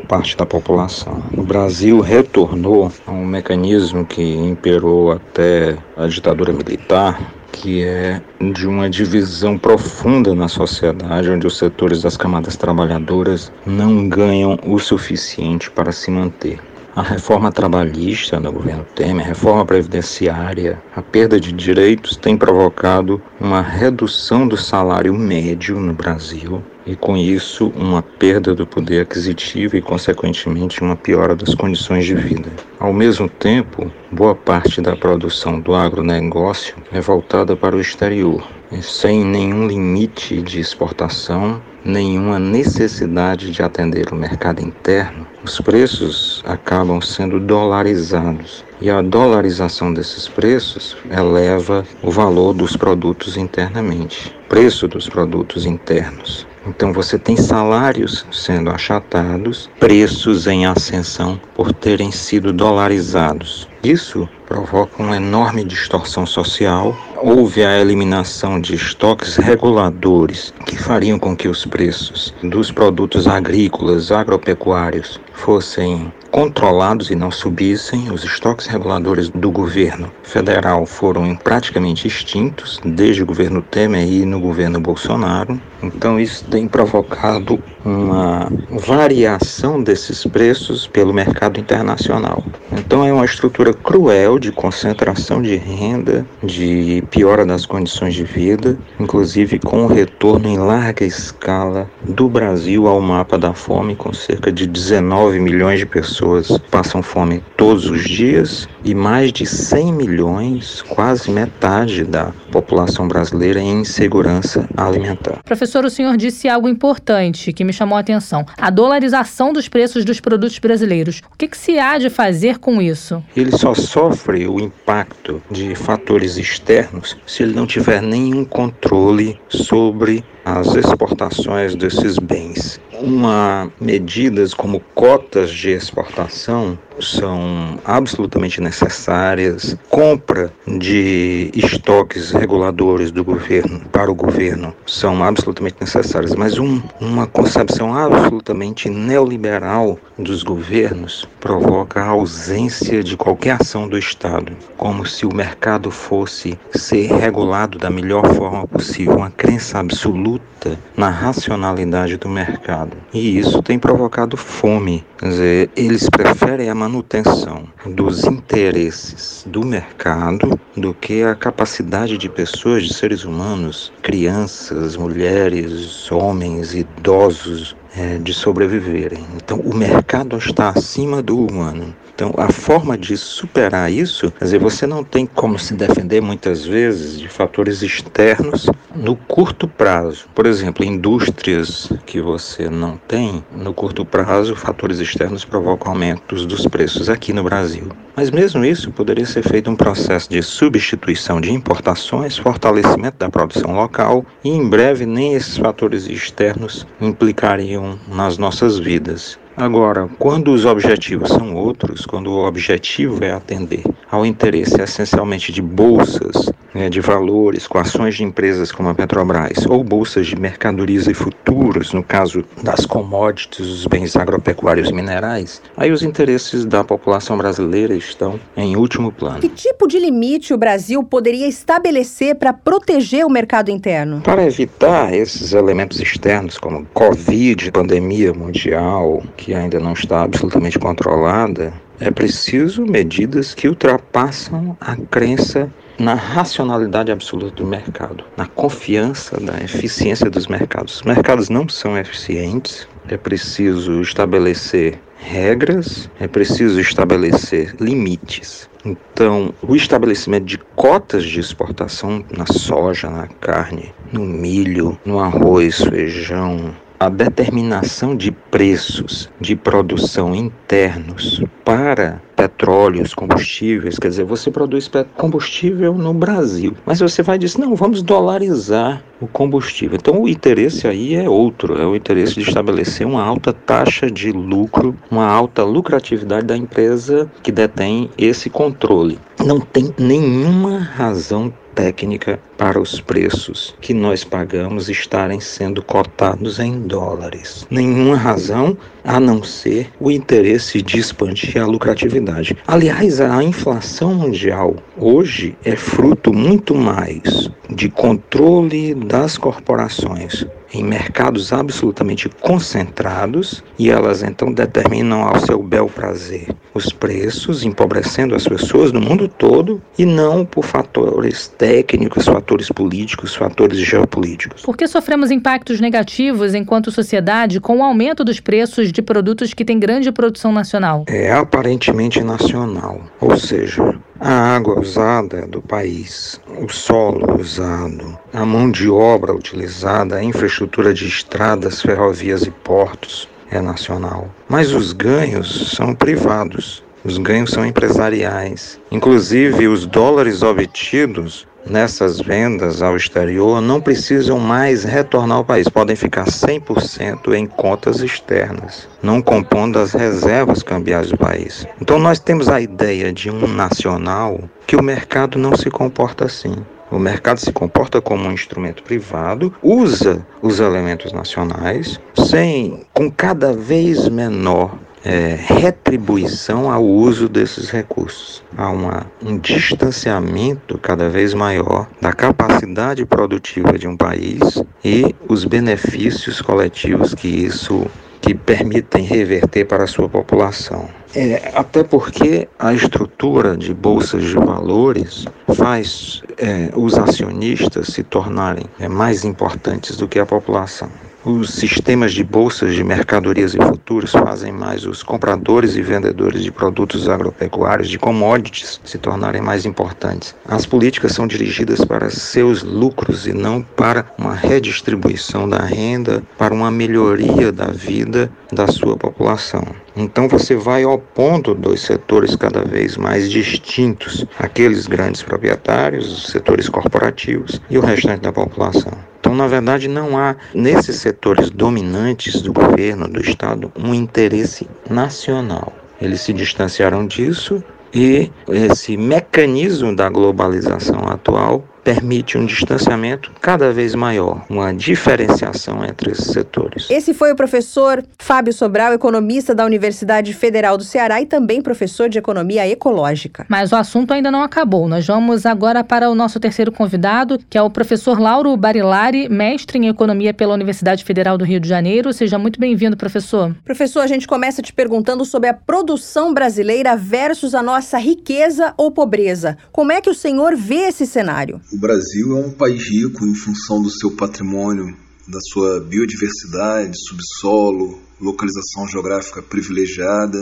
parte 0.00 0.36
da 0.36 0.46
população. 0.46 1.22
O 1.36 1.42
Brasil 1.42 2.00
retornou 2.00 2.90
a 3.06 3.10
um 3.10 3.24
mecanismo 3.24 4.04
que 4.04 4.22
imperou 4.22 5.12
até 5.12 5.76
a 5.96 6.06
ditadura 6.06 6.52
militar, 6.52 7.32
que 7.52 7.84
é 7.84 8.20
de 8.52 8.66
uma 8.66 8.88
divisão 8.88 9.58
profunda 9.58 10.34
na 10.34 10.48
sociedade, 10.48 11.30
onde 11.30 11.46
os 11.46 11.56
setores 11.56 12.02
das 12.02 12.16
camadas 12.16 12.56
trabalhadoras 12.56 13.52
não 13.64 14.08
ganham 14.08 14.58
o 14.66 14.78
suficiente 14.78 15.70
para 15.70 15.92
se 15.92 16.10
manter. 16.10 16.60
A 16.96 17.02
reforma 17.02 17.52
trabalhista 17.52 18.40
no 18.40 18.50
governo 18.50 18.82
Temer, 18.94 19.26
a 19.26 19.28
reforma 19.28 19.66
previdenciária, 19.66 20.82
a 20.96 21.02
perda 21.02 21.38
de 21.38 21.52
direitos 21.52 22.16
tem 22.16 22.38
provocado 22.38 23.20
uma 23.38 23.60
redução 23.60 24.48
do 24.48 24.56
salário 24.56 25.12
médio 25.12 25.78
no 25.78 25.92
Brasil 25.92 26.64
e 26.86 26.96
com 26.96 27.14
isso 27.14 27.70
uma 27.76 28.00
perda 28.00 28.54
do 28.54 28.66
poder 28.66 29.02
aquisitivo 29.02 29.76
e 29.76 29.82
consequentemente 29.82 30.80
uma 30.80 30.96
piora 30.96 31.36
das 31.36 31.54
condições 31.54 32.06
de 32.06 32.14
vida. 32.14 32.48
Ao 32.80 32.94
mesmo 32.94 33.28
tempo, 33.28 33.92
boa 34.10 34.34
parte 34.34 34.80
da 34.80 34.96
produção 34.96 35.60
do 35.60 35.74
agronegócio 35.74 36.76
é 36.90 36.98
voltada 36.98 37.54
para 37.54 37.76
o 37.76 37.80
exterior, 37.80 38.42
sem 38.80 39.22
nenhum 39.22 39.66
limite 39.66 40.40
de 40.40 40.60
exportação, 40.60 41.60
nenhuma 41.84 42.38
necessidade 42.38 43.50
de 43.50 43.62
atender 43.62 44.10
o 44.14 44.16
mercado 44.16 44.62
interno. 44.62 45.26
Os 45.46 45.60
preços 45.60 46.42
acabam 46.44 47.00
sendo 47.00 47.38
dolarizados 47.38 48.64
e 48.80 48.90
a 48.90 49.00
dolarização 49.00 49.94
desses 49.94 50.26
preços 50.26 50.96
eleva 51.08 51.84
o 52.02 52.10
valor 52.10 52.52
dos 52.52 52.76
produtos 52.76 53.36
internamente, 53.36 54.34
preço 54.48 54.88
dos 54.88 55.08
produtos 55.08 55.64
internos. 55.64 56.44
Então 56.66 56.92
você 56.92 57.16
tem 57.16 57.36
salários 57.36 58.26
sendo 58.32 58.70
achatados, 58.70 59.70
preços 59.78 60.48
em 60.48 60.66
ascensão 60.66 61.40
por 61.54 61.72
terem 61.72 62.10
sido 62.10 62.52
dolarizados. 62.52 63.68
Isso 63.86 64.28
provoca 64.48 65.00
uma 65.00 65.16
enorme 65.16 65.62
distorção 65.62 66.26
social. 66.26 66.96
Houve 67.22 67.64
a 67.64 67.78
eliminação 67.78 68.60
de 68.60 68.74
estoques 68.74 69.36
reguladores 69.36 70.52
que 70.66 70.76
fariam 70.76 71.20
com 71.20 71.36
que 71.36 71.46
os 71.46 71.64
preços 71.64 72.34
dos 72.42 72.72
produtos 72.72 73.28
agrícolas, 73.28 74.10
agropecuários 74.10 75.20
fossem 75.32 76.12
controlados 76.30 77.10
e 77.10 77.14
não 77.14 77.30
subissem. 77.30 78.10
Os 78.10 78.24
estoques 78.24 78.66
reguladores 78.66 79.28
do 79.30 79.50
governo 79.50 80.10
federal 80.22 80.84
foram 80.84 81.36
praticamente 81.36 82.06
extintos 82.06 82.80
desde 82.84 83.22
o 83.22 83.26
governo 83.26 83.62
Temer 83.62 84.06
e 84.06 84.26
no 84.26 84.40
governo 84.40 84.80
Bolsonaro. 84.80 85.60
Então 85.82 86.18
isso 86.18 86.44
tem 86.44 86.66
provocado 86.66 87.62
uma 87.84 88.50
variação 88.70 89.82
desses 89.82 90.24
preços 90.24 90.86
pelo 90.86 91.14
mercado 91.14 91.60
internacional. 91.60 92.44
Então 92.72 93.04
é 93.04 93.12
uma 93.12 93.24
estrutura 93.24 93.72
cruel 93.76 94.38
de 94.38 94.50
concentração 94.50 95.40
de 95.40 95.56
renda, 95.56 96.26
de 96.42 97.02
piora 97.10 97.44
das 97.44 97.66
condições 97.66 98.14
de 98.14 98.24
vida, 98.24 98.76
inclusive 98.98 99.58
com 99.58 99.84
o 99.84 99.86
retorno 99.86 100.48
em 100.48 100.58
larga 100.58 101.04
escala 101.04 101.88
do 102.02 102.28
Brasil 102.28 102.86
ao 102.86 103.00
mapa 103.00 103.38
da 103.38 103.52
fome, 103.52 103.94
com 103.94 104.12
cerca 104.12 104.50
de 104.50 104.66
19 104.66 105.38
milhões 105.38 105.78
de 105.78 105.86
pessoas 105.86 106.48
passam 106.70 107.02
fome 107.02 107.42
todos 107.56 107.88
os 107.88 108.04
dias 108.04 108.68
e 108.84 108.94
mais 108.94 109.32
de 109.32 109.46
100 109.46 109.92
milhões, 109.92 110.82
quase 110.82 111.30
metade 111.30 112.04
da 112.04 112.32
população 112.50 113.08
brasileira 113.08 113.60
em 113.60 113.80
insegurança 113.80 114.68
alimentar. 114.76 115.40
Professor, 115.44 115.84
o 115.84 115.90
senhor 115.90 116.16
disse 116.16 116.48
algo 116.48 116.68
importante 116.68 117.52
que 117.52 117.64
me 117.64 117.72
chamou 117.72 117.96
a 117.96 118.00
atenção: 118.00 118.46
a 118.56 118.70
dolarização 118.70 119.52
dos 119.52 119.68
preços 119.68 120.04
dos 120.04 120.20
produtos 120.20 120.58
brasileiros. 120.58 121.22
O 121.32 121.36
que, 121.36 121.48
que 121.48 121.56
se 121.56 121.78
há 121.78 121.98
de 121.98 122.10
fazer 122.10 122.58
com 122.58 122.80
isso? 122.80 123.22
Ele 123.36 123.55
só 123.56 123.74
sofre 123.74 124.46
o 124.46 124.60
impacto 124.60 125.42
de 125.50 125.74
fatores 125.74 126.36
externos 126.36 127.16
se 127.26 127.42
ele 127.42 127.54
não 127.54 127.66
tiver 127.66 128.02
nenhum 128.02 128.44
controle 128.44 129.40
sobre 129.48 130.22
as 130.44 130.74
exportações 130.74 131.74
desses 131.74 132.18
bens. 132.18 132.80
Uma 133.00 133.70
medidas 133.80 134.54
como 134.54 134.80
cotas 134.94 135.50
de 135.50 135.70
exportação 135.70 136.78
são 137.00 137.78
absolutamente 137.84 138.60
necessárias. 138.60 139.76
Compra 139.88 140.52
de 140.66 141.50
estoques 141.54 142.30
reguladores 142.30 143.10
do 143.10 143.24
governo 143.24 143.80
para 143.92 144.10
o 144.10 144.14
governo 144.14 144.74
são 144.86 145.22
absolutamente 145.22 145.76
necessárias, 145.80 146.34
mas 146.34 146.58
um, 146.58 146.80
uma 147.00 147.26
concepção 147.26 147.94
absolutamente 147.94 148.88
neoliberal 148.88 149.98
dos 150.18 150.42
governos 150.42 151.28
provoca 151.40 152.00
a 152.00 152.08
ausência 152.08 153.02
de 153.02 153.16
qualquer 153.16 153.58
ação 153.60 153.88
do 153.88 153.98
Estado, 153.98 154.52
como 154.76 155.04
se 155.04 155.26
o 155.26 155.34
mercado 155.34 155.90
fosse 155.90 156.58
ser 156.72 157.06
regulado 157.12 157.78
da 157.78 157.90
melhor 157.90 158.26
forma 158.34 158.66
possível, 158.66 159.16
uma 159.16 159.30
crença 159.30 159.78
absoluta 159.78 160.78
na 160.96 161.10
racionalidade 161.10 162.16
do 162.16 162.28
mercado. 162.28 162.85
E 163.12 163.38
isso 163.38 163.62
tem 163.62 163.78
provocado 163.78 164.36
fome. 164.36 165.04
Quer 165.18 165.28
dizer, 165.28 165.70
eles 165.76 166.08
preferem 166.08 166.68
a 166.68 166.74
manutenção 166.74 167.64
dos 167.86 168.24
interesses 168.24 169.44
do 169.46 169.64
mercado 169.64 170.58
do 170.76 170.92
que 170.92 171.22
a 171.22 171.34
capacidade 171.34 172.18
de 172.18 172.28
pessoas, 172.28 172.84
de 172.84 172.94
seres 172.94 173.24
humanos, 173.24 173.92
crianças, 174.02 174.96
mulheres, 174.96 176.10
homens, 176.12 176.74
idosos, 176.74 177.76
é, 177.96 178.18
de 178.18 178.32
sobreviverem. 178.34 179.24
Então, 179.36 179.58
o 179.60 179.74
mercado 179.74 180.36
está 180.36 180.68
acima 180.68 181.22
do 181.22 181.38
humano. 181.38 181.94
Então, 182.16 182.32
a 182.38 182.50
forma 182.50 182.96
de 182.96 183.14
superar 183.14 183.92
isso, 183.92 184.30
quer 184.30 184.44
dizer, 184.46 184.58
você 184.58 184.86
não 184.86 185.04
tem 185.04 185.26
como 185.26 185.58
se 185.58 185.74
defender 185.74 186.22
muitas 186.22 186.64
vezes 186.64 187.20
de 187.20 187.28
fatores 187.28 187.82
externos 187.82 188.70
no 188.94 189.14
curto 189.14 189.68
prazo. 189.68 190.26
Por 190.34 190.46
exemplo, 190.46 190.82
indústrias 190.82 191.92
que 192.06 192.18
você 192.18 192.70
não 192.70 192.96
tem, 192.96 193.44
no 193.54 193.74
curto 193.74 194.02
prazo, 194.02 194.56
fatores 194.56 194.98
externos 194.98 195.44
provocam 195.44 195.92
aumentos 195.92 196.46
dos 196.46 196.66
preços 196.66 197.10
aqui 197.10 197.34
no 197.34 197.44
Brasil. 197.44 197.90
Mas 198.16 198.30
mesmo 198.30 198.64
isso 198.64 198.90
poderia 198.90 199.26
ser 199.26 199.42
feito 199.42 199.70
um 199.70 199.76
processo 199.76 200.30
de 200.30 200.42
substituição 200.42 201.38
de 201.38 201.52
importações, 201.52 202.38
fortalecimento 202.38 203.18
da 203.18 203.28
produção 203.28 203.74
local 203.74 204.24
e 204.42 204.48
em 204.48 204.66
breve 204.66 205.04
nem 205.04 205.34
esses 205.34 205.58
fatores 205.58 206.06
externos 206.06 206.86
implicariam 206.98 207.98
nas 208.08 208.38
nossas 208.38 208.78
vidas. 208.78 209.38
Agora, 209.56 210.06
quando 210.18 210.52
os 210.52 210.66
objetivos 210.66 211.30
são 211.30 211.54
outros, 211.54 212.04
quando 212.04 212.30
o 212.30 212.46
objetivo 212.46 213.24
é 213.24 213.30
atender 213.30 213.82
ao 214.10 214.26
interesse 214.26 214.78
essencialmente 214.78 215.50
de 215.50 215.62
bolsas 215.62 216.52
né, 216.76 216.90
de 216.90 217.00
valores 217.00 217.66
com 217.66 217.78
ações 217.78 218.14
de 218.14 218.22
empresas 218.22 218.70
como 218.70 218.90
a 218.90 218.94
Petrobras 218.94 219.66
ou 219.68 219.82
bolsas 219.82 220.26
de 220.26 220.36
mercadorias 220.36 221.06
e 221.06 221.14
futuros, 221.14 221.92
no 221.92 222.02
caso 222.02 222.44
das 222.62 222.84
commodities, 222.84 223.66
os 223.66 223.86
bens 223.86 224.14
agropecuários 224.14 224.90
e 224.90 224.92
minerais, 224.92 225.62
aí 225.76 225.90
os 225.90 226.02
interesses 226.02 226.64
da 226.64 226.84
população 226.84 227.38
brasileira 227.38 227.94
estão 227.94 228.38
em 228.56 228.76
último 228.76 229.10
plano. 229.10 229.40
Que 229.40 229.48
tipo 229.48 229.88
de 229.88 229.98
limite 229.98 230.52
o 230.52 230.58
Brasil 230.58 231.02
poderia 231.02 231.48
estabelecer 231.48 232.34
para 232.34 232.52
proteger 232.52 233.24
o 233.24 233.30
mercado 233.30 233.70
interno? 233.70 234.20
Para 234.20 234.44
evitar 234.44 235.14
esses 235.14 235.52
elementos 235.52 235.98
externos 235.98 236.58
como 236.58 236.86
Covid, 236.92 237.72
pandemia 237.72 238.34
mundial, 238.34 239.22
que 239.36 239.54
ainda 239.54 239.80
não 239.80 239.94
está 239.94 240.22
absolutamente 240.22 240.78
controlada, 240.78 241.72
é 241.98 242.10
preciso 242.10 242.84
medidas 242.84 243.54
que 243.54 243.66
ultrapassam 243.66 244.76
a 244.78 244.94
crença 244.96 245.70
na 245.98 246.14
racionalidade 246.14 247.10
absoluta 247.10 247.56
do 247.56 247.66
mercado, 247.66 248.24
na 248.36 248.46
confiança 248.46 249.40
da 249.40 249.58
eficiência 249.62 250.28
dos 250.30 250.46
mercados. 250.46 250.96
Os 250.96 251.02
mercados 251.02 251.48
não 251.48 251.68
são 251.68 251.98
eficientes, 251.98 252.86
é 253.08 253.16
preciso 253.16 254.00
estabelecer 254.00 254.98
regras, 255.18 256.10
é 256.20 256.28
preciso 256.28 256.80
estabelecer 256.80 257.74
limites. 257.80 258.68
Então, 258.84 259.52
o 259.62 259.74
estabelecimento 259.74 260.44
de 260.44 260.58
cotas 260.76 261.24
de 261.24 261.40
exportação 261.40 262.24
na 262.30 262.46
soja, 262.46 263.10
na 263.10 263.26
carne, 263.26 263.92
no 264.12 264.20
milho, 264.20 264.96
no 265.04 265.18
arroz, 265.18 265.78
feijão, 265.82 266.72
a 266.98 267.08
determinação 267.08 268.16
de 268.16 268.30
preços 268.30 269.30
de 269.40 269.54
produção 269.54 270.34
internos 270.34 271.42
para 271.64 272.20
petróleos, 272.36 273.14
combustíveis, 273.14 273.98
quer 273.98 274.08
dizer, 274.08 274.24
você 274.24 274.50
produz 274.50 274.90
combustível 275.16 275.94
no 275.94 276.12
Brasil, 276.12 276.74
mas 276.84 277.00
você 277.00 277.22
vai 277.22 277.38
dizer, 277.38 277.58
não, 277.58 277.74
vamos 277.74 278.02
dolarizar 278.02 279.02
o 279.20 279.26
combustível. 279.26 279.98
Então 280.00 280.22
o 280.22 280.28
interesse 280.28 280.86
aí 280.86 281.14
é 281.14 281.28
outro, 281.28 281.80
é 281.80 281.86
o 281.86 281.96
interesse 281.96 282.34
de 282.34 282.42
estabelecer 282.42 283.06
uma 283.06 283.22
alta 283.22 283.52
taxa 283.52 284.10
de 284.10 284.30
lucro, 284.32 284.94
uma 285.10 285.26
alta 285.26 285.64
lucratividade 285.64 286.46
da 286.46 286.56
empresa 286.56 287.30
que 287.42 287.50
detém 287.50 288.10
esse 288.18 288.50
controle. 288.50 289.18
Não 289.44 289.58
tem 289.58 289.94
nenhuma 289.98 290.78
razão 290.78 291.52
técnica 291.76 292.40
para 292.56 292.80
os 292.80 293.00
preços 293.02 293.76
que 293.82 293.92
nós 293.92 294.24
pagamos 294.24 294.88
estarem 294.88 295.38
sendo 295.38 295.82
cotados 295.82 296.58
em 296.58 296.80
dólares. 296.80 297.66
Nenhuma 297.70 298.16
razão 298.16 298.76
a 299.04 299.20
não 299.20 299.42
ser 299.42 299.92
o 300.00 300.10
interesse 300.10 300.80
de 300.80 300.98
expandir 300.98 301.62
a 301.62 301.66
lucratividade. 301.66 302.56
Aliás, 302.66 303.20
a 303.20 303.44
inflação 303.44 304.14
mundial 304.14 304.74
hoje 304.96 305.54
é 305.64 305.76
fruto 305.76 306.32
muito 306.32 306.74
mais 306.74 307.50
de 307.68 307.90
controle 307.90 308.94
das 308.94 309.36
corporações 309.36 310.46
em 310.72 310.82
mercados 310.82 311.52
absolutamente 311.52 312.28
concentrados 312.40 313.62
e 313.78 313.90
elas 313.90 314.22
então 314.22 314.52
determinam 314.52 315.22
ao 315.22 315.38
seu 315.40 315.62
bel 315.62 315.86
prazer 315.86 316.48
os 316.74 316.92
preços, 316.92 317.64
empobrecendo 317.64 318.34
as 318.34 318.46
pessoas 318.46 318.92
no 318.92 319.00
mundo 319.00 319.28
todo 319.28 319.80
e 319.98 320.04
não 320.04 320.44
por 320.44 320.64
fatores 320.64 321.48
técnicos, 321.48 322.26
fatores 322.26 322.68
políticos, 322.68 323.34
fatores 323.34 323.78
geopolíticos. 323.78 324.62
Por 324.62 324.76
que 324.76 324.86
sofremos 324.86 325.30
impactos 325.30 325.80
negativos 325.80 326.54
enquanto 326.54 326.90
sociedade 326.90 327.60
com 327.60 327.78
o 327.78 327.82
aumento 327.82 328.22
dos 328.22 328.40
preços 328.40 328.92
de 328.92 329.00
produtos 329.00 329.54
que 329.54 329.64
têm 329.64 329.78
grande 329.78 330.12
produção 330.12 330.52
nacional? 330.52 331.04
É 331.08 331.32
aparentemente 331.32 332.22
nacional, 332.22 333.00
ou 333.20 333.36
seja, 333.36 333.98
a 334.20 334.56
água 334.56 334.80
usada 334.80 335.46
do 335.46 335.60
país, 335.60 336.40
o 336.58 336.68
solo 336.72 337.38
usado, 337.38 338.18
a 338.32 338.44
mão 338.44 338.70
de 338.70 338.88
obra 338.88 339.34
utilizada, 339.34 340.16
a 340.16 340.24
infraestrutura 340.24 340.94
de 340.94 341.06
estradas, 341.06 341.82
ferrovias 341.82 342.42
e 342.42 342.50
portos, 342.50 343.28
é 343.50 343.60
nacional. 343.60 344.28
Mas 344.48 344.72
os 344.72 344.92
ganhos 344.92 345.72
são 345.76 345.94
privados, 345.94 346.82
os 347.04 347.18
ganhos 347.18 347.50
são 347.50 347.64
empresariais. 347.64 348.80
Inclusive, 348.90 349.68
os 349.68 349.86
dólares 349.86 350.42
obtidos 350.42 351.46
nessas 351.68 352.20
vendas 352.20 352.82
ao 352.82 352.96
exterior 352.96 353.60
não 353.60 353.80
precisam 353.80 354.38
mais 354.38 354.84
retornar 354.84 355.38
ao 355.38 355.44
país, 355.44 355.68
podem 355.68 355.96
ficar 355.96 356.26
100% 356.26 357.34
em 357.34 357.46
contas 357.46 358.00
externas, 358.00 358.88
não 359.02 359.20
compondo 359.20 359.78
as 359.78 359.92
reservas 359.92 360.62
cambiais 360.62 361.10
do 361.10 361.18
país. 361.18 361.66
Então 361.80 361.98
nós 361.98 362.18
temos 362.18 362.48
a 362.48 362.60
ideia 362.60 363.12
de 363.12 363.30
um 363.30 363.46
nacional 363.46 364.40
que 364.66 364.76
o 364.76 364.82
mercado 364.82 365.38
não 365.38 365.56
se 365.56 365.70
comporta 365.70 366.24
assim. 366.24 366.54
O 366.88 367.00
mercado 367.00 367.40
se 367.40 367.52
comporta 367.52 368.00
como 368.00 368.28
um 368.28 368.32
instrumento 368.32 368.82
privado, 368.84 369.52
usa 369.60 370.24
os 370.40 370.60
elementos 370.60 371.12
nacionais, 371.12 372.00
sem 372.14 372.86
com 372.94 373.10
cada 373.10 373.52
vez 373.52 374.08
menor 374.08 374.78
é, 375.06 375.36
retribuição 375.38 376.68
ao 376.68 376.84
uso 376.84 377.28
desses 377.28 377.70
recursos. 377.70 378.42
Há 378.56 378.68
uma, 378.70 379.06
um 379.24 379.38
distanciamento 379.38 380.76
cada 380.78 381.08
vez 381.08 381.32
maior 381.32 381.86
da 382.00 382.12
capacidade 382.12 383.06
produtiva 383.06 383.78
de 383.78 383.86
um 383.86 383.96
país 383.96 384.40
e 384.84 385.14
os 385.28 385.44
benefícios 385.44 386.42
coletivos 386.42 387.14
que 387.14 387.28
isso 387.28 387.86
que 388.20 388.34
permitem 388.34 389.04
reverter 389.04 389.64
para 389.66 389.84
a 389.84 389.86
sua 389.86 390.08
população. 390.08 390.88
É, 391.14 391.52
até 391.54 391.84
porque 391.84 392.48
a 392.58 392.74
estrutura 392.74 393.56
de 393.56 393.72
bolsas 393.72 394.24
de 394.24 394.34
valores 394.34 395.24
faz 395.54 396.22
é, 396.36 396.70
os 396.74 396.98
acionistas 396.98 397.86
se 397.88 398.02
tornarem 398.02 398.64
é, 398.80 398.88
mais 398.88 399.24
importantes 399.24 399.96
do 399.96 400.08
que 400.08 400.18
a 400.18 400.26
população. 400.26 400.90
Os 401.28 401.54
sistemas 401.54 402.12
de 402.12 402.22
bolsas 402.22 402.72
de 402.72 402.84
mercadorias 402.84 403.52
e 403.52 403.58
futuros 403.58 404.12
fazem 404.12 404.52
mais 404.52 404.86
os 404.86 405.02
compradores 405.02 405.74
e 405.74 405.82
vendedores 405.82 406.44
de 406.44 406.52
produtos 406.52 407.08
agropecuários, 407.08 407.88
de 407.88 407.98
commodities, 407.98 408.80
se 408.84 408.96
tornarem 408.96 409.42
mais 409.42 409.66
importantes. 409.66 410.36
As 410.46 410.64
políticas 410.64 411.10
são 411.10 411.26
dirigidas 411.26 411.84
para 411.84 412.10
seus 412.10 412.62
lucros 412.62 413.26
e 413.26 413.32
não 413.32 413.60
para 413.60 414.06
uma 414.16 414.36
redistribuição 414.36 415.48
da 415.48 415.58
renda, 415.58 416.22
para 416.38 416.54
uma 416.54 416.70
melhoria 416.70 417.50
da 417.50 417.72
vida 417.72 418.30
da 418.52 418.68
sua 418.68 418.96
população. 418.96 419.64
Então 419.96 420.28
você 420.28 420.54
vai 420.54 420.84
opondo 420.84 421.56
dois 421.56 421.80
setores 421.80 422.36
cada 422.36 422.64
vez 422.64 422.96
mais 422.96 423.28
distintos, 423.28 424.24
aqueles 424.38 424.86
grandes 424.86 425.24
proprietários, 425.24 426.06
os 426.06 426.26
setores 426.28 426.68
corporativos 426.68 427.60
e 427.68 427.76
o 427.76 427.80
restante 427.80 428.20
da 428.20 428.32
população. 428.32 428.96
Então, 429.26 429.34
na 429.34 429.48
verdade, 429.48 429.88
não 429.88 430.16
há 430.16 430.36
nesses 430.54 430.96
setores 430.98 431.50
dominantes 431.50 432.40
do 432.40 432.52
governo, 432.52 433.08
do 433.08 433.20
Estado, 433.20 433.72
um 433.76 433.92
interesse 433.92 434.68
nacional. 434.88 435.72
Eles 436.00 436.20
se 436.20 436.32
distanciaram 436.32 437.04
disso 437.04 437.60
e 437.92 438.30
esse 438.48 438.96
mecanismo 438.96 439.96
da 439.96 440.08
globalização 440.08 441.08
atual 441.08 441.64
permite 441.86 442.36
um 442.36 442.44
distanciamento 442.44 443.30
cada 443.40 443.72
vez 443.72 443.94
maior, 443.94 444.44
uma 444.50 444.74
diferenciação 444.74 445.84
entre 445.84 446.10
esses 446.10 446.32
setores. 446.32 446.90
Esse 446.90 447.14
foi 447.14 447.30
o 447.30 447.36
professor 447.36 448.04
Fábio 448.18 448.52
Sobral, 448.52 448.92
economista 448.92 449.54
da 449.54 449.64
Universidade 449.64 450.34
Federal 450.34 450.76
do 450.76 450.82
Ceará 450.82 451.22
e 451.22 451.26
também 451.26 451.62
professor 451.62 452.08
de 452.08 452.18
economia 452.18 452.66
ecológica. 452.66 453.46
Mas 453.48 453.70
o 453.70 453.76
assunto 453.76 454.12
ainda 454.12 454.32
não 454.32 454.42
acabou. 454.42 454.88
Nós 454.88 455.06
vamos 455.06 455.46
agora 455.46 455.84
para 455.84 456.10
o 456.10 456.14
nosso 456.16 456.40
terceiro 456.40 456.72
convidado, 456.72 457.38
que 457.48 457.56
é 457.56 457.62
o 457.62 457.70
professor 457.70 458.18
Lauro 458.18 458.56
Barilari, 458.56 459.28
mestre 459.28 459.78
em 459.78 459.86
economia 459.86 460.34
pela 460.34 460.54
Universidade 460.54 461.04
Federal 461.04 461.38
do 461.38 461.44
Rio 461.44 461.60
de 461.60 461.68
Janeiro. 461.68 462.12
Seja 462.12 462.36
muito 462.36 462.58
bem-vindo, 462.58 462.96
professor. 462.96 463.54
Professor, 463.64 464.00
a 464.00 464.08
gente 464.08 464.26
começa 464.26 464.60
te 464.60 464.72
perguntando 464.72 465.24
sobre 465.24 465.50
a 465.50 465.54
produção 465.54 466.34
brasileira 466.34 466.96
versus 466.96 467.54
a 467.54 467.62
nossa 467.62 467.96
riqueza 467.96 468.74
ou 468.76 468.90
pobreza. 468.90 469.56
Como 469.70 469.92
é 469.92 470.00
que 470.00 470.10
o 470.10 470.14
senhor 470.14 470.56
vê 470.56 470.88
esse 470.88 471.06
cenário? 471.06 471.60
O 471.76 471.78
Brasil 471.78 472.38
é 472.38 472.40
um 472.40 472.50
país 472.50 472.88
rico 472.88 473.26
em 473.26 473.34
função 473.34 473.82
do 473.82 473.90
seu 473.90 474.10
patrimônio, 474.12 474.96
da 475.28 475.38
sua 475.52 475.78
biodiversidade, 475.78 476.96
subsolo, 477.06 478.00
localização 478.18 478.88
geográfica 478.88 479.42
privilegiada. 479.42 480.38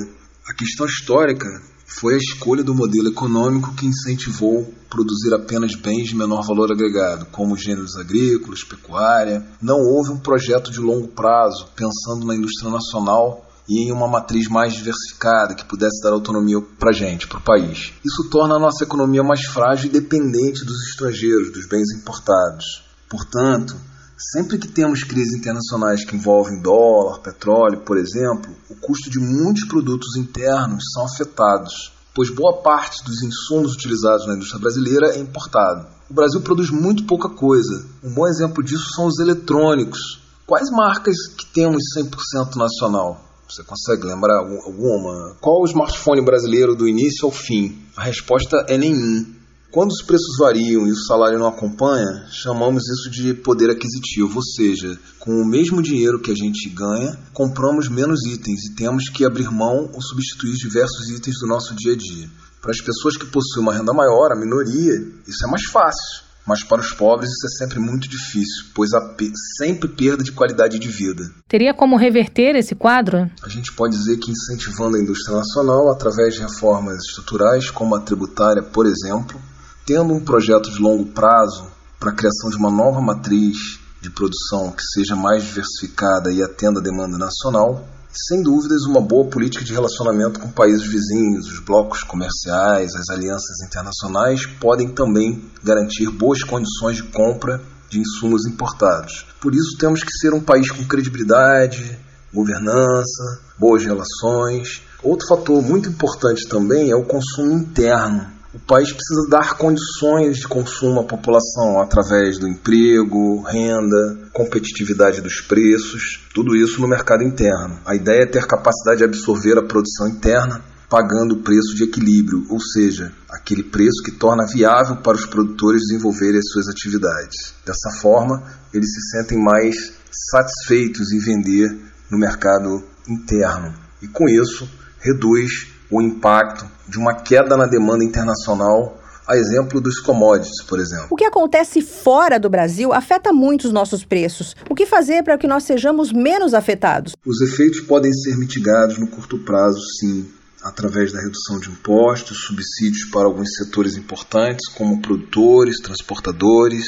A 0.46 0.54
questão 0.54 0.86
histórica 0.86 1.48
foi 1.84 2.14
a 2.14 2.18
escolha 2.18 2.62
do 2.62 2.72
modelo 2.72 3.08
econômico 3.08 3.74
que 3.74 3.84
incentivou 3.84 4.72
produzir 4.88 5.34
apenas 5.34 5.74
bens 5.74 6.10
de 6.10 6.14
menor 6.14 6.46
valor 6.46 6.70
agregado, 6.70 7.26
como 7.32 7.56
gêneros 7.56 7.96
agrícolas, 7.96 8.62
pecuária. 8.62 9.44
Não 9.60 9.78
houve 9.80 10.12
um 10.12 10.20
projeto 10.20 10.70
de 10.70 10.78
longo 10.78 11.08
prazo 11.08 11.66
pensando 11.74 12.24
na 12.24 12.36
indústria 12.36 12.70
nacional 12.70 13.43
e 13.68 13.86
em 13.86 13.92
uma 13.92 14.06
matriz 14.06 14.48
mais 14.48 14.74
diversificada 14.74 15.54
que 15.54 15.64
pudesse 15.64 16.02
dar 16.02 16.12
autonomia 16.12 16.60
para 16.78 16.90
a 16.90 16.92
gente, 16.92 17.26
para 17.26 17.38
o 17.38 17.42
país. 17.42 17.92
Isso 18.04 18.28
torna 18.30 18.56
a 18.56 18.58
nossa 18.58 18.84
economia 18.84 19.22
mais 19.22 19.44
frágil 19.44 19.86
e 19.86 19.92
dependente 19.92 20.64
dos 20.64 20.88
estrangeiros, 20.88 21.52
dos 21.52 21.66
bens 21.66 21.90
importados. 21.92 22.84
Portanto, 23.08 23.74
sempre 24.16 24.58
que 24.58 24.68
temos 24.68 25.02
crises 25.02 25.38
internacionais 25.38 26.04
que 26.04 26.16
envolvem 26.16 26.60
dólar, 26.60 27.20
petróleo, 27.20 27.80
por 27.80 27.96
exemplo, 27.96 28.54
o 28.68 28.76
custo 28.76 29.10
de 29.10 29.18
muitos 29.18 29.64
produtos 29.64 30.16
internos 30.16 30.84
são 30.92 31.04
afetados, 31.04 31.92
pois 32.14 32.30
boa 32.30 32.62
parte 32.62 33.02
dos 33.04 33.22
insumos 33.22 33.72
utilizados 33.72 34.26
na 34.26 34.34
indústria 34.34 34.60
brasileira 34.60 35.14
é 35.14 35.18
importado. 35.18 35.86
O 36.08 36.14
Brasil 36.14 36.40
produz 36.42 36.70
muito 36.70 37.04
pouca 37.04 37.28
coisa. 37.28 37.86
Um 38.02 38.12
bom 38.12 38.26
exemplo 38.26 38.62
disso 38.62 38.84
são 38.94 39.06
os 39.06 39.18
eletrônicos. 39.18 40.20
Quais 40.46 40.70
marcas 40.70 41.16
que 41.36 41.46
temos 41.46 41.82
100% 41.96 42.56
nacional? 42.56 43.33
Você 43.54 43.62
consegue 43.62 44.04
lembrar 44.04 44.38
alguma? 44.38 45.36
Qual 45.40 45.62
o 45.62 45.64
smartphone 45.64 46.20
brasileiro 46.24 46.74
do 46.74 46.88
início 46.88 47.24
ao 47.24 47.30
fim? 47.30 47.78
A 47.96 48.02
resposta 48.02 48.66
é 48.66 48.76
nenhum. 48.76 49.32
Quando 49.70 49.92
os 49.92 50.02
preços 50.02 50.36
variam 50.36 50.88
e 50.88 50.90
o 50.90 50.96
salário 50.96 51.38
não 51.38 51.46
acompanha, 51.46 52.26
chamamos 52.32 52.82
isso 52.88 53.08
de 53.12 53.32
poder 53.32 53.70
aquisitivo, 53.70 54.38
ou 54.38 54.42
seja, 54.42 54.98
com 55.20 55.40
o 55.40 55.46
mesmo 55.46 55.80
dinheiro 55.80 56.20
que 56.20 56.32
a 56.32 56.34
gente 56.34 56.68
ganha, 56.68 57.16
compramos 57.32 57.88
menos 57.88 58.26
itens 58.26 58.64
e 58.64 58.74
temos 58.74 59.08
que 59.08 59.24
abrir 59.24 59.48
mão 59.52 59.88
ou 59.94 60.02
substituir 60.02 60.54
diversos 60.54 61.08
itens 61.10 61.38
do 61.38 61.46
nosso 61.46 61.76
dia 61.76 61.92
a 61.92 61.96
dia. 61.96 62.28
Para 62.60 62.72
as 62.72 62.80
pessoas 62.80 63.16
que 63.16 63.26
possuem 63.26 63.62
uma 63.62 63.74
renda 63.74 63.92
maior, 63.92 64.32
a 64.32 64.40
minoria, 64.40 64.94
isso 65.28 65.46
é 65.46 65.48
mais 65.48 65.62
fácil 65.66 66.24
mas 66.46 66.62
para 66.62 66.80
os 66.80 66.92
pobres 66.92 67.30
isso 67.30 67.46
é 67.46 67.64
sempre 67.64 67.78
muito 67.78 68.08
difícil, 68.08 68.66
pois 68.74 68.92
há 68.92 69.00
pe 69.00 69.32
sempre 69.58 69.88
perda 69.88 70.22
de 70.22 70.32
qualidade 70.32 70.78
de 70.78 70.88
vida. 70.88 71.24
Teria 71.48 71.72
como 71.72 71.96
reverter 71.96 72.54
esse 72.56 72.74
quadro? 72.74 73.30
A 73.42 73.48
gente 73.48 73.72
pode 73.72 73.96
dizer 73.96 74.18
que 74.18 74.30
incentivando 74.30 74.96
a 74.96 75.00
indústria 75.00 75.36
nacional 75.36 75.90
através 75.90 76.34
de 76.34 76.42
reformas 76.42 77.04
estruturais, 77.04 77.70
como 77.70 77.94
a 77.94 78.00
tributária, 78.00 78.62
por 78.62 78.86
exemplo, 78.86 79.40
tendo 79.86 80.12
um 80.12 80.24
projeto 80.24 80.70
de 80.70 80.78
longo 80.78 81.06
prazo 81.06 81.66
para 81.98 82.10
a 82.10 82.14
criação 82.14 82.50
de 82.50 82.56
uma 82.56 82.70
nova 82.70 83.00
matriz 83.00 83.78
de 84.00 84.10
produção 84.10 84.70
que 84.70 84.82
seja 84.82 85.16
mais 85.16 85.42
diversificada 85.42 86.30
e 86.30 86.42
atenda 86.42 86.78
a 86.78 86.82
demanda 86.82 87.16
nacional, 87.16 87.88
sem 88.14 88.42
dúvidas, 88.42 88.84
uma 88.84 89.00
boa 89.00 89.28
política 89.28 89.64
de 89.64 89.72
relacionamento 89.72 90.38
com 90.38 90.48
países 90.48 90.86
vizinhos, 90.86 91.50
os 91.50 91.58
blocos 91.58 92.02
comerciais, 92.04 92.94
as 92.94 93.08
alianças 93.10 93.60
internacionais 93.66 94.46
podem 94.46 94.88
também 94.88 95.42
garantir 95.62 96.10
boas 96.10 96.42
condições 96.42 96.96
de 96.96 97.02
compra 97.04 97.60
de 97.90 98.00
insumos 98.00 98.46
importados. 98.46 99.26
Por 99.40 99.54
isso, 99.54 99.76
temos 99.78 100.02
que 100.02 100.12
ser 100.12 100.32
um 100.32 100.40
país 100.40 100.70
com 100.70 100.84
credibilidade, 100.84 101.98
governança, 102.32 103.40
boas 103.58 103.84
relações. 103.84 104.82
Outro 105.02 105.26
fator 105.28 105.62
muito 105.62 105.88
importante 105.88 106.48
também 106.48 106.90
é 106.90 106.96
o 106.96 107.04
consumo 107.04 107.52
interno. 107.52 108.33
O 108.54 108.58
país 108.60 108.92
precisa 108.92 109.28
dar 109.28 109.58
condições 109.58 110.36
de 110.36 110.46
consumo 110.46 111.00
à 111.00 111.04
população 111.04 111.80
através 111.80 112.38
do 112.38 112.46
emprego, 112.46 113.42
renda, 113.42 114.28
competitividade 114.32 115.20
dos 115.20 115.40
preços, 115.40 116.24
tudo 116.32 116.54
isso 116.54 116.80
no 116.80 116.86
mercado 116.86 117.24
interno. 117.24 117.80
A 117.84 117.96
ideia 117.96 118.22
é 118.22 118.26
ter 118.26 118.46
capacidade 118.46 118.98
de 118.98 119.04
absorver 119.04 119.58
a 119.58 119.66
produção 119.66 120.08
interna 120.08 120.62
pagando 120.88 121.34
o 121.34 121.42
preço 121.42 121.74
de 121.74 121.82
equilíbrio, 121.82 122.46
ou 122.48 122.60
seja, 122.60 123.12
aquele 123.28 123.64
preço 123.64 124.00
que 124.04 124.12
torna 124.12 124.46
viável 124.46 124.98
para 124.98 125.16
os 125.16 125.26
produtores 125.26 125.82
desenvolverem 125.88 126.38
as 126.38 126.48
suas 126.52 126.68
atividades. 126.68 127.54
Dessa 127.66 127.90
forma, 128.00 128.40
eles 128.72 128.94
se 128.94 129.18
sentem 129.18 129.36
mais 129.36 129.94
satisfeitos 130.30 131.10
em 131.10 131.18
vender 131.18 131.76
no 132.08 132.16
mercado 132.16 132.84
interno 133.08 133.74
e 134.00 134.06
com 134.06 134.28
isso 134.28 134.70
reduz 135.00 135.73
o 135.90 136.02
impacto 136.02 136.66
de 136.88 136.98
uma 136.98 137.14
queda 137.14 137.56
na 137.56 137.66
demanda 137.66 138.04
internacional 138.04 139.00
a 139.26 139.36
exemplo 139.36 139.80
dos 139.80 139.98
commodities, 140.00 140.62
por 140.62 140.78
exemplo. 140.78 141.08
O 141.10 141.16
que 141.16 141.24
acontece 141.24 141.80
fora 141.80 142.38
do 142.38 142.50
Brasil 142.50 142.92
afeta 142.92 143.32
muito 143.32 143.64
os 143.64 143.72
nossos 143.72 144.04
preços. 144.04 144.54
O 144.68 144.74
que 144.74 144.84
fazer 144.84 145.22
para 145.22 145.38
que 145.38 145.46
nós 145.46 145.64
sejamos 145.64 146.12
menos 146.12 146.52
afetados? 146.52 147.14
Os 147.24 147.40
efeitos 147.40 147.80
podem 147.80 148.12
ser 148.12 148.36
mitigados 148.36 148.98
no 148.98 149.08
curto 149.08 149.38
prazo, 149.38 149.80
sim, 149.98 150.28
através 150.62 151.12
da 151.12 151.20
redução 151.20 151.58
de 151.58 151.70
impostos, 151.70 152.44
subsídios 152.44 153.04
para 153.10 153.26
alguns 153.26 153.54
setores 153.56 153.96
importantes, 153.96 154.68
como 154.68 155.00
produtores, 155.00 155.80
transportadores. 155.80 156.84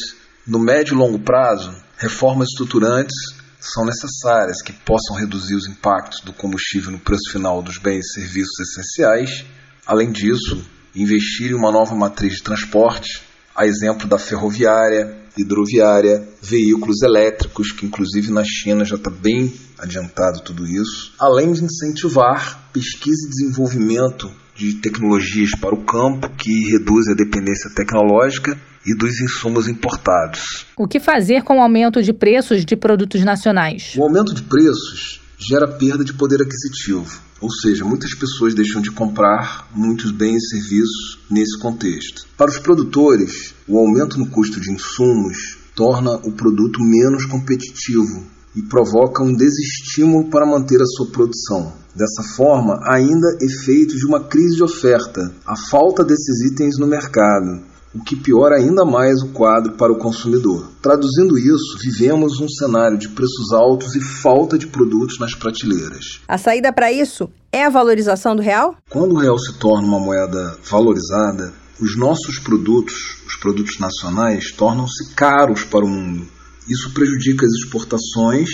No 0.47 0.59
médio 0.59 0.95
e 0.95 0.97
longo 0.97 1.19
prazo, 1.19 1.75
reformas 1.97 2.51
estruturantes 2.51 3.17
são 3.61 3.85
necessárias 3.85 4.63
que 4.63 4.73
possam 4.73 5.17
reduzir 5.17 5.55
os 5.55 5.67
impactos 5.67 6.21
do 6.21 6.33
combustível 6.33 6.93
no 6.93 6.99
preço 6.99 7.31
final 7.31 7.63
dos 7.63 7.79
bens 7.79 8.07
e 8.07 8.21
serviços 8.21 8.59
essenciais. 8.61 9.45
Além 9.87 10.11
disso, 10.11 10.65
investir 10.95 11.51
em 11.51 11.55
uma 11.55 11.73
nova 11.73 11.95
matriz 11.95 12.37
de 12.37 12.43
transporte, 12.43 13.23
a 13.55 13.67
exemplo 13.67 14.07
da 14.07 14.19
ferroviária, 14.19 15.17
hidroviária, 15.37 16.27
veículos 16.43 17.03
elétricos, 17.03 17.73
que 17.73 17.87
inclusive 17.87 18.31
na 18.31 18.45
China 18.45 18.85
já 18.85 18.97
está 18.97 19.11
bem 19.11 19.53
adiantado 19.79 20.41
tudo 20.41 20.67
isso, 20.67 21.13
além 21.19 21.53
de 21.53 21.65
incentivar 21.65 22.71
pesquisa 22.73 23.27
e 23.27 23.31
desenvolvimento 23.31 24.31
de 24.57 24.75
tecnologias 24.75 25.51
para 25.61 25.75
o 25.75 25.85
campo 25.85 26.29
que 26.31 26.71
reduz 26.71 27.09
a 27.09 27.15
dependência 27.15 27.71
tecnológica 27.75 28.59
e 28.87 28.95
dos 28.95 29.21
insumos 29.21 29.69
importados. 29.69 30.65
O 30.77 30.87
que 30.87 31.01
fazer 31.01 31.43
com 31.43 31.59
o 31.59 31.61
aumento 31.61 32.03
de 32.03 32.13
preços 32.13 32.65
de 32.65 32.77
produtos 32.77 33.23
nacionais? 33.25 33.95
O 33.97 34.03
aumento 34.03 34.33
de 34.33 34.43
preços 34.43 35.21
gera 35.39 35.69
perda 35.69 36.05
de 36.05 36.15
poder 36.15 36.41
aquisitivo, 36.41 37.21
ou 37.41 37.51
seja, 37.51 37.85
muitas 37.85 38.15
pessoas 38.15 38.55
deixam 38.55 38.81
de 38.81 38.91
comprar 38.91 39.69
muitos 39.75 40.11
bens 40.11 40.43
e 40.45 40.49
serviços 40.49 41.19
nesse 41.31 41.59
contexto. 41.59 42.27
Para 42.37 42.51
os 42.51 42.59
produtores, 42.59 43.55
o 43.69 43.79
aumento 43.79 44.19
no 44.19 44.29
custo 44.31 44.61
de 44.61 44.71
insumos 44.71 45.59
torna 45.75 46.15
o 46.25 46.33
produto 46.33 46.81
menos 46.81 47.27
competitivo 47.27 48.36
e 48.57 48.63
provoca 48.63 49.23
um 49.23 49.35
desestímulo 49.35 50.31
para 50.31 50.47
manter 50.47 50.81
a 50.81 50.87
sua 50.87 51.07
produção. 51.09 51.73
Dessa 51.95 52.23
forma, 52.35 52.81
ainda 52.85 53.39
efeito 53.41 53.97
de 53.97 54.07
uma 54.07 54.21
crise 54.21 54.57
de 54.57 54.65
oferta, 54.65 55.33
a 55.47 55.57
falta 55.57 56.03
desses 56.03 56.43
itens 56.51 56.79
no 56.79 56.87
mercado, 56.87 57.63
o 57.95 58.03
que 58.03 58.15
piora 58.15 58.57
ainda 58.57 58.85
mais 58.85 59.23
o 59.23 59.29
quadro 59.29 59.73
para 59.73 59.93
o 59.93 59.99
consumidor. 59.99 60.71
Traduzindo 60.83 61.39
isso, 61.39 61.79
vivemos 61.83 62.41
um 62.41 62.49
cenário 62.49 62.99
de 62.99 63.09
preços 63.09 63.53
altos 63.53 63.95
e 63.95 64.01
falta 64.01 64.59
de 64.59 64.67
produtos 64.67 65.19
nas 65.19 65.35
prateleiras. 65.35 66.21
A 66.29 66.37
saída 66.37 66.73
para 66.73 66.93
isso 66.93 67.31
é 67.51 67.65
a 67.65 67.71
valorização 67.71 68.37
do 68.37 68.43
real? 68.43 68.77
Quando 68.91 69.15
o 69.15 69.19
real 69.19 69.39
se 69.39 69.59
torna 69.59 69.87
uma 69.87 69.99
moeda 69.99 70.59
valorizada, 70.71 71.55
os 71.81 71.97
nossos 71.97 72.39
produtos, 72.39 73.23
os 73.27 73.37
produtos 73.37 73.79
nacionais, 73.79 74.53
tornam-se 74.53 75.15
caros 75.15 75.65
para 75.65 75.85
o 75.85 75.89
mundo. 75.89 76.36
Isso 76.69 76.91
prejudica 76.93 77.47
as 77.47 77.53
exportações 77.53 78.49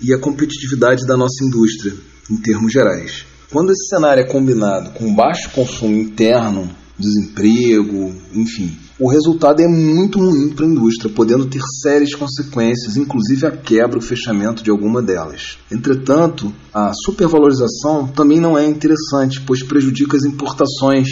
e 0.00 0.12
a 0.12 0.18
competitividade 0.18 1.06
da 1.06 1.16
nossa 1.16 1.44
indústria, 1.44 1.94
em 2.30 2.36
termos 2.36 2.72
gerais. 2.72 3.24
Quando 3.50 3.70
esse 3.70 3.88
cenário 3.88 4.22
é 4.22 4.26
combinado 4.26 4.90
com 4.90 5.14
baixo 5.14 5.50
consumo 5.50 5.94
interno, 5.96 6.70
desemprego, 6.98 8.14
enfim, 8.34 8.76
o 8.98 9.10
resultado 9.10 9.60
é 9.60 9.66
muito 9.66 10.18
ruim 10.18 10.50
para 10.50 10.64
a 10.64 10.68
indústria, 10.68 11.12
podendo 11.12 11.46
ter 11.46 11.60
sérias 11.82 12.14
consequências, 12.14 12.96
inclusive 12.96 13.46
a 13.46 13.50
quebra 13.50 13.96
ou 13.96 14.02
fechamento 14.02 14.62
de 14.62 14.70
alguma 14.70 15.02
delas. 15.02 15.58
Entretanto, 15.70 16.54
a 16.72 16.92
supervalorização 16.94 18.06
também 18.06 18.40
não 18.40 18.56
é 18.56 18.64
interessante, 18.66 19.40
pois 19.40 19.62
prejudica 19.62 20.16
as 20.16 20.24
importações, 20.24 21.08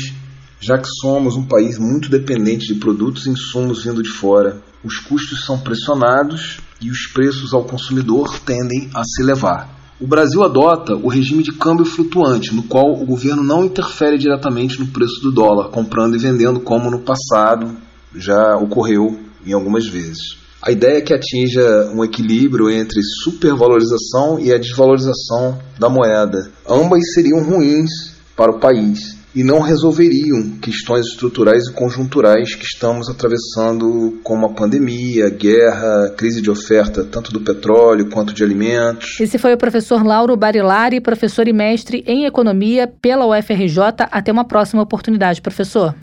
já 0.60 0.78
que 0.78 0.88
somos 1.00 1.36
um 1.36 1.46
país 1.46 1.78
muito 1.78 2.08
dependente 2.08 2.66
de 2.66 2.78
produtos 2.78 3.26
e 3.26 3.30
insumos 3.30 3.82
vindo 3.82 4.02
de 4.02 4.10
fora. 4.10 4.62
Os 4.82 4.98
custos 4.98 5.44
são 5.44 5.58
pressionados 5.58 6.58
e 6.80 6.90
os 6.90 7.06
preços 7.06 7.52
ao 7.52 7.64
consumidor 7.64 8.38
tendem 8.40 8.90
a 8.94 9.02
se 9.04 9.22
elevar. 9.22 9.68
O 10.00 10.06
Brasil 10.06 10.42
adota 10.42 10.94
o 10.94 11.08
regime 11.08 11.42
de 11.42 11.52
câmbio 11.52 11.84
flutuante, 11.84 12.54
no 12.54 12.62
qual 12.62 12.94
o 12.94 13.04
governo 13.04 13.42
não 13.42 13.62
interfere 13.62 14.16
diretamente 14.16 14.80
no 14.80 14.86
preço 14.86 15.20
do 15.20 15.30
dólar, 15.30 15.68
comprando 15.68 16.16
e 16.16 16.18
vendendo 16.18 16.60
como 16.60 16.90
no 16.90 17.00
passado 17.00 17.76
já 18.14 18.56
ocorreu 18.56 19.20
em 19.44 19.52
algumas 19.52 19.86
vezes. 19.86 20.38
A 20.62 20.70
ideia 20.70 20.98
é 20.98 21.00
que 21.02 21.12
atinja 21.12 21.90
um 21.94 22.02
equilíbrio 22.02 22.70
entre 22.70 23.02
supervalorização 23.22 24.38
e 24.38 24.52
a 24.52 24.58
desvalorização 24.58 25.58
da 25.78 25.90
moeda. 25.90 26.50
Ambas 26.66 27.12
seriam 27.14 27.42
ruins 27.42 28.14
para 28.34 28.50
o 28.50 28.58
país, 28.58 29.19
e 29.34 29.44
não 29.44 29.60
resolveriam 29.60 30.58
questões 30.60 31.06
estruturais 31.06 31.68
e 31.68 31.72
conjunturais 31.72 32.54
que 32.54 32.64
estamos 32.64 33.08
atravessando, 33.08 34.18
como 34.22 34.46
a 34.46 34.50
pandemia, 34.50 35.30
guerra, 35.30 36.12
crise 36.16 36.40
de 36.40 36.50
oferta 36.50 37.04
tanto 37.04 37.32
do 37.32 37.40
petróleo 37.40 38.08
quanto 38.10 38.32
de 38.32 38.42
alimentos. 38.42 39.20
Esse 39.20 39.38
foi 39.38 39.54
o 39.54 39.58
professor 39.58 40.04
Lauro 40.04 40.36
Barilari, 40.36 41.00
professor 41.00 41.46
e 41.46 41.52
mestre 41.52 42.02
em 42.06 42.24
economia 42.24 42.86
pela 43.00 43.26
UFRJ. 43.26 43.78
Até 44.10 44.32
uma 44.32 44.44
próxima 44.44 44.82
oportunidade, 44.82 45.40
professor. 45.40 45.94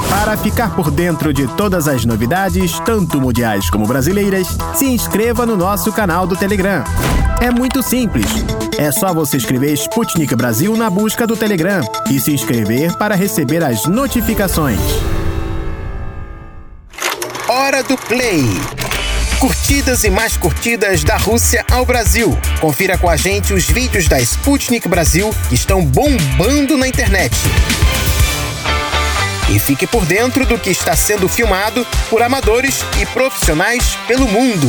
Para 0.10 0.38
ficar 0.38 0.76
por 0.76 0.92
dentro 0.92 1.34
de 1.34 1.48
todas 1.56 1.88
as 1.88 2.06
novidades, 2.06 2.80
tanto 2.82 3.20
mundiais 3.20 3.70
como 3.70 3.88
brasileiras, 3.88 4.48
se 4.76 4.86
inscreva 4.86 5.46
no 5.46 5.58
nosso 5.58 5.92
canal 5.92 6.28
do 6.28 6.36
Telegram. 6.36 6.84
É 7.42 7.50
muito 7.50 7.82
simples. 7.82 8.28
É 8.78 8.92
só 8.92 9.14
você 9.14 9.38
escrever 9.38 9.74
Sputnik 9.74 10.34
Brasil 10.36 10.76
na 10.78 10.90
busca 10.90 11.26
do 11.26 11.36
Telegram 11.36 11.82
e 12.10 12.20
se 12.20 12.32
inscrever 12.32 12.96
para 12.98 13.16
receber 13.16 13.64
as 13.64 13.86
notificações. 13.86 14.80
Hora 17.48 17.84
do 17.84 17.98
Play. 17.98 18.46
Curtidas 19.40 20.04
e 20.04 20.10
mais 20.10 20.36
curtidas 20.36 21.04
da 21.04 21.18
Rússia 21.18 21.64
ao 21.72 21.86
Brasil. 21.86 22.36
Confira 22.60 22.98
com 22.98 23.10
a 23.10 23.16
gente 23.16 23.54
os 23.54 23.66
vídeos 23.66 24.08
da 24.08 24.20
Sputnik 24.20 24.88
Brasil 24.88 25.34
que 25.48 25.56
estão 25.56 25.86
bombando 25.86 26.78
na 26.78 26.88
internet 26.88 27.36
e 29.50 29.60
fique 29.60 29.88
por 29.88 30.06
dentro 30.06 30.46
do 30.46 30.60
que 30.60 30.70
está 30.70 30.96
sendo 30.96 31.28
filmado 31.30 31.86
por 32.10 32.22
amadores 32.22 32.82
e 33.02 33.06
profissionais 33.08 33.96
pelo 34.08 34.28
mundo. 34.28 34.68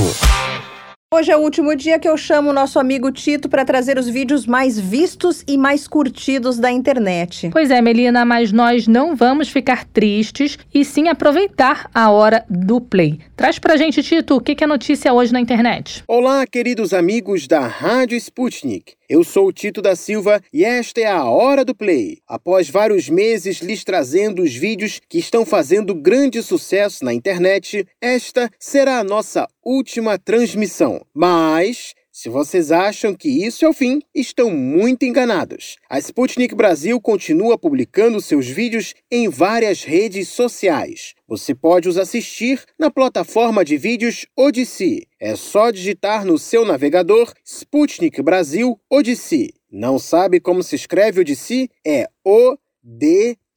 Hoje 1.13 1.33
é 1.33 1.37
o 1.37 1.41
último 1.41 1.75
dia 1.75 1.99
que 1.99 2.07
eu 2.07 2.19
chamo 2.19 2.51
o 2.51 2.53
nosso 2.53 2.79
amigo 2.79 3.11
Tito 3.11 3.49
para 3.49 3.65
trazer 3.65 3.99
os 3.99 4.07
vídeos 4.07 4.47
mais 4.47 4.79
vistos 4.79 5.43
e 5.49 5.57
mais 5.57 5.89
curtidos 5.89 6.59
da 6.59 6.71
internet. 6.71 7.49
Pois 7.51 7.71
é, 7.71 7.81
Melina, 7.81 8.27
mas 8.27 8.53
nós 8.53 8.87
não 8.87 9.17
vamos 9.17 9.49
ficar 9.49 9.87
tristes 9.87 10.59
e 10.73 10.85
sim 10.85 11.09
aproveitar 11.09 11.89
a 11.95 12.11
hora 12.11 12.45
do 12.49 12.79
play. 12.79 13.21
Traz 13.39 13.57
pra 13.57 13.77
gente, 13.77 14.03
Tito, 14.03 14.35
o 14.35 14.41
que 14.41 14.65
é 14.65 14.67
notícia 14.67 15.15
hoje 15.15 15.33
na 15.33 15.41
internet. 15.41 16.03
Olá, 16.09 16.45
queridos 16.45 16.93
amigos 16.93 17.47
da 17.47 17.61
Rádio 17.69 18.17
Sputnik. 18.17 18.95
Eu 19.09 19.23
sou 19.23 19.47
o 19.47 19.53
Tito 19.53 19.81
da 19.81 19.95
Silva 19.95 20.43
e 20.53 20.65
esta 20.65 21.01
é 21.01 21.07
a 21.07 21.23
Hora 21.23 21.65
do 21.65 21.73
Play. 21.73 22.19
Após 22.27 22.69
vários 22.69 23.09
meses 23.09 23.59
lhes 23.61 23.85
trazendo 23.85 24.43
os 24.43 24.57
vídeos 24.57 25.01
que 25.09 25.21
estão 25.21 25.47
fazendo 25.47 25.95
grande 25.95 26.43
sucesso 26.43 27.05
na 27.05 27.15
internet, 27.15 27.87
esta 28.01 28.51
será 28.59 28.99
a 28.99 29.05
nossa 29.05 29.47
última 29.65 30.19
transmissão. 30.19 31.01
Mas 31.15 31.95
se 32.21 32.29
vocês 32.29 32.73
acham 32.73 33.15
que 33.15 33.29
isso 33.29 33.65
é 33.65 33.69
o 33.69 33.73
fim, 33.73 34.03
estão 34.13 34.51
muito 34.51 35.05
enganados. 35.05 35.77
A 35.89 36.01
Sputnik 36.01 36.53
Brasil 36.53 37.01
continua 37.01 37.57
publicando 37.57 38.21
seus 38.21 38.49
vídeos 38.49 38.93
em 39.09 39.29
várias 39.29 39.85
redes 39.85 40.27
sociais. 40.27 41.15
Você 41.29 41.55
pode 41.55 41.89
os 41.89 41.97
assistir 41.97 42.65
na 42.77 42.91
plataforma 42.91 43.65
de 43.65 43.77
vídeos 43.77 44.27
Odyssey. 44.37 45.07
É 45.21 45.37
só 45.37 45.71
digitar 45.71 46.25
no 46.25 46.41
seu 46.41 46.65
navegador 46.65 47.33
Sputnik 47.45 48.21
Brasil 48.21 48.77
Odyssey. 48.91 49.53
Não 49.71 49.97
sabe 49.97 50.41
como 50.41 50.61
se 50.61 50.75
escreve 50.75 51.21
Odyssey? 51.21 51.71
É 51.87 52.09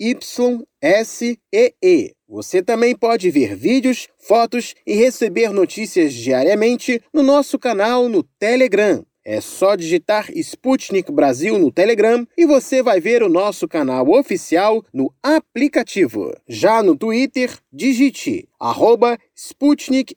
O-D-Y-S-E-E. 0.02 2.14
Você 2.28 2.64
também 2.64 2.96
pode 2.96 3.30
ver 3.30 3.56
vídeos, 3.56 4.08
fotos 4.18 4.74
e 4.86 4.96
receber 4.96 5.52
notícias 5.52 6.14
diariamente 6.14 7.02
no 7.14 7.22
nosso 7.22 7.60
canal 7.60 8.10
no 8.10 8.24
Telegram. 8.24 9.06
É 9.24 9.40
só 9.40 9.76
digitar 9.76 10.36
Sputnik 10.36 11.12
Brasil 11.12 11.60
no 11.60 11.72
Telegram 11.72 12.28
e 12.36 12.44
você 12.44 12.82
vai 12.82 13.00
ver 13.00 13.22
o 13.22 13.30
nosso 13.30 13.68
canal 13.68 14.10
oficial 14.10 14.84
no 14.92 15.14
aplicativo. 15.22 16.34
Já 16.48 16.82
no 16.82 16.98
Twitter, 16.98 17.56
digite 17.72 18.50
arroba 18.60 19.20
Sputnik 19.36 20.16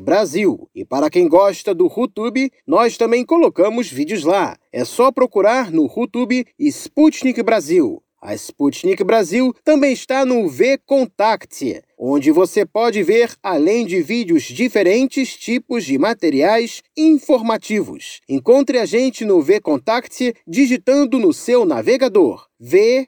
Brasil. 0.00 0.70
E 0.72 0.84
para 0.84 1.10
quem 1.10 1.26
gosta 1.26 1.74
do 1.74 1.86
YouTube, 1.86 2.52
nós 2.64 2.96
também 2.96 3.24
colocamos 3.24 3.90
vídeos 3.90 4.22
lá. 4.22 4.56
É 4.72 4.84
só 4.84 5.10
procurar 5.10 5.72
no 5.72 5.92
YouTube 5.92 6.46
Sputnik 6.56 7.42
Brasil. 7.42 8.00
A 8.22 8.34
Sputnik 8.34 9.02
Brasil 9.02 9.54
também 9.64 9.94
está 9.94 10.26
no 10.26 10.46
V-Contact, 10.46 11.82
onde 11.98 12.30
você 12.30 12.66
pode 12.66 13.02
ver, 13.02 13.34
além 13.42 13.86
de 13.86 14.02
vídeos, 14.02 14.42
diferentes 14.42 15.34
tipos 15.34 15.86
de 15.86 15.96
materiais 15.96 16.82
informativos. 16.94 18.20
Encontre 18.28 18.78
a 18.78 18.84
gente 18.84 19.24
no 19.24 19.40
V-Contact 19.40 20.34
digitando 20.46 21.18
no 21.18 21.32
seu 21.32 21.64
navegador 21.64 22.46
vk.com 22.60 23.06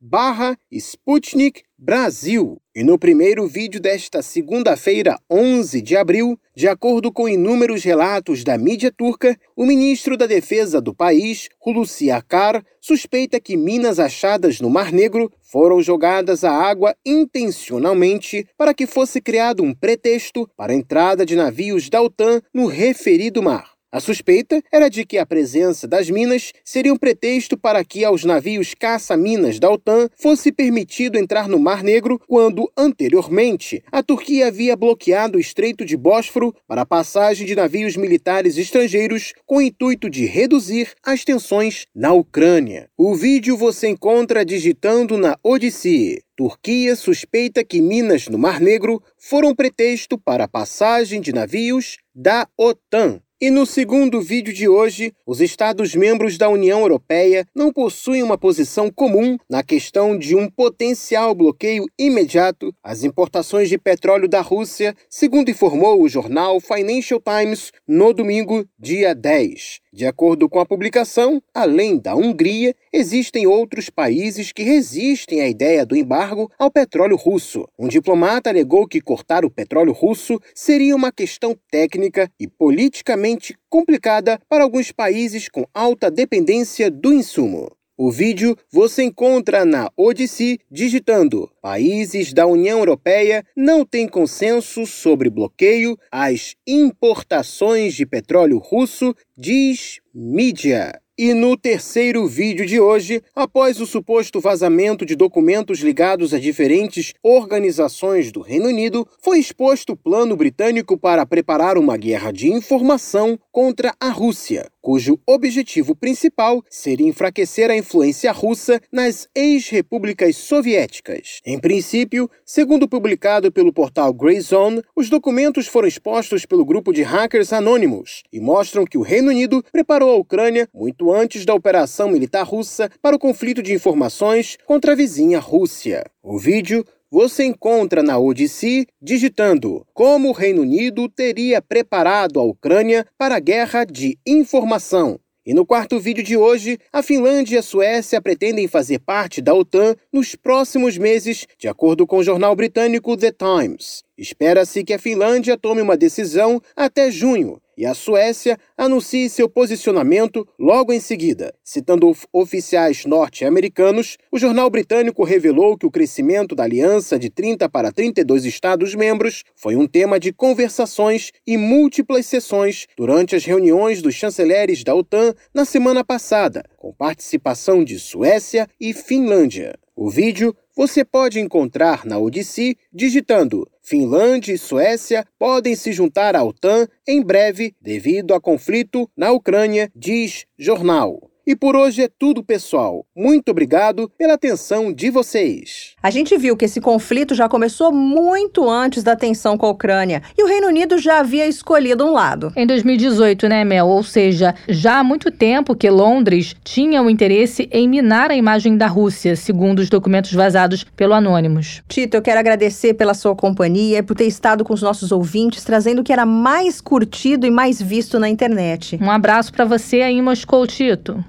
barra 0.00 0.58
Sputnik 0.72 1.62
Brasil. 1.78 2.60
E 2.78 2.84
no 2.84 2.96
primeiro 2.96 3.44
vídeo 3.48 3.80
desta 3.80 4.22
segunda-feira, 4.22 5.18
11 5.28 5.82
de 5.82 5.96
abril, 5.96 6.38
de 6.54 6.68
acordo 6.68 7.10
com 7.10 7.28
inúmeros 7.28 7.82
relatos 7.82 8.44
da 8.44 8.56
mídia 8.56 8.92
turca, 8.96 9.36
o 9.56 9.66
ministro 9.66 10.16
da 10.16 10.28
Defesa 10.28 10.80
do 10.80 10.94
país, 10.94 11.48
Hulusi 11.60 12.08
Akar, 12.08 12.64
suspeita 12.80 13.40
que 13.40 13.56
minas 13.56 13.98
achadas 13.98 14.60
no 14.60 14.70
Mar 14.70 14.92
Negro 14.92 15.28
foram 15.42 15.82
jogadas 15.82 16.44
à 16.44 16.52
água 16.52 16.94
intencionalmente 17.04 18.46
para 18.56 18.72
que 18.72 18.86
fosse 18.86 19.20
criado 19.20 19.64
um 19.64 19.74
pretexto 19.74 20.48
para 20.56 20.72
a 20.72 20.76
entrada 20.76 21.26
de 21.26 21.34
navios 21.34 21.90
da 21.90 22.00
OTAN 22.00 22.40
no 22.54 22.66
referido 22.66 23.42
mar. 23.42 23.77
A 23.90 24.00
suspeita 24.00 24.62
era 24.70 24.90
de 24.90 25.06
que 25.06 25.16
a 25.16 25.24
presença 25.24 25.88
das 25.88 26.10
minas 26.10 26.52
seria 26.62 26.92
um 26.92 26.96
pretexto 26.96 27.56
para 27.56 27.82
que 27.82 28.04
aos 28.04 28.22
navios 28.22 28.74
caça-minas 28.74 29.58
da 29.58 29.70
OTAN 29.70 30.10
fosse 30.14 30.52
permitido 30.52 31.16
entrar 31.16 31.48
no 31.48 31.58
Mar 31.58 31.82
Negro 31.82 32.20
quando, 32.28 32.70
anteriormente, 32.76 33.82
a 33.90 34.02
Turquia 34.02 34.48
havia 34.48 34.76
bloqueado 34.76 35.38
o 35.38 35.40
Estreito 35.40 35.86
de 35.86 35.96
Bósforo 35.96 36.54
para 36.66 36.82
a 36.82 36.86
passagem 36.86 37.46
de 37.46 37.56
navios 37.56 37.96
militares 37.96 38.58
estrangeiros 38.58 39.32
com 39.46 39.56
o 39.56 39.62
intuito 39.62 40.10
de 40.10 40.26
reduzir 40.26 40.92
as 41.02 41.24
tensões 41.24 41.86
na 41.94 42.12
Ucrânia. 42.12 42.90
O 42.94 43.14
vídeo 43.14 43.56
você 43.56 43.88
encontra 43.88 44.44
digitando 44.44 45.16
na 45.16 45.34
Odyssey. 45.42 46.20
Turquia 46.36 46.94
suspeita 46.94 47.64
que 47.64 47.80
minas 47.80 48.28
no 48.28 48.38
Mar 48.38 48.60
Negro 48.60 49.02
foram 49.16 49.54
pretexto 49.54 50.18
para 50.18 50.44
a 50.44 50.48
passagem 50.48 51.22
de 51.22 51.32
navios 51.32 51.96
da 52.14 52.46
OTAN. 52.54 53.22
E 53.40 53.52
no 53.52 53.64
segundo 53.64 54.20
vídeo 54.20 54.52
de 54.52 54.68
hoje, 54.68 55.14
os 55.24 55.40
Estados-membros 55.40 56.36
da 56.36 56.48
União 56.48 56.80
Europeia 56.80 57.46
não 57.54 57.72
possuem 57.72 58.20
uma 58.20 58.36
posição 58.36 58.90
comum 58.90 59.38
na 59.48 59.62
questão 59.62 60.18
de 60.18 60.34
um 60.34 60.50
potencial 60.50 61.36
bloqueio 61.36 61.86
imediato 61.96 62.74
às 62.82 63.04
importações 63.04 63.68
de 63.68 63.78
petróleo 63.78 64.28
da 64.28 64.40
Rússia, 64.40 64.92
segundo 65.08 65.52
informou 65.52 66.02
o 66.02 66.08
jornal 66.08 66.58
Financial 66.58 67.20
Times 67.20 67.70
no 67.86 68.12
domingo, 68.12 68.66
dia 68.76 69.14
10. 69.14 69.82
De 69.92 70.04
acordo 70.04 70.48
com 70.48 70.58
a 70.58 70.66
publicação, 70.66 71.40
além 71.54 71.96
da 71.96 72.16
Hungria, 72.16 72.74
existem 72.92 73.46
outros 73.46 73.90
países 73.90 74.52
que 74.52 74.62
resistem 74.62 75.40
à 75.40 75.48
ideia 75.48 75.84
do 75.84 75.96
embargo 75.96 76.50
ao 76.58 76.70
petróleo 76.70 77.16
russo. 77.16 77.66
Um 77.78 77.88
diplomata 77.88 78.50
alegou 78.50 78.86
que 78.86 79.00
cortar 79.00 79.44
o 79.44 79.50
petróleo 79.50 79.92
russo 79.92 80.40
seria 80.54 80.94
uma 80.94 81.12
questão 81.12 81.56
técnica 81.70 82.30
e 82.38 82.46
politicamente 82.46 83.56
complicada 83.68 84.40
para 84.48 84.64
alguns 84.64 84.92
países 84.92 85.48
com 85.48 85.64
alta 85.72 86.10
dependência 86.10 86.90
do 86.90 87.12
insumo. 87.12 87.70
O 88.00 88.12
vídeo 88.12 88.56
você 88.70 89.02
encontra 89.02 89.64
na 89.64 89.90
Odyssey 89.96 90.60
digitando 90.70 91.50
Países 91.60 92.32
da 92.32 92.46
União 92.46 92.78
Europeia 92.78 93.44
não 93.56 93.84
têm 93.84 94.06
consenso 94.06 94.86
sobre 94.86 95.28
bloqueio 95.28 95.98
às 96.08 96.54
importações 96.64 97.94
de 97.94 98.06
petróleo 98.06 98.58
russo, 98.58 99.12
diz 99.36 99.98
mídia. 100.14 100.92
E 101.20 101.34
no 101.34 101.56
terceiro 101.56 102.28
vídeo 102.28 102.64
de 102.64 102.78
hoje, 102.78 103.20
após 103.34 103.80
o 103.80 103.86
suposto 103.86 104.38
vazamento 104.38 105.04
de 105.04 105.16
documentos 105.16 105.80
ligados 105.80 106.32
a 106.32 106.38
diferentes 106.38 107.12
organizações 107.24 108.30
do 108.30 108.40
Reino 108.40 108.68
Unido, 108.68 109.04
foi 109.20 109.40
exposto 109.40 109.94
o 109.94 109.96
plano 109.96 110.36
britânico 110.36 110.96
para 110.96 111.26
preparar 111.26 111.76
uma 111.76 111.96
guerra 111.96 112.30
de 112.30 112.52
informação 112.52 113.36
contra 113.50 113.92
a 113.98 114.10
Rússia, 114.10 114.70
cujo 114.80 115.18
objetivo 115.26 115.92
principal 115.96 116.62
seria 116.70 117.08
enfraquecer 117.08 117.68
a 117.68 117.76
influência 117.76 118.30
russa 118.30 118.80
nas 118.92 119.26
ex-repúblicas 119.34 120.36
soviéticas. 120.36 121.40
Em 121.44 121.58
princípio, 121.58 122.30
segundo 122.44 122.88
publicado 122.88 123.50
pelo 123.50 123.72
portal 123.72 124.14
Grayzone, 124.14 124.82
os 124.94 125.10
documentos 125.10 125.66
foram 125.66 125.88
expostos 125.88 126.46
pelo 126.46 126.64
grupo 126.64 126.92
de 126.92 127.02
hackers 127.02 127.52
Anonymous 127.52 128.22
e 128.32 128.38
mostram 128.38 128.84
que 128.84 128.96
o 128.96 129.02
Reino 129.02 129.30
Unido 129.30 129.64
preparou 129.72 130.12
a 130.12 130.16
Ucrânia 130.16 130.68
muito 130.72 131.07
antes 131.12 131.44
da 131.44 131.54
operação 131.54 132.08
militar 132.08 132.44
russa 132.44 132.90
para 133.02 133.16
o 133.16 133.18
conflito 133.18 133.62
de 133.62 133.72
informações 133.72 134.56
contra 134.66 134.92
a 134.92 134.94
vizinha 134.94 135.38
Rússia. 135.38 136.04
O 136.22 136.38
vídeo 136.38 136.84
você 137.10 137.44
encontra 137.44 138.02
na 138.02 138.18
Odyssey 138.18 138.86
digitando 139.00 139.86
como 139.94 140.28
o 140.28 140.32
Reino 140.32 140.62
Unido 140.62 141.08
teria 141.08 141.62
preparado 141.62 142.38
a 142.38 142.42
Ucrânia 142.42 143.06
para 143.16 143.36
a 143.36 143.40
guerra 143.40 143.84
de 143.84 144.18
informação. 144.26 145.18
E 145.48 145.54
no 145.54 145.64
quarto 145.64 145.98
vídeo 145.98 146.22
de 146.22 146.36
hoje, 146.36 146.78
a 146.92 147.02
Finlândia 147.02 147.56
e 147.56 147.58
a 147.58 147.62
Suécia 147.62 148.20
pretendem 148.20 148.68
fazer 148.68 148.98
parte 148.98 149.40
da 149.40 149.54
OTAN 149.54 149.96
nos 150.12 150.34
próximos 150.34 150.98
meses, 150.98 151.46
de 151.58 151.66
acordo 151.66 152.06
com 152.06 152.18
o 152.18 152.22
jornal 152.22 152.54
britânico 152.54 153.16
The 153.16 153.32
Times. 153.32 154.02
Espera-se 154.18 154.84
que 154.84 154.92
a 154.92 154.98
Finlândia 154.98 155.56
tome 155.56 155.80
uma 155.80 155.96
decisão 155.96 156.60
até 156.76 157.10
junho 157.10 157.58
e 157.78 157.86
a 157.86 157.94
Suécia 157.94 158.58
anuncie 158.76 159.30
seu 159.30 159.48
posicionamento 159.48 160.44
logo 160.58 160.92
em 160.92 160.98
seguida. 160.98 161.54
Citando 161.62 162.12
oficiais 162.32 163.06
norte-americanos, 163.06 164.18
o 164.32 164.38
jornal 164.38 164.68
britânico 164.68 165.22
revelou 165.22 165.78
que 165.78 165.86
o 165.86 165.90
crescimento 165.90 166.56
da 166.56 166.64
aliança 166.64 167.16
de 167.16 167.30
30 167.30 167.68
para 167.68 167.92
32 167.92 168.44
Estados-membros 168.44 169.44
foi 169.54 169.76
um 169.76 169.86
tema 169.86 170.18
de 170.18 170.32
conversações 170.32 171.30
e 171.46 171.56
múltiplas 171.56 172.26
sessões 172.26 172.88
durante 172.96 173.36
as 173.36 173.44
reuniões 173.44 174.02
dos 174.02 174.16
chanceleres 174.16 174.82
da 174.82 174.92
OTAN 174.92 175.32
na 175.54 175.64
semana 175.64 176.02
passada, 176.02 176.64
com 176.76 176.92
participação 176.92 177.84
de 177.84 178.00
Suécia 178.00 178.66
e 178.80 178.92
Finlândia. 178.92 179.78
O 180.00 180.08
vídeo 180.08 180.54
você 180.76 181.04
pode 181.04 181.40
encontrar 181.40 182.06
na 182.06 182.20
Odyssey 182.20 182.76
digitando 182.92 183.68
Finlândia 183.82 184.52
e 184.52 184.56
Suécia 184.56 185.26
podem 185.36 185.74
se 185.74 185.90
juntar 185.90 186.36
à 186.36 186.44
OTAN 186.44 186.86
em 187.04 187.20
breve 187.20 187.74
devido 187.80 188.32
a 188.32 188.40
conflito 188.40 189.10
na 189.16 189.32
Ucrânia, 189.32 189.90
diz 189.96 190.46
jornal. 190.56 191.28
E 191.48 191.56
por 191.56 191.74
hoje 191.74 192.02
é 192.02 192.10
tudo, 192.18 192.44
pessoal. 192.44 193.06
Muito 193.16 193.48
obrigado 193.48 194.12
pela 194.18 194.34
atenção 194.34 194.92
de 194.92 195.08
vocês. 195.08 195.94
A 196.02 196.10
gente 196.10 196.36
viu 196.36 196.54
que 196.54 196.66
esse 196.66 196.78
conflito 196.78 197.34
já 197.34 197.48
começou 197.48 197.90
muito 197.90 198.68
antes 198.68 199.02
da 199.02 199.16
tensão 199.16 199.56
com 199.56 199.64
a 199.64 199.70
Ucrânia 199.70 200.22
e 200.36 200.44
o 200.44 200.46
Reino 200.46 200.66
Unido 200.66 200.98
já 200.98 201.20
havia 201.20 201.46
escolhido 201.46 202.04
um 202.04 202.12
lado. 202.12 202.52
Em 202.54 202.66
2018, 202.66 203.48
né, 203.48 203.64
Mel? 203.64 203.86
Ou 203.88 204.02
seja, 204.02 204.54
já 204.68 204.98
há 204.98 205.02
muito 205.02 205.30
tempo 205.30 205.74
que 205.74 205.88
Londres 205.88 206.54
tinha 206.62 207.02
o 207.02 207.08
interesse 207.08 207.66
em 207.72 207.88
minar 207.88 208.30
a 208.30 208.36
imagem 208.36 208.76
da 208.76 208.86
Rússia, 208.86 209.34
segundo 209.34 209.78
os 209.78 209.88
documentos 209.88 210.34
vazados 210.34 210.84
pelo 210.84 211.14
Anonymous. 211.14 211.82
Tito, 211.88 212.14
eu 212.14 212.20
quero 212.20 212.40
agradecer 212.40 212.92
pela 212.92 213.14
sua 213.14 213.34
companhia 213.34 214.00
e 214.00 214.02
por 214.02 214.14
ter 214.14 214.26
estado 214.26 214.66
com 214.66 214.74
os 214.74 214.82
nossos 214.82 215.10
ouvintes, 215.12 215.64
trazendo 215.64 216.02
o 216.02 216.04
que 216.04 216.12
era 216.12 216.26
mais 216.26 216.78
curtido 216.78 217.46
e 217.46 217.50
mais 217.50 217.80
visto 217.80 218.18
na 218.18 218.28
internet. 218.28 218.98
Um 219.00 219.10
abraço 219.10 219.50
para 219.50 219.64
você 219.64 220.02
aí 220.02 220.16
em 220.16 220.20
Moscou, 220.20 220.66
Tito. 220.66 221.24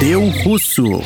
Deu 0.00 0.28
Russo. 0.44 1.00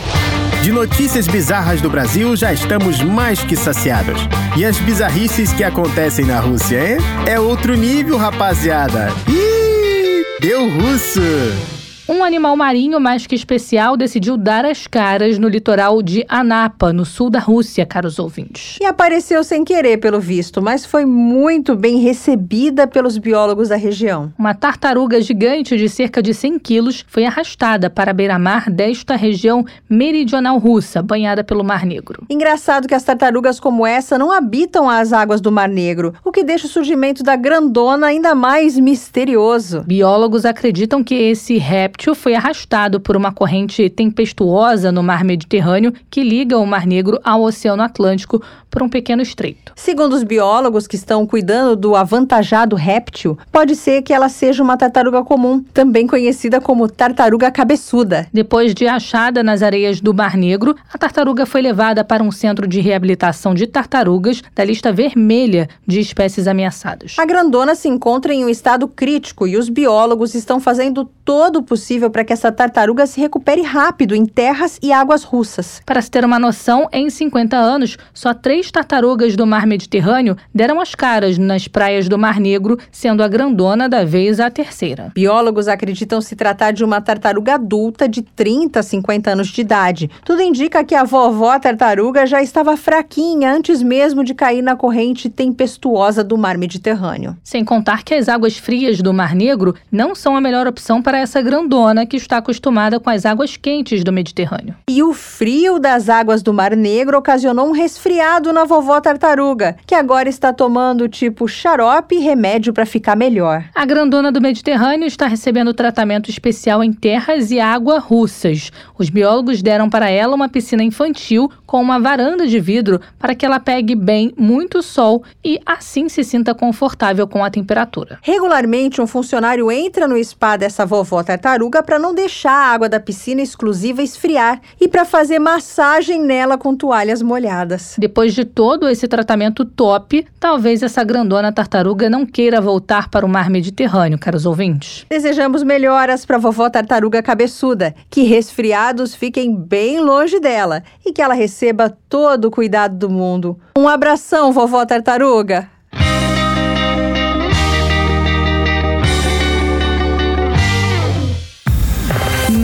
De 0.65 0.73
notícias 0.73 1.29
bizarras 1.29 1.81
do 1.81 1.89
Brasil 1.89 2.35
já 2.35 2.53
estamos 2.53 3.01
mais 3.01 3.45
que 3.45 3.55
saciados. 3.55 4.21
E 4.57 4.65
as 4.65 4.81
bizarrices 4.81 5.53
que 5.53 5.63
acontecem 5.63 6.25
na 6.25 6.41
Rússia, 6.41 6.95
hein? 6.95 6.99
É 7.27 7.39
outro 7.39 7.77
nível, 7.77 8.17
rapaziada. 8.17 9.13
Ih, 9.29 10.25
deu 10.41 10.69
russo! 10.69 11.76
Um 12.09 12.23
animal 12.23 12.57
marinho 12.57 13.01
mais 13.01 13.27
que 13.27 13.35
especial 13.35 13.97
decidiu 13.97 14.37
dar 14.37 14.65
as 14.65 14.87
caras 14.87 15.41
no 15.41 15.49
litoral 15.49 16.01
de 16.01 16.25
Anapa, 16.29 16.93
no 16.93 17.05
sul 17.05 17.29
da 17.29 17.41
Rússia, 17.41 17.85
caros 17.85 18.21
ouvintes. 18.21 18.79
E 18.81 18.85
apareceu 18.85 19.43
sem 19.43 19.65
querer, 19.65 19.97
pelo 19.97 20.21
visto, 20.21 20.63
mas 20.63 20.87
foi 20.87 21.05
muito 21.05 21.75
bem 21.75 21.99
recebida 21.99 22.87
pelos 22.87 23.19
biólogos 23.19 23.71
da 23.71 23.77
região. 23.77 24.33
Uma 24.39 24.55
tartaruga 24.55 25.21
gigante 25.21 25.77
de 25.77 25.89
cerca 25.89 26.23
de 26.23 26.33
100 26.33 26.61
quilos 26.61 27.05
foi 27.09 27.25
arrastada 27.25 27.91
para 27.91 28.13
a 28.13 28.15
beira-mar 28.15 28.71
desta 28.71 29.17
região 29.17 29.67
meridional 29.91 30.59
russa, 30.59 31.03
banhada 31.03 31.43
pelo 31.43 31.65
Mar 31.65 31.85
Negro. 31.85 32.25
Engraçado 32.31 32.87
que 32.87 32.95
as 32.95 33.03
tartarugas 33.03 33.59
como 33.59 33.85
essa 33.85 34.17
não 34.17 34.31
habitam 34.31 34.89
as 34.89 35.13
águas 35.13 35.41
do 35.41 35.51
Mar 35.51 35.69
Negro, 35.69 36.15
o 36.25 36.31
que 36.31 36.45
deixa 36.45 36.69
o 36.69 36.71
surgimento 36.71 37.25
da 37.25 37.35
grandona 37.35 38.07
ainda 38.07 38.33
mais 38.33 38.79
misterioso. 38.79 39.83
Biólogos 39.85 40.45
acreditam 40.45 41.03
que 41.03 41.17
esse 41.17 41.59
réptil 41.59 41.96
foi 42.15 42.35
arrastado 42.35 43.01
por 43.01 43.17
uma 43.17 43.33
corrente 43.33 43.89
tempestuosa 43.89 44.93
no 44.93 45.03
mar 45.03 45.25
Mediterrâneo 45.25 45.93
que 46.11 46.23
liga 46.23 46.59
o 46.59 46.67
Mar 46.67 46.87
Negro 46.87 47.19
ao 47.25 47.43
Oceano 47.43 47.83
Atlântico 47.83 48.43
por 48.71 48.83
um 48.83 48.89
pequeno 48.89 49.23
estreito. 49.23 49.73
Segundo 49.75 50.13
os 50.13 50.23
biólogos 50.23 50.87
que 50.87 50.97
estão 50.97 51.27
cuidando 51.27 51.75
do 51.75 51.97
avantajado 51.97 52.77
réptil, 52.77 53.39
pode 53.51 53.75
ser 53.75 54.03
que 54.03 54.13
ela 54.13 54.29
seja 54.29 54.63
uma 54.63 54.77
tartaruga 54.77 55.25
comum, 55.25 55.63
também 55.73 56.07
conhecida 56.07 56.61
como 56.61 56.87
tartaruga 56.87 57.51
cabeçuda. 57.51 58.27
Depois 58.33 58.75
de 58.75 58.87
achada 58.87 59.43
nas 59.43 59.63
areias 59.63 60.01
do 60.01 60.13
Mar 60.13 60.37
Negro, 60.37 60.77
a 60.93 60.99
tartaruga 60.99 61.47
foi 61.47 61.63
levada 61.63 62.05
para 62.05 62.23
um 62.23 62.31
centro 62.31 62.67
de 62.67 62.81
reabilitação 62.81 63.55
de 63.55 63.67
tartarugas 63.67 64.43
da 64.55 64.65
lista 64.65 64.93
vermelha 64.93 65.69
de 65.87 66.01
espécies 66.01 66.47
ameaçadas. 66.47 67.17
A 67.19 67.25
grandona 67.25 67.75
se 67.75 67.89
encontra 67.89 68.35
em 68.35 68.45
um 68.45 68.49
estado 68.49 68.87
crítico 68.87 69.47
e 69.47 69.57
os 69.57 69.71
biólogos 69.71 70.35
estão 70.35 70.61
fazendo 70.61 71.09
todo 71.25 71.61
o 71.61 71.63
possível 71.63 71.86
para 72.11 72.25
que 72.25 72.33
essa 72.33 72.51
tartaruga 72.51 73.07
se 73.07 73.21
recupere 73.21 73.63
rápido 73.63 74.13
em 74.13 74.27
terras 74.27 74.77
e 74.83 74.93
águas 74.93 75.23
russas. 75.23 75.81
Para 75.87 76.03
se 76.03 76.11
ter 76.11 76.25
uma 76.25 76.37
noção, 76.37 76.89
em 76.93 77.09
50 77.09 77.57
anos, 77.57 77.97
só 78.13 78.35
três 78.35 78.73
tartarugas 78.73 79.37
do 79.37 79.47
mar 79.47 79.67
Mediterrâneo 79.69 80.37
deram 80.53 80.81
as 80.81 80.97
caras 80.97 81.39
nas 81.39 81.69
praias 81.69 82.09
do 82.09 82.19
Mar 82.19 82.41
Negro, 82.41 82.77
sendo 82.91 83.23
a 83.23 83.29
grandona 83.29 83.89
da 83.89 84.05
vez 84.05 84.41
a 84.41 84.51
terceira. 84.51 85.13
Biólogos 85.15 85.69
acreditam 85.69 86.21
se 86.21 86.35
tratar 86.35 86.73
de 86.73 86.83
uma 86.83 87.01
tartaruga 87.01 87.55
adulta 87.55 88.09
de 88.09 88.21
30 88.21 88.81
a 88.81 88.83
50 88.83 89.31
anos 89.31 89.49
de 89.49 89.61
idade. 89.61 90.11
Tudo 90.25 90.43
indica 90.43 90.83
que 90.83 90.95
a 90.95 91.05
vovó 91.05 91.57
tartaruga 91.57 92.27
já 92.27 92.43
estava 92.43 92.77
fraquinha 92.77 93.53
antes 93.53 93.81
mesmo 93.81 94.25
de 94.25 94.35
cair 94.35 94.61
na 94.61 94.75
corrente 94.75 95.31
tempestuosa 95.31 96.25
do 96.25 96.37
mar 96.37 96.59
Mediterrâneo. 96.59 97.37
Sem 97.45 97.65
contar 97.65 98.03
que 98.03 98.15
as 98.15 98.29
águas 98.29 98.59
frias 98.59 99.01
do 99.01 99.15
Mar 99.15 99.37
Negro 99.37 99.75
não 99.91 100.17
são 100.17 100.37
a 100.37 100.41
melhor 100.41 100.67
opção 100.67 101.01
para 101.01 101.19
essa 101.19 101.41
grandona 101.41 101.76
que 102.09 102.17
está 102.17 102.39
acostumada 102.39 102.99
com 102.99 103.11
as 103.11 103.27
águas 103.27 103.55
quentes 103.55 104.03
do 104.03 104.11
Mediterrâneo. 104.11 104.75
E 104.89 105.03
o 105.03 105.13
frio 105.13 105.79
das 105.79 106.09
águas 106.09 106.43
do 106.43 106.51
Mar 106.51 106.75
Negro 106.75 107.19
ocasionou 107.19 107.69
um 107.69 107.73
resfriado 107.73 108.51
na 108.51 108.65
vovó 108.65 108.99
tartaruga, 108.99 109.77
que 109.87 109.95
agora 109.95 110.27
está 110.27 110.55
tomando 110.55 111.07
tipo 111.07 111.47
xarope 111.47 112.15
e 112.15 112.21
remédio 112.21 112.73
para 112.73 112.87
ficar 112.87 113.15
melhor. 113.15 113.65
A 113.75 113.85
grandona 113.85 114.33
do 114.33 114.41
Mediterrâneo 114.41 115.07
está 115.07 115.27
recebendo 115.27 115.75
tratamento 115.75 116.31
especial 116.31 116.83
em 116.83 116.95
terras 116.95 117.51
e 117.51 117.61
água 117.61 117.99
russas. 117.99 118.73
Os 118.97 119.11
biólogos 119.11 119.61
deram 119.63 119.91
para 119.91 120.09
ela 120.09 120.35
uma 120.35 120.49
piscina 120.49 120.83
infantil 120.83 121.51
com 121.67 121.83
uma 121.83 122.01
varanda 122.01 122.47
de 122.47 122.59
vidro 122.59 123.03
para 123.19 123.35
que 123.35 123.45
ela 123.45 123.61
pegue 123.61 123.95
bem 123.95 124.33
muito 124.39 124.83
sol 124.83 125.23
e 125.45 125.61
assim 125.67 126.09
se 126.09 126.25
sinta 126.25 126.55
confortável 126.55 127.29
com 127.29 127.45
a 127.45 127.51
temperatura. 127.51 128.19
Regularmente, 128.23 129.03
um 129.03 129.07
funcionário 129.07 129.71
entra 129.71 130.09
no 130.09 130.17
spa 130.25 130.57
dessa 130.57 130.87
vovó 130.87 131.23
tartaruga 131.23 131.66
para 131.83 131.99
não 131.99 132.15
deixar 132.15 132.53
a 132.53 132.73
água 132.73 132.89
da 132.89 133.01
piscina 133.01 133.43
exclusiva 133.43 134.03
esfriar 134.03 134.61
e 134.81 134.89
para 134.89 135.05
fazer 135.05 135.39
massagem 135.39 136.23
nela 136.23 136.57
com 136.59 136.75
toalhas 136.75 137.23
molhadas. 137.23 137.97
Depois 137.99 138.35
de 138.35 138.45
todo 138.45 138.89
esse 138.89 139.07
tratamento 139.07 139.65
top, 139.65 140.27
talvez 140.41 140.83
essa 140.83 141.05
grandona 141.05 141.53
tartaruga 141.53 142.11
não 142.11 142.25
queira 142.25 142.61
voltar 142.61 143.09
para 143.09 143.25
o 143.25 143.29
mar 143.29 143.51
Mediterrâneo, 143.51 144.19
caros 144.19 144.47
ouvintes. 144.47 145.05
Desejamos 145.09 145.63
melhoras 145.63 146.25
para 146.25 146.39
vovó 146.39 146.69
tartaruga 146.71 147.23
cabeçuda, 147.23 147.95
que 148.11 148.23
resfriados 148.23 149.15
fiquem 149.15 149.55
bem 149.55 150.01
longe 150.01 150.41
dela 150.41 150.83
e 151.05 151.13
que 151.13 151.23
ela 151.23 151.35
receba 151.35 151.97
todo 152.09 152.47
o 152.47 152.51
cuidado 152.51 152.97
do 152.97 153.11
mundo. 153.11 153.59
Um 153.79 153.89
abração, 153.89 154.53
vovó 154.53 154.85
tartaruga! 154.85 155.76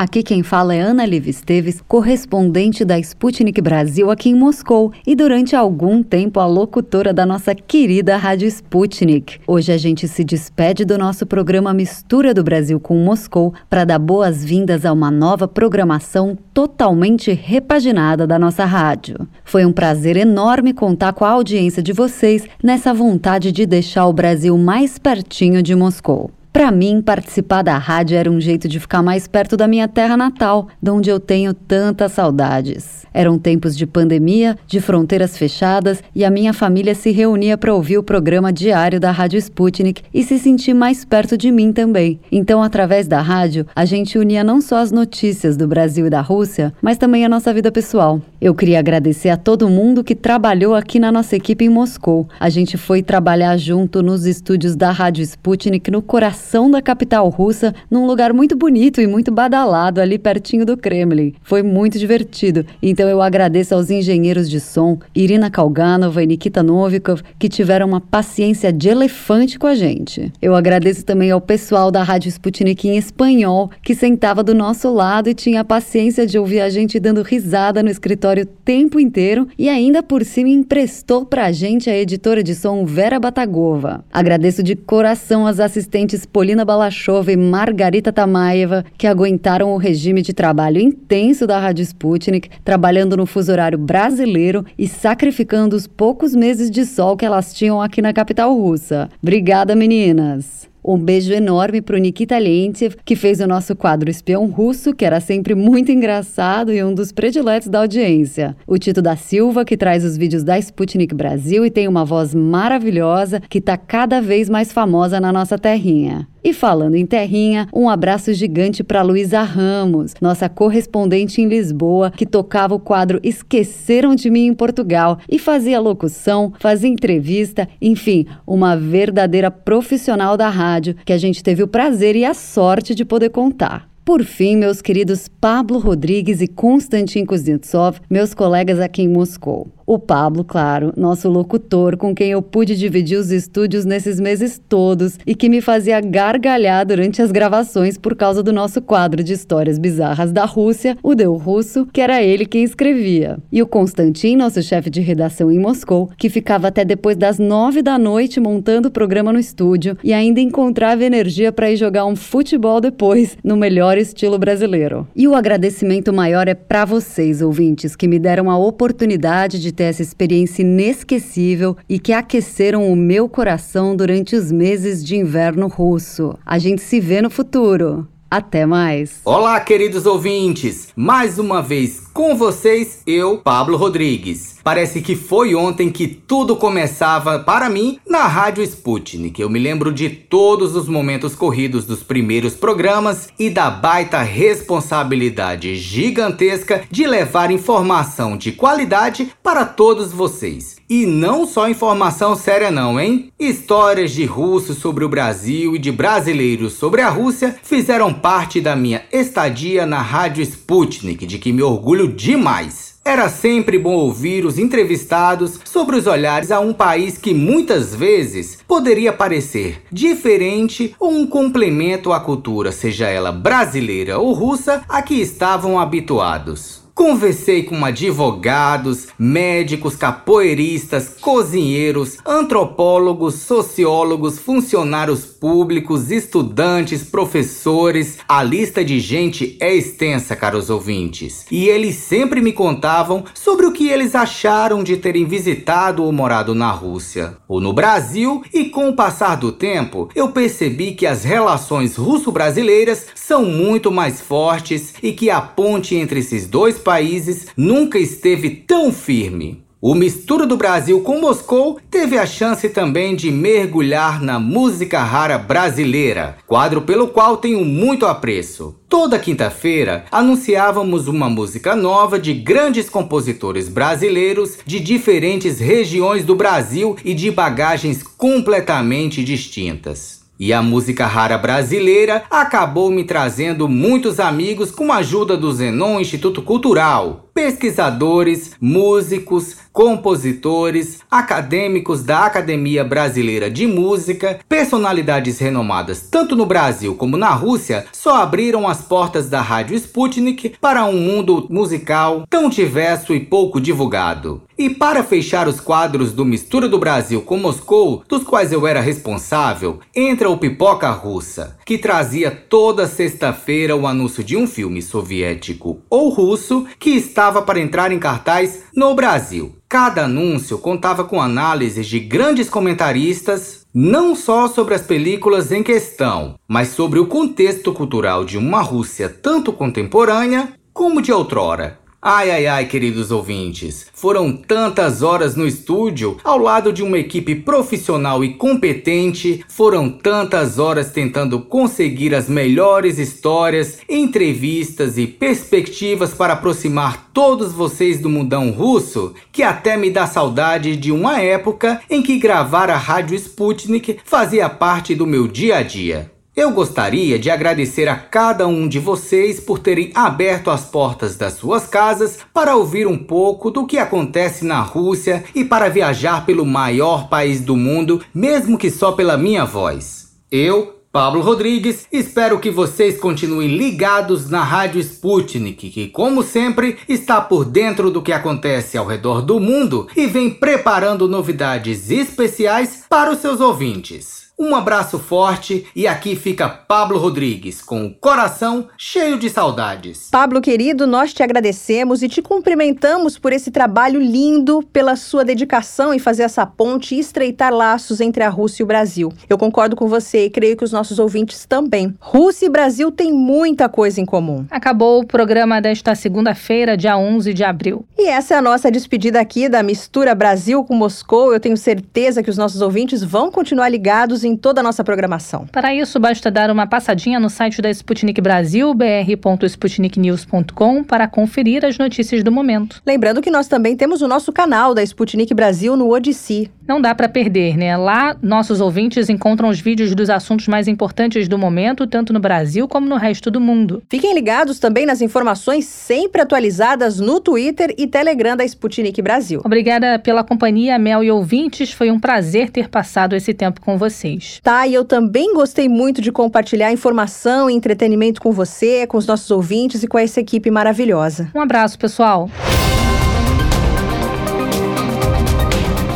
Aqui 0.00 0.22
quem 0.22 0.42
fala 0.42 0.74
é 0.74 0.80
Ana 0.80 1.04
Liv 1.04 1.28
Esteves, 1.28 1.82
correspondente 1.86 2.86
da 2.86 2.98
Sputnik 2.98 3.60
Brasil 3.60 4.10
aqui 4.10 4.30
em 4.30 4.34
Moscou 4.34 4.94
e 5.06 5.14
durante 5.14 5.54
algum 5.54 6.02
tempo 6.02 6.40
a 6.40 6.46
locutora 6.46 7.12
da 7.12 7.26
nossa 7.26 7.54
querida 7.54 8.16
Rádio 8.16 8.48
Sputnik. 8.48 9.38
Hoje 9.46 9.70
a 9.70 9.76
gente 9.76 10.08
se 10.08 10.24
despede 10.24 10.86
do 10.86 10.96
nosso 10.96 11.26
programa 11.26 11.74
Mistura 11.74 12.32
do 12.32 12.42
Brasil 12.42 12.80
com 12.80 12.96
Moscou 12.96 13.52
para 13.68 13.84
dar 13.84 13.98
boas-vindas 13.98 14.86
a 14.86 14.92
uma 14.94 15.10
nova 15.10 15.46
programação 15.46 16.34
totalmente 16.54 17.30
repaginada 17.34 18.26
da 18.26 18.38
nossa 18.38 18.64
rádio. 18.64 19.28
Foi 19.44 19.66
um 19.66 19.72
prazer 19.72 20.16
enorme 20.16 20.72
contar 20.72 21.12
com 21.12 21.26
a 21.26 21.30
audiência 21.32 21.82
de 21.82 21.92
vocês 21.92 22.46
nessa 22.64 22.94
vontade 22.94 23.52
de 23.52 23.66
deixar 23.66 24.06
o 24.06 24.14
Brasil 24.14 24.56
mais 24.56 24.98
pertinho 24.98 25.62
de 25.62 25.74
Moscou. 25.74 26.30
Para 26.52 26.72
mim, 26.72 27.00
participar 27.00 27.62
da 27.62 27.78
rádio 27.78 28.16
era 28.16 28.28
um 28.28 28.40
jeito 28.40 28.66
de 28.66 28.80
ficar 28.80 29.04
mais 29.04 29.28
perto 29.28 29.56
da 29.56 29.68
minha 29.68 29.86
terra 29.86 30.16
natal, 30.16 30.66
de 30.82 30.90
onde 30.90 31.08
eu 31.08 31.20
tenho 31.20 31.54
tantas 31.54 32.10
saudades. 32.10 33.06
Eram 33.14 33.38
tempos 33.38 33.76
de 33.76 33.86
pandemia, 33.86 34.58
de 34.66 34.80
fronteiras 34.80 35.36
fechadas 35.36 36.02
e 36.14 36.24
a 36.24 36.30
minha 36.30 36.52
família 36.52 36.94
se 36.94 37.12
reunia 37.12 37.56
para 37.56 37.72
ouvir 37.72 37.98
o 37.98 38.02
programa 38.02 38.52
diário 38.52 38.98
da 38.98 39.12
Rádio 39.12 39.38
Sputnik 39.38 40.02
e 40.12 40.24
se 40.24 40.38
sentir 40.38 40.74
mais 40.74 41.04
perto 41.04 41.38
de 41.38 41.52
mim 41.52 41.72
também. 41.72 42.18
Então, 42.32 42.62
através 42.62 43.06
da 43.06 43.20
rádio, 43.20 43.64
a 43.74 43.84
gente 43.84 44.18
unia 44.18 44.42
não 44.42 44.60
só 44.60 44.78
as 44.78 44.90
notícias 44.90 45.56
do 45.56 45.68
Brasil 45.68 46.06
e 46.06 46.10
da 46.10 46.20
Rússia, 46.20 46.72
mas 46.82 46.98
também 46.98 47.24
a 47.24 47.28
nossa 47.28 47.54
vida 47.54 47.70
pessoal. 47.70 48.20
Eu 48.40 48.54
queria 48.54 48.80
agradecer 48.80 49.28
a 49.28 49.36
todo 49.36 49.68
mundo 49.68 50.02
que 50.02 50.16
trabalhou 50.16 50.74
aqui 50.74 50.98
na 50.98 51.12
nossa 51.12 51.36
equipe 51.36 51.64
em 51.64 51.68
Moscou. 51.68 52.28
A 52.40 52.48
gente 52.48 52.76
foi 52.76 53.02
trabalhar 53.02 53.56
junto 53.56 54.02
nos 54.02 54.26
estúdios 54.26 54.74
da 54.74 54.90
Rádio 54.90 55.22
Sputnik 55.22 55.90
no 55.90 56.02
coração 56.02 56.39
da 56.70 56.82
capital 56.82 57.28
russa, 57.28 57.74
num 57.90 58.06
lugar 58.06 58.32
muito 58.32 58.56
bonito 58.56 59.00
e 59.00 59.06
muito 59.06 59.30
badalado 59.30 60.00
ali 60.00 60.18
pertinho 60.18 60.66
do 60.66 60.76
Kremlin. 60.76 61.34
Foi 61.42 61.62
muito 61.62 61.98
divertido. 61.98 62.64
Então 62.82 63.08
eu 63.08 63.22
agradeço 63.22 63.74
aos 63.74 63.90
engenheiros 63.90 64.48
de 64.48 64.60
som, 64.60 64.98
Irina 65.14 65.50
Kalganova 65.50 66.22
e 66.22 66.26
Nikita 66.26 66.62
Novikov, 66.62 67.22
que 67.38 67.48
tiveram 67.48 67.86
uma 67.86 68.00
paciência 68.00 68.72
de 68.72 68.88
elefante 68.88 69.58
com 69.58 69.66
a 69.66 69.74
gente. 69.74 70.32
Eu 70.40 70.54
agradeço 70.54 71.04
também 71.04 71.30
ao 71.30 71.40
pessoal 71.40 71.90
da 71.90 72.02
Rádio 72.02 72.28
Sputnik 72.28 72.88
em 72.88 72.96
espanhol, 72.96 73.70
que 73.82 73.94
sentava 73.94 74.42
do 74.42 74.54
nosso 74.54 74.92
lado 74.92 75.28
e 75.28 75.34
tinha 75.34 75.60
a 75.60 75.64
paciência 75.64 76.26
de 76.26 76.38
ouvir 76.38 76.60
a 76.60 76.70
gente 76.70 76.98
dando 76.98 77.22
risada 77.22 77.82
no 77.82 77.90
escritório 77.90 78.44
o 78.44 78.46
tempo 78.46 78.98
inteiro 78.98 79.46
e 79.58 79.68
ainda 79.68 80.02
por 80.02 80.24
cima 80.24 80.48
emprestou 80.48 81.24
pra 81.24 81.52
gente 81.52 81.90
a 81.90 81.96
editora 81.96 82.42
de 82.42 82.54
som 82.54 82.84
Vera 82.84 83.18
Batagova. 83.18 84.04
Agradeço 84.12 84.62
de 84.62 84.74
coração 84.74 85.46
as 85.46 85.60
assistentes 85.60 86.24
Polina 86.32 86.64
Balachova 86.64 87.32
e 87.32 87.36
Margarita 87.36 88.12
Tamaeva, 88.12 88.84
que 88.96 89.06
aguentaram 89.06 89.72
o 89.72 89.76
regime 89.76 90.22
de 90.22 90.32
trabalho 90.32 90.80
intenso 90.80 91.46
da 91.46 91.58
Rádio 91.58 91.82
Sputnik, 91.82 92.48
trabalhando 92.64 93.16
no 93.16 93.26
fuso 93.26 93.50
horário 93.50 93.78
brasileiro 93.78 94.64
e 94.78 94.86
sacrificando 94.86 95.74
os 95.74 95.86
poucos 95.86 96.34
meses 96.34 96.70
de 96.70 96.86
sol 96.86 97.16
que 97.16 97.26
elas 97.26 97.52
tinham 97.52 97.82
aqui 97.82 98.00
na 98.00 98.12
capital 98.12 98.54
russa. 98.54 99.08
Obrigada, 99.20 99.74
meninas! 99.74 100.69
Um 100.84 100.98
beijo 100.98 101.32
enorme 101.32 101.82
para 101.82 101.96
o 101.96 101.98
Nikita 101.98 102.38
Lentiev, 102.38 102.96
que 103.04 103.14
fez 103.14 103.40
o 103.40 103.46
nosso 103.46 103.76
quadro 103.76 104.08
Espião 104.10 104.46
Russo, 104.46 104.94
que 104.94 105.04
era 105.04 105.20
sempre 105.20 105.54
muito 105.54 105.92
engraçado 105.92 106.72
e 106.72 106.82
um 106.82 106.94
dos 106.94 107.12
prediletos 107.12 107.68
da 107.68 107.80
audiência. 107.80 108.56
O 108.66 108.78
Tito 108.78 109.02
da 109.02 109.14
Silva, 109.14 109.64
que 109.64 109.76
traz 109.76 110.04
os 110.04 110.16
vídeos 110.16 110.42
da 110.42 110.58
Sputnik 110.58 111.14
Brasil 111.14 111.66
e 111.66 111.70
tem 111.70 111.86
uma 111.86 112.04
voz 112.04 112.34
maravilhosa 112.34 113.40
que 113.48 113.58
está 113.58 113.76
cada 113.76 114.20
vez 114.20 114.48
mais 114.48 114.72
famosa 114.72 115.20
na 115.20 115.32
nossa 115.32 115.58
terrinha. 115.58 116.26
E 116.42 116.52
falando 116.52 116.94
em 116.94 117.04
terrinha, 117.04 117.68
um 117.72 117.88
abraço 117.88 118.32
gigante 118.32 118.82
para 118.82 119.02
Luísa 119.02 119.42
Ramos, 119.42 120.14
nossa 120.20 120.48
correspondente 120.48 121.42
em 121.42 121.48
Lisboa, 121.48 122.10
que 122.10 122.24
tocava 122.24 122.74
o 122.74 122.80
quadro 122.80 123.20
Esqueceram 123.22 124.14
de 124.14 124.30
Mim 124.30 124.46
em 124.46 124.54
Portugal 124.54 125.18
e 125.28 125.38
fazia 125.38 125.80
locução, 125.80 126.52
fazia 126.58 126.88
entrevista, 126.88 127.68
enfim, 127.80 128.26
uma 128.46 128.76
verdadeira 128.76 129.50
profissional 129.50 130.36
da 130.36 130.48
rádio 130.48 130.96
que 131.04 131.12
a 131.12 131.18
gente 131.18 131.42
teve 131.42 131.62
o 131.62 131.68
prazer 131.68 132.16
e 132.16 132.24
a 132.24 132.32
sorte 132.32 132.94
de 132.94 133.04
poder 133.04 133.30
contar. 133.30 133.89
Por 134.10 134.24
fim, 134.24 134.56
meus 134.56 134.82
queridos 134.82 135.28
Pablo 135.28 135.78
Rodrigues 135.78 136.40
e 136.40 136.48
Konstantin 136.48 137.24
Kuznetsov, 137.24 138.00
meus 138.10 138.34
colegas 138.34 138.80
aqui 138.80 139.02
em 139.02 139.08
Moscou. 139.08 139.68
O 139.90 139.98
Pablo, 139.98 140.44
claro, 140.44 140.92
nosso 140.96 141.28
locutor, 141.28 141.96
com 141.96 142.14
quem 142.14 142.30
eu 142.30 142.40
pude 142.40 142.76
dividir 142.76 143.18
os 143.18 143.32
estúdios 143.32 143.84
nesses 143.84 144.20
meses 144.20 144.60
todos 144.68 145.18
e 145.26 145.34
que 145.34 145.48
me 145.48 145.60
fazia 145.60 146.00
gargalhar 146.00 146.86
durante 146.86 147.20
as 147.20 147.32
gravações 147.32 147.98
por 147.98 148.14
causa 148.14 148.40
do 148.40 148.52
nosso 148.52 148.80
quadro 148.80 149.20
de 149.20 149.32
histórias 149.32 149.80
bizarras 149.80 150.30
da 150.30 150.44
Rússia, 150.44 150.96
o 151.02 151.12
Deu 151.12 151.34
Russo, 151.34 151.88
que 151.92 152.00
era 152.00 152.22
ele 152.22 152.46
quem 152.46 152.62
escrevia. 152.62 153.38
E 153.50 153.60
o 153.60 153.66
Konstantin, 153.66 154.36
nosso 154.36 154.62
chefe 154.62 154.90
de 154.90 155.00
redação 155.00 155.50
em 155.50 155.58
Moscou, 155.58 156.08
que 156.16 156.30
ficava 156.30 156.68
até 156.68 156.84
depois 156.84 157.16
das 157.16 157.40
nove 157.40 157.82
da 157.82 157.98
noite 157.98 158.38
montando 158.38 158.86
o 158.86 158.92
programa 158.92 159.32
no 159.32 159.40
estúdio 159.40 159.98
e 160.04 160.12
ainda 160.12 160.40
encontrava 160.40 161.04
energia 161.04 161.50
para 161.50 161.68
ir 161.68 161.76
jogar 161.76 162.06
um 162.06 162.14
futebol 162.14 162.80
depois, 162.80 163.36
no 163.42 163.56
melhor 163.56 163.98
estilo 164.00 164.38
brasileiro. 164.38 165.06
E 165.14 165.28
o 165.28 165.34
agradecimento 165.34 166.12
maior 166.12 166.48
é 166.48 166.54
para 166.54 166.84
vocês, 166.84 167.42
ouvintes, 167.42 167.94
que 167.94 168.08
me 168.08 168.18
deram 168.18 168.50
a 168.50 168.56
oportunidade 168.56 169.60
de 169.60 169.72
ter 169.72 169.84
essa 169.84 170.02
experiência 170.02 170.62
inesquecível 170.62 171.76
e 171.88 171.98
que 171.98 172.12
aqueceram 172.12 172.90
o 172.90 172.96
meu 172.96 173.28
coração 173.28 173.94
durante 173.94 174.34
os 174.34 174.50
meses 174.50 175.04
de 175.04 175.16
inverno 175.16 175.68
russo. 175.68 176.36
A 176.44 176.58
gente 176.58 176.82
se 176.82 176.98
vê 176.98 177.22
no 177.22 177.30
futuro. 177.30 178.08
Até 178.30 178.64
mais. 178.64 179.20
Olá, 179.24 179.58
queridos 179.58 180.06
ouvintes. 180.06 180.90
Mais 180.94 181.36
uma 181.36 181.60
vez 181.60 182.00
com 182.14 182.36
vocês, 182.36 183.02
eu, 183.04 183.38
Pablo 183.38 183.76
Rodrigues. 183.76 184.56
Parece 184.62 185.02
que 185.02 185.16
foi 185.16 185.56
ontem 185.56 185.90
que 185.90 186.06
tudo 186.06 186.54
começava 186.54 187.40
para 187.40 187.68
mim 187.68 187.98
na 188.08 188.28
Rádio 188.28 188.62
Sputnik. 188.62 189.40
Eu 189.42 189.50
me 189.50 189.58
lembro 189.58 189.92
de 189.92 190.08
todos 190.08 190.76
os 190.76 190.88
momentos 190.88 191.34
corridos 191.34 191.84
dos 191.84 192.04
primeiros 192.04 192.54
programas 192.54 193.30
e 193.36 193.50
da 193.50 193.68
baita 193.68 194.22
responsabilidade 194.22 195.74
gigantesca 195.74 196.84
de 196.88 197.08
levar 197.08 197.50
informação 197.50 198.36
de 198.36 198.52
qualidade 198.52 199.32
para 199.42 199.64
todos 199.64 200.12
vocês. 200.12 200.79
E 200.90 201.06
não 201.06 201.46
só 201.46 201.68
informação 201.68 202.34
séria 202.34 202.68
não, 202.68 202.98
hein? 202.98 203.30
Histórias 203.38 204.10
de 204.10 204.24
russos 204.24 204.78
sobre 204.78 205.04
o 205.04 205.08
Brasil 205.08 205.76
e 205.76 205.78
de 205.78 205.92
brasileiros 205.92 206.72
sobre 206.72 207.00
a 207.00 207.08
Rússia 207.08 207.54
fizeram 207.62 208.12
parte 208.12 208.60
da 208.60 208.74
minha 208.74 209.04
estadia 209.12 209.86
na 209.86 210.02
Rádio 210.02 210.42
Sputnik, 210.42 211.24
de 211.26 211.38
que 211.38 211.52
me 211.52 211.62
orgulho 211.62 212.08
demais. 212.08 212.98
Era 213.04 213.28
sempre 213.28 213.78
bom 213.78 213.94
ouvir 213.94 214.44
os 214.44 214.58
entrevistados 214.58 215.60
sobre 215.64 215.94
os 215.94 216.08
olhares 216.08 216.50
a 216.50 216.58
um 216.58 216.72
país 216.72 217.16
que 217.16 217.32
muitas 217.32 217.94
vezes 217.94 218.58
poderia 218.66 219.12
parecer 219.12 219.82
diferente 219.92 220.96
ou 220.98 221.12
um 221.12 221.24
complemento 221.24 222.12
à 222.12 222.18
cultura, 222.18 222.72
seja 222.72 223.06
ela 223.06 223.30
brasileira 223.30 224.18
ou 224.18 224.32
russa, 224.32 224.82
a 224.88 225.00
que 225.02 225.14
estavam 225.14 225.78
habituados. 225.78 226.79
Conversei 227.00 227.62
com 227.62 227.82
advogados, 227.82 229.08
médicos, 229.18 229.96
capoeiristas, 229.96 231.08
cozinheiros, 231.18 232.18
antropólogos, 232.26 233.36
sociólogos, 233.36 234.38
funcionários 234.38 235.24
públicos, 235.24 236.10
estudantes, 236.10 237.02
professores. 237.02 238.18
A 238.28 238.42
lista 238.42 238.84
de 238.84 239.00
gente 239.00 239.56
é 239.60 239.74
extensa, 239.74 240.36
caros 240.36 240.68
ouvintes. 240.68 241.46
E 241.50 241.68
eles 241.68 241.96
sempre 241.96 242.42
me 242.42 242.52
contavam 242.52 243.24
sobre 243.32 243.64
o 243.64 243.72
que 243.72 243.88
eles 243.88 244.14
acharam 244.14 244.84
de 244.84 244.98
terem 244.98 245.24
visitado 245.24 246.04
ou 246.04 246.12
morado 246.12 246.54
na 246.54 246.70
Rússia 246.70 247.38
ou 247.48 247.62
no 247.62 247.72
Brasil, 247.72 248.42
e 248.52 248.66
com 248.66 248.90
o 248.90 248.94
passar 248.94 249.36
do 249.36 249.50
tempo, 249.50 250.10
eu 250.14 250.28
percebi 250.28 250.92
que 250.92 251.06
as 251.06 251.24
relações 251.24 251.96
russo-brasileiras 251.96 253.06
são 253.14 253.46
muito 253.46 253.90
mais 253.90 254.20
fortes 254.20 254.92
e 255.02 255.12
que 255.12 255.30
a 255.30 255.40
ponte 255.40 255.96
entre 255.96 256.20
esses 256.20 256.46
dois 256.46 256.76
países 256.76 256.89
países 256.90 257.46
nunca 257.56 258.00
esteve 258.00 258.50
tão 258.50 258.92
firme. 258.92 259.62
O 259.80 259.94
Mistura 259.94 260.44
do 260.44 260.56
Brasil 260.56 261.00
com 261.02 261.20
Moscou 261.20 261.78
teve 261.88 262.18
a 262.18 262.26
chance 262.26 262.68
também 262.68 263.14
de 263.14 263.30
mergulhar 263.30 264.20
na 264.20 264.40
música 264.40 265.00
rara 265.00 265.38
brasileira, 265.38 266.36
quadro 266.48 266.82
pelo 266.82 267.06
qual 267.06 267.36
tenho 267.36 267.64
muito 267.64 268.06
apreço. 268.06 268.74
Toda 268.88 269.20
quinta-feira 269.20 270.04
anunciávamos 270.10 271.06
uma 271.06 271.30
música 271.30 271.76
nova 271.76 272.18
de 272.18 272.34
grandes 272.34 272.90
compositores 272.90 273.68
brasileiros 273.68 274.58
de 274.66 274.80
diferentes 274.80 275.60
regiões 275.60 276.24
do 276.24 276.34
Brasil 276.34 276.96
e 277.04 277.14
de 277.14 277.30
bagagens 277.30 278.02
completamente 278.02 279.22
distintas. 279.22 280.19
E 280.42 280.54
a 280.54 280.62
música 280.62 281.06
rara 281.06 281.36
brasileira 281.36 282.22
acabou 282.30 282.90
me 282.90 283.04
trazendo 283.04 283.68
muitos 283.68 284.18
amigos 284.18 284.70
com 284.70 284.90
a 284.90 284.96
ajuda 284.96 285.36
do 285.36 285.52
Zenon 285.52 286.00
Instituto 286.00 286.40
Cultural, 286.40 287.29
pesquisadores, 287.32 288.52
músicos, 288.60 289.56
compositores, 289.72 291.00
acadêmicos 291.10 292.02
da 292.02 292.26
Academia 292.26 292.84
Brasileira 292.84 293.50
de 293.50 293.66
Música, 293.66 294.40
personalidades 294.48 295.38
renomadas 295.38 296.08
tanto 296.10 296.34
no 296.34 296.44
Brasil 296.44 296.94
como 296.94 297.16
na 297.16 297.30
Rússia, 297.30 297.86
só 297.92 298.16
abriram 298.16 298.68
as 298.68 298.82
portas 298.82 299.28
da 299.28 299.40
Rádio 299.40 299.76
Sputnik 299.76 300.54
para 300.60 300.84
um 300.84 300.98
mundo 300.98 301.46
musical 301.48 302.24
tão 302.28 302.48
diverso 302.48 303.14
e 303.14 303.20
pouco 303.20 303.60
divulgado. 303.60 304.42
E 304.58 304.68
para 304.68 305.02
fechar 305.02 305.48
os 305.48 305.58
quadros 305.58 306.12
do 306.12 306.22
Mistura 306.22 306.68
do 306.68 306.78
Brasil 306.78 307.22
com 307.22 307.38
Moscou, 307.38 308.04
dos 308.06 308.22
quais 308.24 308.52
eu 308.52 308.66
era 308.66 308.80
responsável, 308.80 309.80
entra 309.94 310.28
o 310.28 310.36
Pipoca 310.36 310.90
Russa, 310.90 311.56
que 311.64 311.78
trazia 311.78 312.30
toda 312.30 312.86
sexta-feira 312.86 313.74
o 313.74 313.86
anúncio 313.86 314.22
de 314.22 314.36
um 314.36 314.46
filme 314.46 314.82
soviético 314.82 315.80
ou 315.88 316.10
russo 316.10 316.66
que 316.78 316.90
estava 317.20 317.42
para 317.42 317.60
entrar 317.60 317.92
em 317.92 317.98
cartaz 317.98 318.62
no 318.74 318.94
Brasil. 318.94 319.54
Cada 319.68 320.06
anúncio 320.06 320.56
contava 320.56 321.04
com 321.04 321.20
análises 321.20 321.86
de 321.86 322.00
grandes 322.00 322.48
comentaristas, 322.48 323.66
não 323.74 324.16
só 324.16 324.48
sobre 324.48 324.72
as 324.72 324.80
películas 324.80 325.52
em 325.52 325.62
questão, 325.62 326.36
mas 326.48 326.68
sobre 326.68 326.98
o 326.98 327.06
contexto 327.06 327.74
cultural 327.74 328.24
de 328.24 328.38
uma 328.38 328.62
Rússia 328.62 329.06
tanto 329.10 329.52
contemporânea 329.52 330.54
como 330.72 331.02
de 331.02 331.12
outrora. 331.12 331.78
Ai, 332.02 332.30
ai, 332.30 332.46
ai, 332.46 332.64
queridos 332.64 333.10
ouvintes, 333.10 333.86
foram 333.92 334.32
tantas 334.32 335.02
horas 335.02 335.36
no 335.36 335.46
estúdio 335.46 336.16
ao 336.24 336.38
lado 336.38 336.72
de 336.72 336.82
uma 336.82 336.96
equipe 336.96 337.34
profissional 337.34 338.24
e 338.24 338.32
competente, 338.32 339.44
foram 339.46 339.90
tantas 339.90 340.58
horas 340.58 340.90
tentando 340.90 341.40
conseguir 341.40 342.14
as 342.14 342.26
melhores 342.26 342.98
histórias, 342.98 343.80
entrevistas 343.86 344.96
e 344.96 345.06
perspectivas 345.06 346.14
para 346.14 346.32
aproximar 346.32 347.10
todos 347.12 347.52
vocês 347.52 348.00
do 348.00 348.08
mundão 348.08 348.50
russo, 348.50 349.12
que 349.30 349.42
até 349.42 349.76
me 349.76 349.90
dá 349.90 350.06
saudade 350.06 350.76
de 350.76 350.90
uma 350.90 351.20
época 351.20 351.82
em 351.90 352.02
que 352.02 352.18
gravar 352.18 352.70
a 352.70 352.78
Rádio 352.78 353.14
Sputnik 353.14 353.98
fazia 354.06 354.48
parte 354.48 354.94
do 354.94 355.06
meu 355.06 355.28
dia 355.28 355.58
a 355.58 355.62
dia. 355.62 356.10
Eu 356.34 356.52
gostaria 356.52 357.18
de 357.18 357.28
agradecer 357.28 357.88
a 357.88 357.96
cada 357.96 358.46
um 358.46 358.68
de 358.68 358.78
vocês 358.78 359.40
por 359.40 359.58
terem 359.58 359.90
aberto 359.94 360.48
as 360.48 360.64
portas 360.64 361.16
das 361.16 361.32
suas 361.34 361.66
casas 361.66 362.20
para 362.32 362.54
ouvir 362.54 362.86
um 362.86 362.96
pouco 362.96 363.50
do 363.50 363.66
que 363.66 363.76
acontece 363.76 364.44
na 364.44 364.60
Rússia 364.60 365.24
e 365.34 365.44
para 365.44 365.68
viajar 365.68 366.24
pelo 366.24 366.46
maior 366.46 367.08
país 367.08 367.40
do 367.40 367.56
mundo, 367.56 368.00
mesmo 368.14 368.56
que 368.56 368.70
só 368.70 368.92
pela 368.92 369.18
minha 369.18 369.44
voz. 369.44 370.12
Eu, 370.30 370.80
Pablo 370.92 371.20
Rodrigues, 371.20 371.88
espero 371.92 372.38
que 372.38 372.50
vocês 372.50 372.98
continuem 373.00 373.56
ligados 373.56 374.30
na 374.30 374.44
Rádio 374.44 374.80
Sputnik, 374.80 375.68
que, 375.68 375.88
como 375.88 376.22
sempre, 376.22 376.78
está 376.88 377.20
por 377.20 377.44
dentro 377.44 377.90
do 377.90 378.02
que 378.02 378.12
acontece 378.12 378.78
ao 378.78 378.86
redor 378.86 379.20
do 379.20 379.40
mundo 379.40 379.88
e 379.96 380.06
vem 380.06 380.30
preparando 380.30 381.08
novidades 381.08 381.90
especiais 381.90 382.84
para 382.88 383.10
os 383.10 383.18
seus 383.18 383.40
ouvintes. 383.40 384.19
Um 384.42 384.54
abraço 384.54 384.98
forte 384.98 385.66
e 385.76 385.86
aqui 385.86 386.16
fica 386.16 386.48
Pablo 386.48 386.98
Rodrigues 386.98 387.60
com 387.60 387.84
o 387.84 387.94
coração 387.94 388.68
cheio 388.74 389.18
de 389.18 389.28
saudades. 389.28 390.08
Pablo 390.10 390.40
querido, 390.40 390.86
nós 390.86 391.12
te 391.12 391.22
agradecemos 391.22 392.02
e 392.02 392.08
te 392.08 392.22
cumprimentamos 392.22 393.18
por 393.18 393.34
esse 393.34 393.50
trabalho 393.50 394.00
lindo, 394.00 394.62
pela 394.72 394.96
sua 394.96 395.26
dedicação 395.26 395.92
em 395.92 395.98
fazer 395.98 396.22
essa 396.22 396.46
ponte 396.46 396.94
e 396.94 396.98
estreitar 396.98 397.52
laços 397.52 398.00
entre 398.00 398.24
a 398.24 398.30
Rússia 398.30 398.62
e 398.62 398.64
o 398.64 398.66
Brasil. 398.66 399.12
Eu 399.28 399.36
concordo 399.36 399.76
com 399.76 399.86
você 399.86 400.24
e 400.24 400.30
creio 400.30 400.56
que 400.56 400.64
os 400.64 400.72
nossos 400.72 400.98
ouvintes 400.98 401.44
também. 401.44 401.94
Rússia 402.00 402.46
e 402.46 402.50
Brasil 402.50 402.90
têm 402.90 403.12
muita 403.12 403.68
coisa 403.68 404.00
em 404.00 404.06
comum. 404.06 404.46
Acabou 404.50 405.02
o 405.02 405.06
programa 405.06 405.60
desta 405.60 405.94
segunda-feira, 405.94 406.78
dia 406.78 406.96
11 406.96 407.34
de 407.34 407.44
abril. 407.44 407.84
E 407.98 408.08
essa 408.08 408.32
é 408.32 408.38
a 408.38 408.42
nossa 408.42 408.70
despedida 408.70 409.20
aqui 409.20 409.50
da 409.50 409.62
mistura 409.62 410.14
Brasil 410.14 410.64
com 410.64 410.74
Moscou. 410.74 411.30
Eu 411.30 411.40
tenho 411.40 411.58
certeza 411.58 412.22
que 412.22 412.30
os 412.30 412.38
nossos 412.38 412.62
ouvintes 412.62 413.04
vão 413.04 413.30
continuar 413.30 413.68
ligados 413.68 414.24
em 414.24 414.29
toda 414.36 414.60
a 414.60 414.62
nossa 414.62 414.84
programação. 414.84 415.46
Para 415.46 415.74
isso, 415.74 415.98
basta 415.98 416.30
dar 416.30 416.50
uma 416.50 416.66
passadinha 416.66 417.18
no 417.18 417.30
site 417.30 417.62
da 417.62 417.70
Sputnik 417.70 418.20
Brasil, 418.20 418.74
br.sputniknews.com, 418.74 420.84
para 420.84 421.08
conferir 421.08 421.64
as 421.64 421.78
notícias 421.78 422.22
do 422.22 422.30
momento. 422.30 422.82
Lembrando 422.86 423.22
que 423.22 423.30
nós 423.30 423.48
também 423.48 423.76
temos 423.76 424.02
o 424.02 424.08
nosso 424.08 424.32
canal 424.32 424.74
da 424.74 424.82
Sputnik 424.82 425.32
Brasil 425.34 425.76
no 425.76 425.90
Odissi. 425.90 426.50
Não 426.66 426.80
dá 426.80 426.94
para 426.94 427.08
perder, 427.08 427.56
né? 427.56 427.76
Lá, 427.76 428.16
nossos 428.22 428.60
ouvintes 428.60 429.08
encontram 429.08 429.48
os 429.48 429.58
vídeos 429.58 429.92
dos 429.94 430.08
assuntos 430.08 430.46
mais 430.46 430.68
importantes 430.68 431.26
do 431.26 431.36
momento, 431.36 431.86
tanto 431.86 432.12
no 432.12 432.20
Brasil 432.20 432.68
como 432.68 432.86
no 432.86 432.96
resto 432.96 433.30
do 433.30 433.40
mundo. 433.40 433.82
Fiquem 433.88 434.14
ligados 434.14 434.60
também 434.60 434.86
nas 434.86 435.00
informações 435.00 435.64
sempre 435.64 436.22
atualizadas 436.22 437.00
no 437.00 437.18
Twitter 437.18 437.74
e 437.76 437.86
Telegram 437.86 438.36
da 438.36 438.44
Sputnik 438.44 439.02
Brasil. 439.02 439.40
Obrigada 439.44 439.98
pela 439.98 440.22
companhia, 440.22 440.78
Mel 440.78 441.02
e 441.02 441.10
ouvintes. 441.10 441.72
Foi 441.72 441.90
um 441.90 441.98
prazer 441.98 442.50
ter 442.50 442.68
passado 442.68 443.16
esse 443.16 443.34
tempo 443.34 443.60
com 443.60 443.76
vocês. 443.76 444.19
Tá, 444.42 444.66
e 444.66 444.74
eu 444.74 444.84
também 444.84 445.34
gostei 445.34 445.68
muito 445.68 446.00
de 446.00 446.12
compartilhar 446.12 446.72
informação 446.72 447.48
e 447.48 447.54
entretenimento 447.54 448.20
com 448.20 448.32
você, 448.32 448.86
com 448.86 448.96
os 448.96 449.06
nossos 449.06 449.30
ouvintes 449.30 449.82
e 449.82 449.88
com 449.88 449.98
essa 449.98 450.20
equipe 450.20 450.50
maravilhosa. 450.50 451.30
Um 451.34 451.40
abraço, 451.40 451.78
pessoal. 451.78 452.28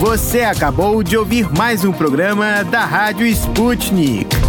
Você 0.00 0.42
acabou 0.42 1.02
de 1.02 1.16
ouvir 1.16 1.50
mais 1.56 1.84
um 1.84 1.92
programa 1.92 2.62
da 2.64 2.84
Rádio 2.84 3.26
Sputnik. 3.26 4.43